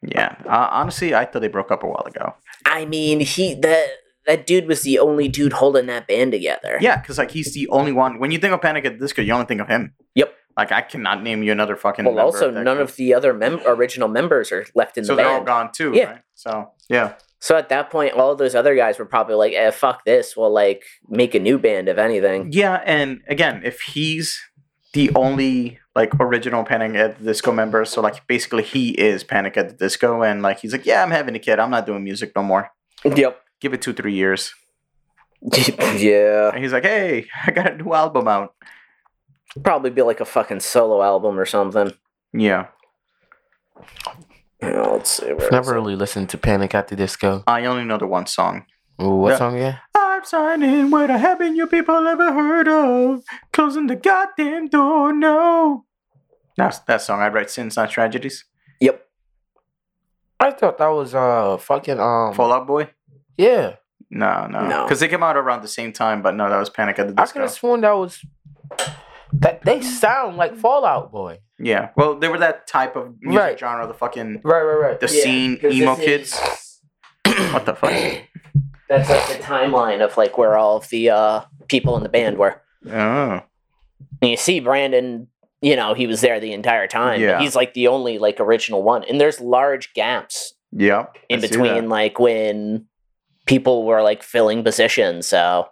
[0.00, 0.36] Yeah.
[0.46, 2.34] Uh, honestly, I thought they broke up a while ago.
[2.64, 3.86] I mean, he that
[4.26, 6.78] that dude was the only dude holding that band together.
[6.80, 8.18] Yeah, because like he's the only one.
[8.18, 9.92] When you think of Panic at the Disco, you only think of him.
[10.14, 10.34] Yep.
[10.56, 12.06] Like I cannot name you another fucking.
[12.06, 12.88] Well, also that none group.
[12.88, 15.26] of the other mem- original members are left in So the band.
[15.26, 15.92] So they're all gone too.
[15.94, 16.12] Yeah.
[16.12, 16.20] Right?
[16.34, 17.12] So yeah.
[17.44, 20.34] So at that point, all of those other guys were probably like, "Eh, fuck this.
[20.34, 24.40] We'll like make a new band, if anything." Yeah, and again, if he's
[24.94, 29.58] the only like original Panic at the Disco member, so like basically he is Panic
[29.58, 31.58] at the Disco, and like he's like, yeah, I'm having a kid.
[31.58, 32.70] I'm not doing music no more.
[33.04, 33.38] Yep.
[33.60, 34.54] Give it two, three years.
[35.98, 36.48] yeah.
[36.48, 38.54] And he's like, hey, I got a new album out.
[39.62, 41.92] Probably be like a fucking solo album or something.
[42.32, 42.68] Yeah,
[44.62, 45.26] Yeah, let's see.
[45.32, 45.74] where is Never it?
[45.78, 47.42] really listened to Panic at the Disco.
[47.46, 48.64] I only know the one song.
[49.02, 49.36] Ooh, what Yeah.
[49.38, 49.78] song again?
[49.96, 53.24] I'm signing what I haven't you people ever heard of.
[53.52, 55.84] Closing the goddamn door, no.
[56.56, 57.20] That's that song.
[57.20, 58.44] I'd write sins, not tragedies.
[58.80, 59.04] Yep.
[60.40, 62.90] I thought that was uh fucking um Fall Out Boy.
[63.36, 63.76] Yeah.
[64.10, 64.82] No, no, No.
[64.84, 66.22] because they came out around the same time.
[66.22, 67.32] But no, that was Panic at the I Disco.
[67.34, 68.24] could have sworn that was
[69.40, 71.40] that they sound like Fall Out Boy.
[71.58, 73.58] Yeah, well, they were that type of music Right.
[73.58, 73.86] genre.
[73.86, 75.00] The fucking Right, right, right.
[75.00, 76.38] the scene emo kids.
[77.52, 77.92] What the fuck?
[78.88, 82.36] That's like the timeline of like where all of the uh, people in the band
[82.38, 82.60] were.
[82.86, 83.40] Oh,
[84.20, 85.28] And you see Brendon,
[85.62, 87.20] you know, he was there the entire time.
[87.20, 87.40] Yeah.
[87.40, 89.02] He's like the only like original one.
[89.04, 91.06] And there's large gaps yeah.
[91.28, 92.86] in between like when
[93.46, 95.26] people were like filling positions.
[95.26, 95.68] So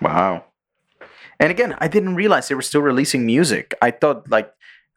[0.00, 0.44] Wow.
[1.40, 3.74] And again, I didn't realize they were still releasing music.
[3.80, 4.52] I thought like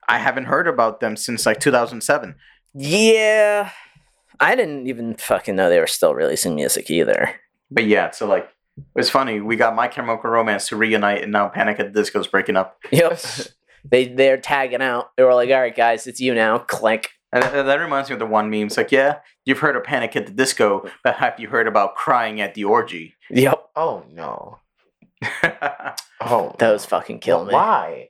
[0.08, 2.36] I haven't heard about them since like 2007.
[2.76, 3.72] Yeah.
[4.40, 7.34] I didn't even fucking know they were still releasing music either.
[7.72, 8.50] But yeah, so like
[8.96, 9.40] it's funny.
[9.40, 12.78] We got My Chemical Romance to reunite, and now Panic at the Disco's breaking up.
[12.92, 13.22] Yep.
[13.90, 15.12] they they're tagging out.
[15.16, 16.58] They were like, all right, guys, it's you now.
[16.58, 17.10] Clink.
[17.32, 18.68] And that, that reminds me of the one meme.
[18.68, 21.96] It's like, yeah, you've heard of Panic at the Disco, but have you heard about
[21.96, 23.16] crying at the orgy?
[23.30, 23.70] Yep.
[23.76, 24.60] Oh no.
[26.26, 27.54] Oh, Those fucking kill me.
[27.54, 28.08] Why?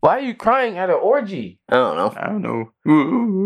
[0.00, 1.60] Why are you crying at an orgy?
[1.68, 2.12] I don't know.
[2.16, 2.72] I don't know.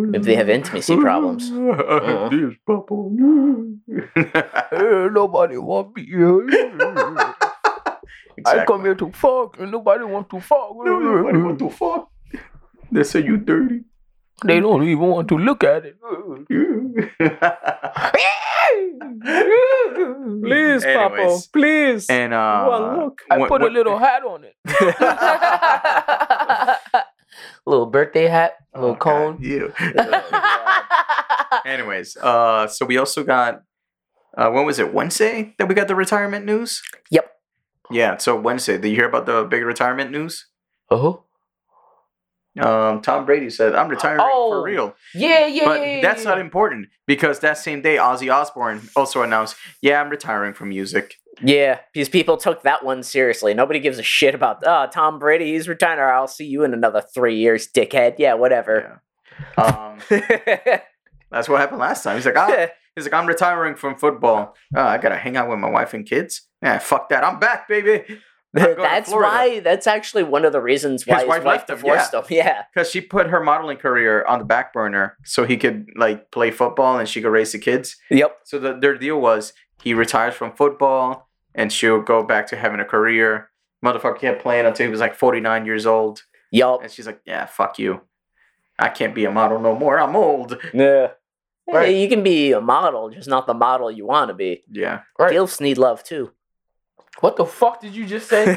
[0.08, 1.50] Maybe they have intimacy problems.
[1.52, 2.28] Uh.
[2.30, 3.10] This purple.
[5.12, 6.48] nobody want me here.
[8.36, 8.80] exactly.
[8.80, 10.70] here to fuck, and nobody want to fuck.
[10.74, 12.10] Nobody want to fuck.
[12.90, 13.82] They say you dirty.
[14.44, 15.96] They don't even want to look at it.
[20.42, 21.46] Please, Anyways.
[21.48, 22.06] Please.
[22.10, 23.22] and uh, look.
[23.30, 24.54] I when- put a little hat on it.
[27.66, 29.38] little birthday hat, a little Oh, God, cone.
[29.42, 29.72] ew.
[31.64, 33.62] Anyways, uh, so we also got
[34.36, 36.82] uh, when was it Wednesday that we got the retirement news?
[37.10, 37.30] Yep.
[37.90, 38.76] Yeah, so Wednesday.
[38.78, 40.46] Did you hear about the big retirement news?
[40.90, 41.22] Oh,
[42.58, 46.30] Um, Tom Brady said, "I'm retiring Oh, for real," yeah, yeah, but yeah, that's yeah.
[46.30, 51.16] not important because that same day, Ozzy Osbourne also announced, "Yeah, I'm retiring from music."
[51.42, 53.52] Yeah, because people took that one seriously.
[53.52, 55.52] Nobody gives a shit about uh, Tom Brady.
[55.52, 56.00] He's retiring.
[56.00, 58.14] I'll see you in another three years, dickhead.
[58.18, 59.00] Yeah, whatever.
[59.58, 59.62] Yeah.
[59.62, 59.98] Um,
[61.30, 62.16] that's what happened last time.
[62.16, 64.54] He's like, ah, he's like, I'm retiring from football.
[64.74, 66.48] Oh, I gotta hang out with my wife and kids.
[66.62, 67.22] Yeah, fuck that.
[67.22, 68.18] I'm back, baby.
[68.56, 69.60] I'm going to that's why.
[69.60, 72.22] That's actually one of the reasons why His his, wife wife, divorced him.
[72.30, 72.62] Yeah.
[72.74, 76.50] Because she put her modeling career on the back burner so he could like play
[76.50, 77.96] football and she could raise the kids.
[78.10, 78.38] Yep.
[78.44, 79.52] So the, their deal was
[79.82, 83.50] he retires from football and she'll go back to having a career.
[83.84, 86.22] Motherfucker kept playing until he was like 49 years old.
[86.50, 86.82] Yup.
[86.82, 88.00] And she's like, yeah, fuck you.
[88.78, 89.98] I can't be a model no more.
[89.98, 90.58] I'm old.
[90.74, 91.12] Yeah.
[91.68, 91.96] Right.
[91.96, 94.62] You can be a model, just not the model you want to be.
[94.70, 95.00] Yeah.
[95.18, 95.32] Right.
[95.32, 96.30] Gilfs need love too.
[97.20, 98.44] What the fuck did you just say?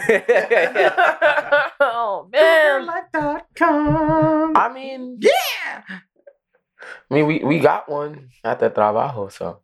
[1.79, 2.85] oh man.
[2.85, 4.57] Life.com.
[4.57, 5.83] I mean, Yeah.
[5.87, 6.01] I
[7.13, 9.59] mean, we, we got one at the trabajo, so.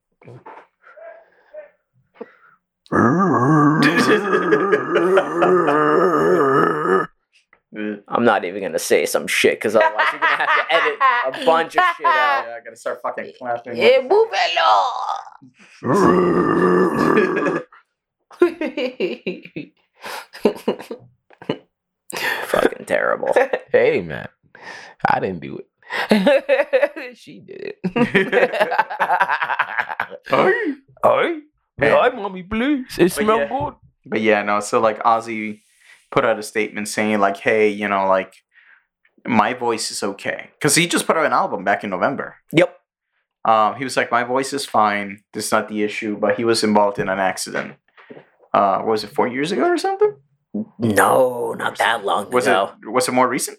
[8.07, 11.31] I'm not even gonna say some shit because otherwise you're gonna have to edit a
[11.45, 12.45] bunch of shit out.
[12.47, 13.76] Yeah, I gotta start fucking clapping.
[13.76, 14.30] Yeah, move
[22.45, 23.34] Fucking terrible.
[23.72, 24.28] hey, man.
[25.07, 25.68] I didn't do it.
[27.18, 27.80] she did it.
[30.28, 30.53] Hey.
[31.03, 31.41] Hey,
[31.78, 31.90] Hey.
[31.91, 32.86] hi, mommy, please.
[32.98, 33.49] It smells yeah.
[33.49, 33.74] good.
[34.06, 34.60] But yeah, no.
[34.60, 35.62] So like Ozzy
[36.12, 38.34] put out a statement saying like, "Hey, you know, like
[39.28, 42.36] my voice is okay," because he just put out an album back in November.
[42.53, 42.76] Yep.
[43.45, 45.22] Um, he was like, "My voice is fine.
[45.34, 47.76] This is not the issue," but he was involved in an accident.
[48.56, 50.15] Uh, what was it four years ago or something?
[50.80, 52.72] No, not that long Was ago.
[52.82, 53.57] it was it more recent?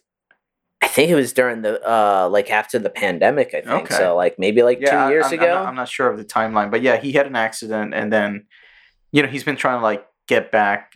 [0.80, 3.84] I think it was during the uh like after the pandemic, I think.
[3.84, 3.94] Okay.
[3.94, 5.54] So like maybe like I- two years I'm, I'm ago.
[5.54, 8.46] not, I'm not sure of the timeline, but yeah, he had an accident, and then
[9.12, 10.94] you know he's been trying to like get back.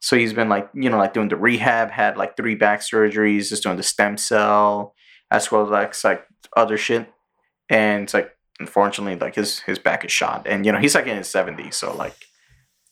[0.00, 3.48] So he's been like you know like doing the rehab, had like three back surgeries,
[3.50, 4.94] just doing the stem cell
[5.30, 6.26] as well as like, like
[6.56, 7.06] other shit,
[7.68, 8.30] and it's like
[8.60, 11.74] unfortunately like his his back is shot, and you know he's like in his 70s,
[11.74, 12.14] so like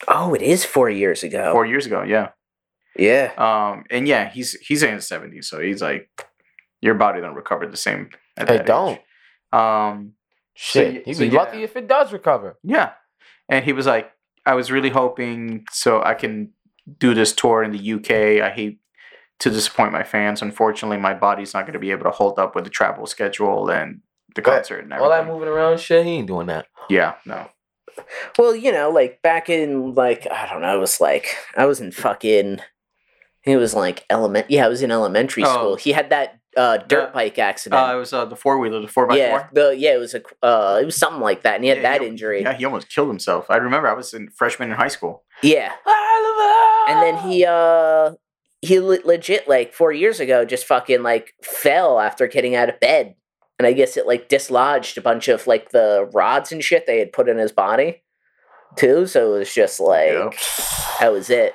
[0.08, 1.52] oh, it is four years ago.
[1.52, 2.30] four years ago, yeah.
[2.96, 3.32] yeah.
[3.38, 6.08] Um, and yeah, he's he's in his 70s, so he's like
[6.80, 8.10] your body don't recover the same.
[8.36, 8.66] At They that age.
[8.66, 9.00] don't.
[9.52, 10.12] Um,
[10.54, 11.38] Shit, y- you'd so be yeah.
[11.38, 12.58] lucky if it does recover.
[12.62, 12.92] Yeah.
[13.48, 14.10] And he was like,
[14.44, 16.50] I was really hoping so I can
[16.98, 18.42] do this tour in the UK.
[18.42, 18.78] I hate
[19.40, 20.42] to disappoint my fans.
[20.42, 23.70] Unfortunately, my body's not going to be able to hold up with the travel schedule
[23.70, 24.00] and
[24.34, 25.34] the But concert and All that everything.
[25.40, 26.66] moving around shit, he ain't doing that.
[26.90, 27.48] Yeah, no.
[28.38, 31.80] Well, you know, like back in like I don't know, it was like I was
[31.80, 32.60] in fucking
[33.44, 35.52] it was like element yeah, I was in elementary Oh.
[35.54, 35.76] school.
[35.76, 37.80] He had that uh dirt Uh, bike accident.
[37.80, 39.50] Uh, it was uh, the four wheeler, the four by yeah, four.
[39.52, 41.82] the yeah, it was a uh it was something like that and he had Yeah,
[41.92, 42.42] that he- injury.
[42.42, 43.46] Yeah, he almost killed himself.
[43.50, 45.24] I remember I was in freshman in high school.
[45.42, 45.72] yeah.
[46.88, 48.12] And then he uh
[48.60, 52.78] he le- legit like 4 years ago just fucking like fell after getting out of
[52.80, 53.14] bed.
[53.62, 56.98] And I guess it like dislodged a bunch of like the rods and shit they
[56.98, 58.02] had put in his body
[58.76, 60.34] too, so it was just like Yep.
[60.98, 61.54] that was it.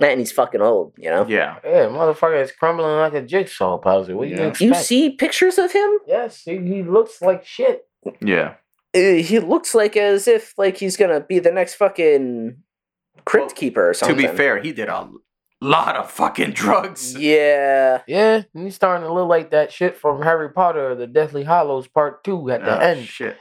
[0.00, 1.26] And he's fucking old, you know.
[1.28, 1.58] Yeah.
[1.64, 4.16] Yeah, motherfucker is crumbling like a jigsaw puzzle.
[4.16, 4.46] What do you Yeah.
[4.48, 4.60] expect?
[4.60, 5.90] You see pictures of him?
[6.06, 7.82] Yes, he, he looks like shit.
[8.20, 8.54] Yeah.
[8.96, 12.56] Uh, he looks like as if like he's gonna be the next fucking
[13.24, 15.08] crypt Well, keeper or To be fair, he did a
[15.60, 17.14] lot of fucking drugs.
[17.16, 18.02] Yeah.
[18.06, 21.88] Yeah, and he's starting to look like that shit from Harry Potter, the Deathly Hallows
[21.88, 23.06] Part Two at the Oh, end.
[23.06, 23.36] Shit.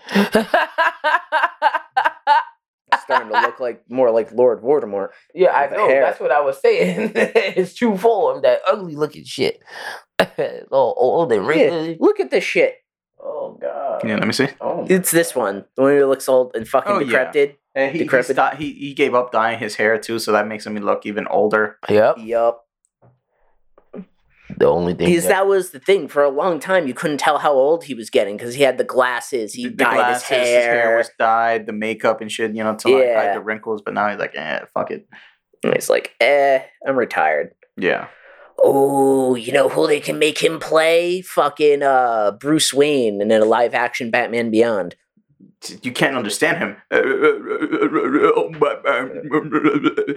[3.04, 5.10] Starting to look like more like Lord Voldemort.
[5.34, 5.88] yeah, I know.
[5.88, 6.02] hair.
[6.02, 7.12] That's what I was saying.
[7.16, 9.62] it's true form, that ugly looking shit.
[10.72, 11.98] All old and Yeah, wrinkly.
[12.00, 12.76] look at this shit.
[13.22, 14.02] Oh god.
[14.04, 14.48] Yeah, let me see.
[14.62, 15.66] Oh, It's this one.
[15.76, 17.32] The one who looks old and fucking Oh, yeah.
[17.78, 17.86] Decrepit.
[17.86, 18.58] And he, he, Decrepit.
[18.60, 21.78] he he gave up dyeing his hair too, so that makes him look even older.
[21.90, 22.18] Yep.
[22.20, 22.64] Yup.
[24.58, 26.08] The only thing Because that, that was the thing.
[26.08, 28.78] For a long time, you couldn't tell how old he was getting because he had
[28.78, 29.54] the glasses.
[29.54, 30.98] He The- the dyed glasses, his hair.
[30.98, 33.22] was dyed, the makeup and shit, you know, to like Yeah.
[33.28, 33.82] hide the wrinkles.
[33.84, 35.06] But now he's like, eh, fuck it.
[35.64, 37.54] And he's like, eh, I'm retired.
[37.76, 38.08] Yeah.
[38.58, 41.22] Oh, you know who they can make him play?
[41.22, 44.96] Fucking uh, Bruce Wayne in a live action Batman Beyond.
[45.82, 46.78] You can't understand him.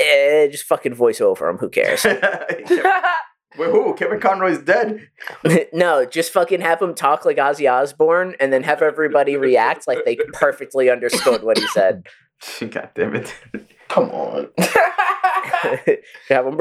[0.02, 1.58] Eh, just fucking voice over him.
[1.58, 2.04] Who cares?
[3.58, 3.94] Wait, who?
[3.94, 5.08] Kevin Conroy's dead.
[5.72, 10.04] no, just fucking have him talk like Ozzy Osbourne and then have everybody react like
[10.04, 12.06] they perfectly understood what he said.
[12.60, 13.34] God damn it.
[13.88, 14.50] come on.
[16.28, 16.56] have him,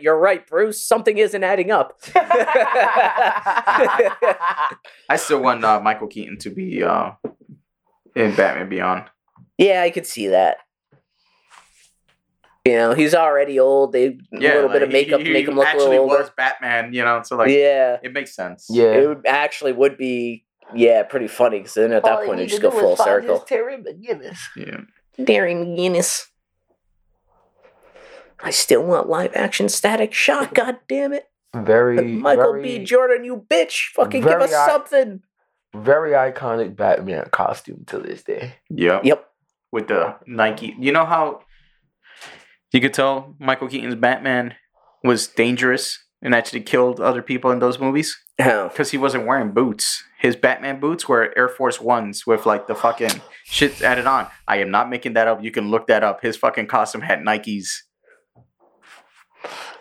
[0.00, 0.82] you're right, Bruce.
[0.82, 1.98] Something isn't adding up.
[5.08, 7.12] I still want uh, Michael Keaton to be uh,
[8.16, 9.04] in Batman Beyond.
[9.58, 10.56] yeah, I could see that.
[12.64, 13.92] You know, he's already old.
[13.92, 15.90] They a little bit of like, he- makeup he, to make him look a actually
[15.90, 16.18] little older.
[16.22, 18.66] was Batman, you know, so like yeah, it makes sense.
[18.68, 18.86] yeah.
[18.86, 20.44] it would actually would be
[20.74, 23.38] yeah pretty funny because then at that point it just go full circle.
[23.38, 24.38] Terry McGinnis.
[24.56, 24.80] Yeah.
[25.24, 26.26] Darry McGinnis.
[28.40, 30.52] I still want live action Static Shock.
[30.54, 31.24] God damn it,
[31.54, 32.84] Very, Michael very, B.
[32.84, 33.92] Jordan, you bitch!
[33.94, 35.22] Fucking give us eye- something.
[35.82, 38.54] Very iconic Batman costume to this day.
[38.70, 39.04] Yep.
[39.04, 39.28] Yep.
[39.72, 40.74] With the Nike.
[40.78, 41.40] You know how
[42.72, 44.54] you could tell Michael Keaton's Batman
[45.04, 48.16] was dangerous and actually killed other people in those movies?
[48.36, 50.02] Because he wasn't wearing boots.
[50.18, 54.26] His Batman boots were Air Force Ones with like the fucking shit added on.
[54.46, 55.42] I am not making that up.
[55.42, 56.22] You can look that up.
[56.22, 57.68] His fucking costume had Nikes.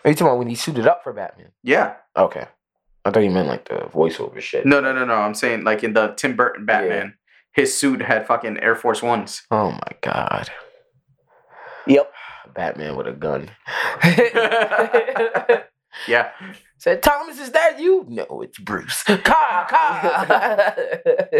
[0.03, 1.51] Are you talking about when he suited up for Batman?
[1.63, 1.95] Yeah.
[2.15, 2.45] Okay.
[3.05, 4.65] I thought you meant like the voiceover shit.
[4.65, 5.13] No, no, no, no.
[5.15, 7.13] I'm saying like in the Tim Burton Batman,
[7.53, 9.43] his suit had fucking Air Force Ones.
[9.51, 10.49] Oh my god.
[11.87, 12.11] Yep.
[12.55, 13.51] Batman with a gun.
[16.07, 16.31] Yeah.
[16.77, 18.05] Said Thomas, is that you?
[18.09, 19.01] No, it's Bruce.
[19.23, 20.75] Car, car.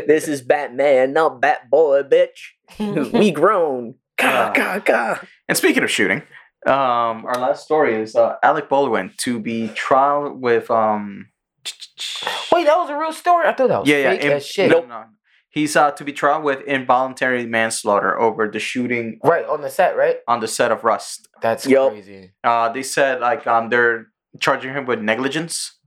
[0.08, 3.12] This is Batman, not Bat Boy, bitch.
[3.14, 3.96] we grown.
[4.18, 5.22] Ka, Uh, ka, ka.
[5.50, 6.24] And speaking of shooting,
[6.66, 11.28] um, our last story is uh, Alec Baldwin to be trial with um.
[12.52, 13.48] Wait, that was a real story.
[13.48, 14.10] I thought that was yeah, yeah.
[14.12, 14.72] fake as shit.
[14.72, 15.06] No, no.
[15.50, 19.96] He's uh, to be tried with involuntary manslaughter over the shooting Right on the set,
[19.96, 20.18] right?
[20.28, 21.30] on the set of Rust.
[21.42, 21.92] That's Yup.
[21.92, 22.34] crazy.
[22.44, 24.08] Uh, they said like um, they're
[24.40, 25.78] charging him with negligence.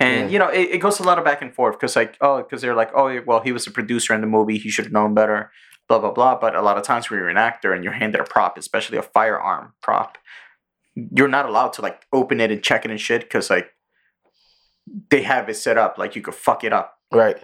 [0.00, 0.32] And Yeah.
[0.32, 2.60] you know it, it goes a lot of back and forth because like oh because
[2.60, 5.14] they're like oh well he was a producer in the movie he should have known
[5.14, 5.50] better
[5.88, 8.20] blah blah blah but a lot of times when you're an actor and you're handed
[8.20, 10.18] a prop especially a firearm prop
[10.96, 13.68] you're not allowed to like open it and check it and shit because like
[15.10, 17.36] they have it set up like you could fuck it up Right.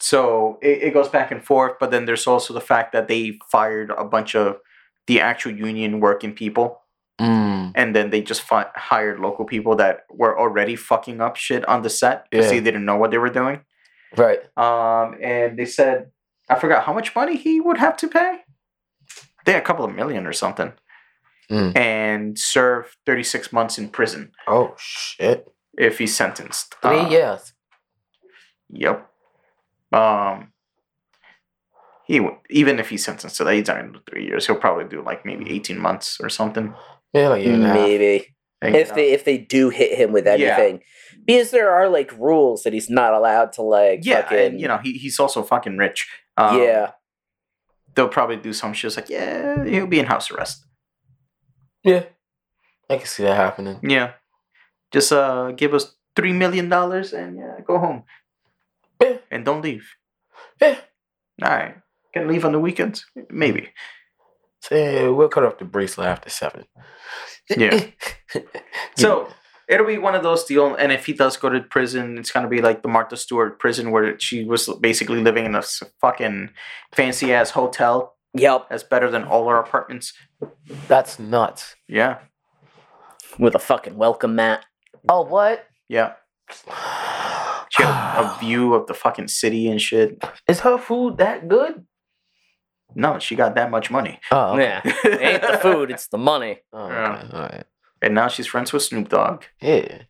[0.00, 3.38] so it, it goes back and forth but then there's also the fact that they
[3.50, 4.58] fired a bunch of
[5.06, 6.82] the actual union working people
[7.18, 7.72] Mm.
[7.74, 11.80] and then they just fi- hired local people that were already fucking up shit on
[11.80, 12.52] the set because Yeah.
[12.52, 13.60] they didn't know what they were doing
[14.18, 14.40] Right.
[14.58, 16.10] um, and they said
[16.50, 18.44] i forgot how much money he would have to pay
[19.40, 20.72] i think a couple of million or something
[21.50, 21.76] Mm.
[21.76, 25.48] and serve 36 months in prison Oh shit.
[25.78, 27.52] If he's sentenced Three Uh, years.
[28.70, 29.08] Yep.
[29.92, 30.52] Um.
[32.06, 32.20] He
[32.50, 34.46] even if he's sentenced to that, he's not gonna do three years.
[34.46, 36.72] He'll probably do like maybe eighteen months or something.
[37.12, 37.76] Yeah, like a year and a half.
[37.76, 38.36] Maybe.
[38.62, 40.32] And, If uh, they if they do hit him with Yeah.
[40.32, 40.82] anything.
[41.26, 44.68] Because there are like rules that he's not allowed to like yeah, fucking and you
[44.68, 46.08] know he, he's also fucking rich.
[46.36, 46.92] Um, Yeah.
[47.94, 50.64] they'll probably do some shit like yeah, he'll be in house arrest.
[51.82, 52.04] Yeah.
[52.88, 53.80] I can see that happening.
[53.82, 54.12] Yeah,
[54.92, 58.04] just uh, give us three million dollars and yeah, go home
[59.00, 59.18] Yeah.
[59.30, 59.86] and don't leave.
[60.60, 60.78] Yeah.
[61.42, 61.76] All right,
[62.14, 63.68] can leave on the weekends maybe.
[64.62, 66.64] Say we'll cut off the bracelet after seven.
[67.48, 67.86] Yeah.
[68.96, 69.28] So
[69.68, 72.48] it'll be one of those deal, and if he does go to prison, it's gonna
[72.48, 75.62] be like the Martha Stewart prison where she was basically living in a
[76.00, 76.50] fucking
[76.94, 78.68] fancy ass hotel Yep.
[78.70, 80.12] that's better than all our apartments.
[80.88, 81.76] That's nuts.
[81.88, 82.18] Yeah,
[83.38, 84.64] With a fucking welcome mat.
[85.08, 85.64] Oh what?
[85.88, 86.12] yeah.
[87.70, 90.22] She had a, a view of the fucking city and shit.
[90.48, 91.84] Is her food that good?
[92.94, 94.20] No, she got that much money.
[94.30, 94.62] Oh, okay.
[94.62, 94.80] Yeah.
[95.04, 96.60] It ain't the food, it's the money.
[96.72, 97.22] Oh, Yeah.
[97.24, 97.36] okay.
[97.36, 97.64] All right.
[98.02, 100.02] and now she's friends with Snoop Dogg Yeah.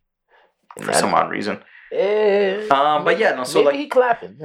[0.77, 1.59] For that- some odd reason.
[1.91, 2.67] Yeah.
[2.69, 4.37] Um, but yeah, no, so Maybe like, he clapping.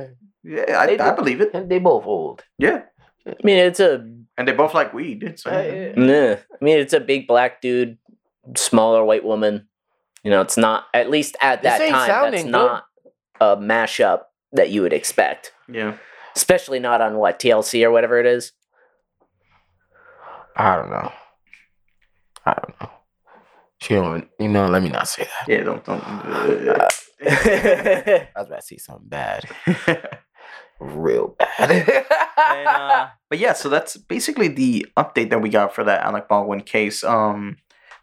[0.45, 1.51] yeah, I, They I believe it.
[1.55, 2.45] And they both old.
[2.59, 2.83] Yeah,
[3.27, 3.95] I mean, it's a
[4.39, 5.35] and they both like weed.
[5.39, 5.93] So, Yeah.
[5.97, 6.33] Nah.
[6.37, 7.99] I mean, it's a big black dude,
[8.57, 9.69] smaller white woman.
[10.23, 11.93] You know, it's not at least at This that time.
[11.93, 12.53] That's sounding good.
[12.53, 12.85] not
[13.41, 14.23] a mashup
[14.53, 15.97] that you would expect, yeah.
[16.37, 18.53] especially not on what TLC or whatever it is.
[20.57, 21.13] I don't know.
[22.45, 22.91] I don't know.
[23.81, 25.49] She don't, you know, let me not say that.
[25.49, 26.01] Yeah, don't don't.
[26.01, 26.89] uh,
[27.25, 29.45] I was about to say something bad.
[30.81, 31.71] Real bad.
[32.37, 36.29] and, uh, but yeah, so that's basically the update that we got for that Alec
[36.29, 37.03] Baldwin case.
[37.03, 37.57] Um,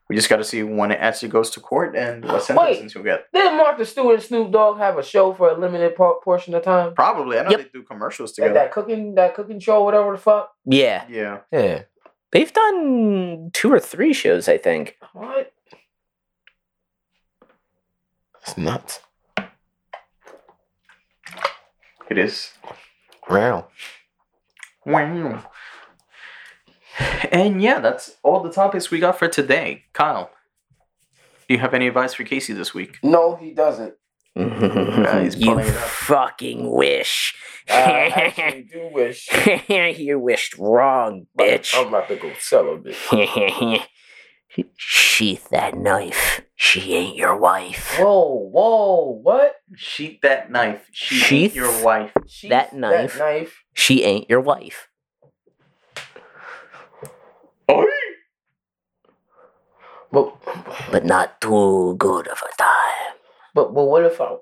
[0.09, 3.03] we just got to see when it actually goes to court and what sentences you'll
[3.03, 3.25] get.
[3.31, 6.63] Didn't Martha Stewart and Snoop Dogg have a show for a limited por- portion of
[6.63, 6.95] time?
[6.95, 7.59] Probably, I know Yep.
[7.59, 8.53] they do commercials That, together.
[8.59, 10.51] that cooking, that cooking show, whatever the fuck.
[10.65, 11.83] yeah, Yeah, Yeah.
[12.31, 14.97] they've done two or three shows, I think.
[15.13, 15.53] What?
[18.41, 19.01] It's nuts.
[22.09, 22.51] it is.
[23.29, 23.67] Wow.
[24.85, 25.43] Wow.
[27.31, 29.83] And yeah, that's all the topics we got for today.
[29.93, 30.31] Kyle,
[31.47, 32.97] do you have any advice for Casey this week?
[33.03, 33.93] No, he doesn't.
[34.35, 35.83] he's you pulling it up.
[35.83, 37.35] fucking wish.
[37.69, 39.27] I actually do wish.
[39.99, 41.75] you wished wrong, bitch.
[41.75, 42.95] I'm about to go celibate.
[44.75, 46.41] Sheath that knife.
[46.55, 47.97] She ain't your wife.
[47.99, 49.55] Whoa, whoa, what?
[49.75, 50.89] Sheath that knife.
[50.91, 52.11] She ain't your wife.
[52.27, 53.13] Sheath That knife.
[53.13, 53.63] That knife.
[53.73, 54.88] She ain't your wife.
[57.69, 57.85] Oi!
[60.11, 60.33] But,
[60.91, 63.13] But not too good of a time.
[63.53, 64.37] but, but what if I?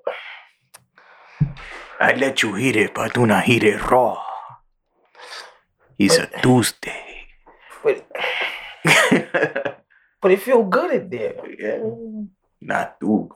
[2.00, 4.22] I let you eat it, but do not eat it raw.
[5.98, 7.26] It's a Tuesday.
[7.82, 8.06] But,
[10.22, 11.34] but it feel good in there.
[11.58, 11.78] Yeah.
[12.60, 13.28] Not too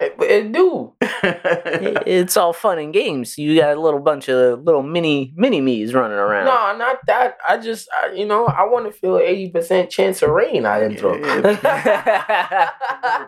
[0.00, 0.94] It, it do.
[1.00, 2.02] good.
[2.06, 3.36] It's all fun and games.
[3.36, 6.46] You got a little bunch of little mini mini me's running around.
[6.46, 7.36] No, not that.
[7.46, 10.82] I just, I, you know, I want to feel eighty percent chance of rain out
[10.82, 11.20] in throw.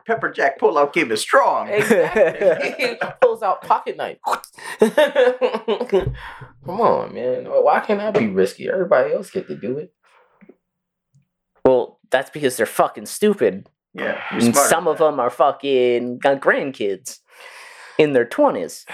[0.07, 1.69] Pepper Jack pull out game is strong.
[1.69, 2.97] exactly.
[3.21, 4.19] Pulls out pocket knife.
[4.81, 7.45] Come on, man.
[7.47, 8.69] Why can't I be risky?
[8.71, 9.93] Everybody else get to do it.
[11.65, 13.69] well, that's because they're fucking stupid.
[13.95, 17.19] Yeah, you're And smarter some than of them are fucking got grandkids
[17.99, 18.87] in their twenties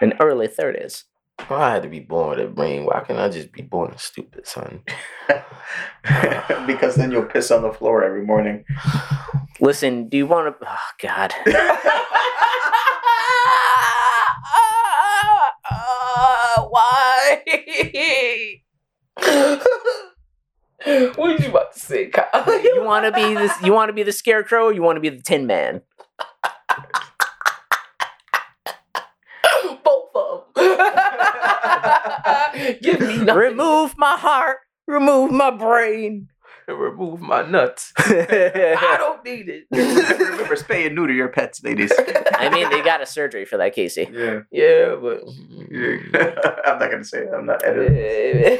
[0.00, 1.04] and early thirties.
[1.48, 2.86] Why I had to be born with a brain?
[2.86, 4.82] Why can't I just be born a stupid, son?
[6.66, 8.64] because then you'll piss on the floor every morning.
[9.60, 10.66] Listen, do you want to?
[10.66, 11.34] Oh God.
[16.72, 17.42] Why?
[21.16, 22.62] what you about to say, Kyle?
[22.62, 23.52] you want to be this?
[23.62, 24.66] You want to be the scarecrow?
[24.66, 25.82] Or you want to be the Tin Man?
[29.84, 30.78] Both of them.
[32.82, 33.34] Give me nothing.
[33.36, 34.58] Remove my heart.
[34.86, 36.28] Remove my brain.
[36.68, 37.92] And Remove my nuts.
[37.98, 39.64] I don't need it.
[39.72, 41.90] Remember, spay and neuter your pets, ladies.
[42.34, 44.08] I mean, they got a surgery for that, Casey.
[44.12, 44.40] Yeah.
[44.52, 45.22] yeah, but.
[46.64, 47.30] I'm not gonna say it.
[47.34, 48.58] I'm not editing.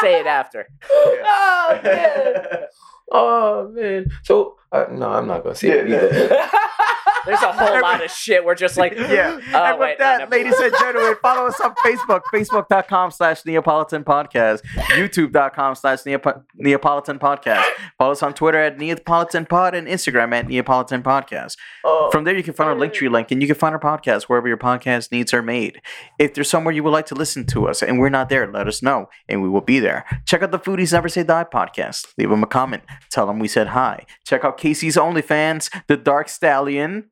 [0.00, 0.66] Say it after.
[0.90, 2.44] oh, man.
[3.10, 4.10] Oh man.
[4.22, 6.28] So uh, no, I'm not gonna say it either.
[7.26, 8.44] There's a whole lot of shit.
[8.44, 9.38] We're just like, yeah.
[9.52, 13.42] Oh, and with wait, that, never ladies and gentlemen, follow us on Facebook, facebook.com slash
[13.42, 14.62] Neopolitan Podcast,
[14.96, 17.64] youtube.com slash Neap- Neopolitan Podcast.
[17.98, 21.56] Follow us on Twitter at Neopolitan Pod and Instagram at Neopolitan Podcast.
[21.84, 24.24] Oh, From there, you can find our Linktree link and you can find our podcast
[24.24, 25.80] wherever your podcast needs are made.
[26.18, 28.66] If there's somewhere you would like to listen to us and we're not there, let
[28.68, 30.04] us know and we will be there.
[30.24, 32.06] Check out the Foodies Never Say Die podcast.
[32.16, 32.82] Leave them a comment.
[33.10, 34.06] Tell them we said hi.
[34.24, 37.10] Check out Casey's OnlyFans, The Dark Stallion.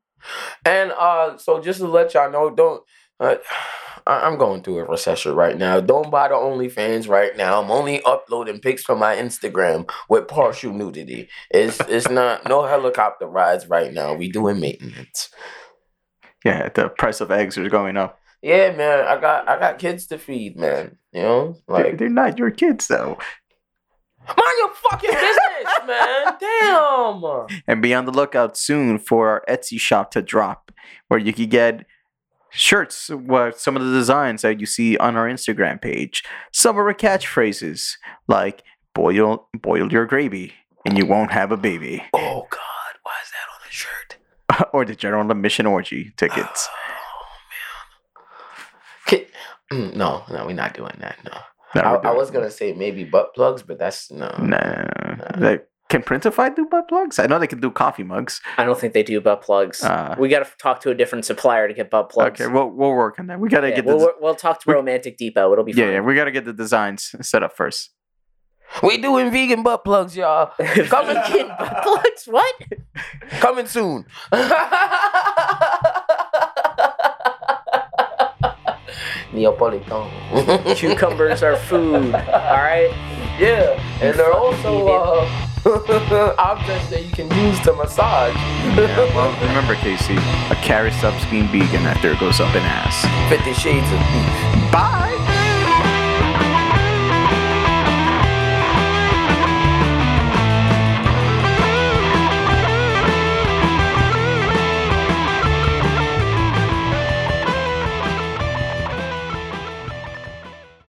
[0.65, 2.83] And uh, so just to let y'all know, don't.
[3.19, 3.35] Uh,
[4.07, 5.81] I'm going through a recession right now.
[5.81, 7.61] Don't buy the OnlyFans right now.
[7.61, 11.27] I'm only uploading pics from my Instagram with partial nudity.
[11.51, 14.13] It's it's not no helicopter rides right now.
[14.13, 15.29] We doing maintenance.
[16.45, 18.17] Yeah, the price of eggs is going up.
[18.41, 19.05] Yeah, man.
[19.05, 20.97] I got I got kids to feed, man.
[21.11, 23.17] You know, They're, like they're not your kids, though.
[24.27, 26.37] Mind your fucking business, man.
[26.39, 27.47] Damn.
[27.67, 30.71] And be on the lookout soon for our Etsy shop to drop,
[31.07, 31.85] where you can get
[32.51, 36.23] shirts, with some of the designs that you see on our Instagram page.
[36.51, 37.93] Some of our catchphrases,
[38.27, 38.63] like
[38.93, 40.53] boil boil your gravy
[40.85, 42.03] and you won't have a baby.
[42.13, 44.69] Oh God, why is that on the shirt?
[44.73, 46.67] or the general admission orgy tickets.
[49.05, 49.27] Ki-
[49.71, 51.17] Mm, No, no, we're not doing that.
[51.25, 51.37] No,
[51.85, 54.29] I, I was gonna say maybe butt plugs, but that's no.
[54.39, 54.85] Nah,
[55.17, 55.31] Nah.
[55.37, 57.17] Like, Can Printify do butt plugs?
[57.19, 58.41] I know they can do coffee mugs.
[58.57, 59.81] I don't think they do butt plugs.
[59.83, 62.41] Uh, we got to talk to a different supplier to get butt plugs.
[62.41, 63.39] Okay, we'll we'll work on that.
[63.39, 65.51] We gotta Yeah, get we'll, the we'll- we'll talk to we- Romantic Depot.
[65.53, 65.93] It'll be yeah, fine.
[65.93, 67.91] yeah, we gotta get the designs set up first.
[68.83, 70.47] We doing vegan butt plugs, y'all.
[70.57, 72.25] Coming, Vegan butt plugs?
[72.25, 72.53] What?
[73.39, 74.05] coming soon.
[79.33, 80.75] Neopolitan.
[80.77, 82.13] Cucumbers are food.
[82.13, 82.89] All right.
[83.39, 85.29] Yeah, and they're also uh,
[86.39, 88.33] objects that you can use to massage.
[88.75, 93.05] Yeah, well, remember, Casey, a carrot stops being vegan after it goes up in ass.
[93.29, 94.71] Fifty Shades of Beef.
[94.71, 95.06] Bye.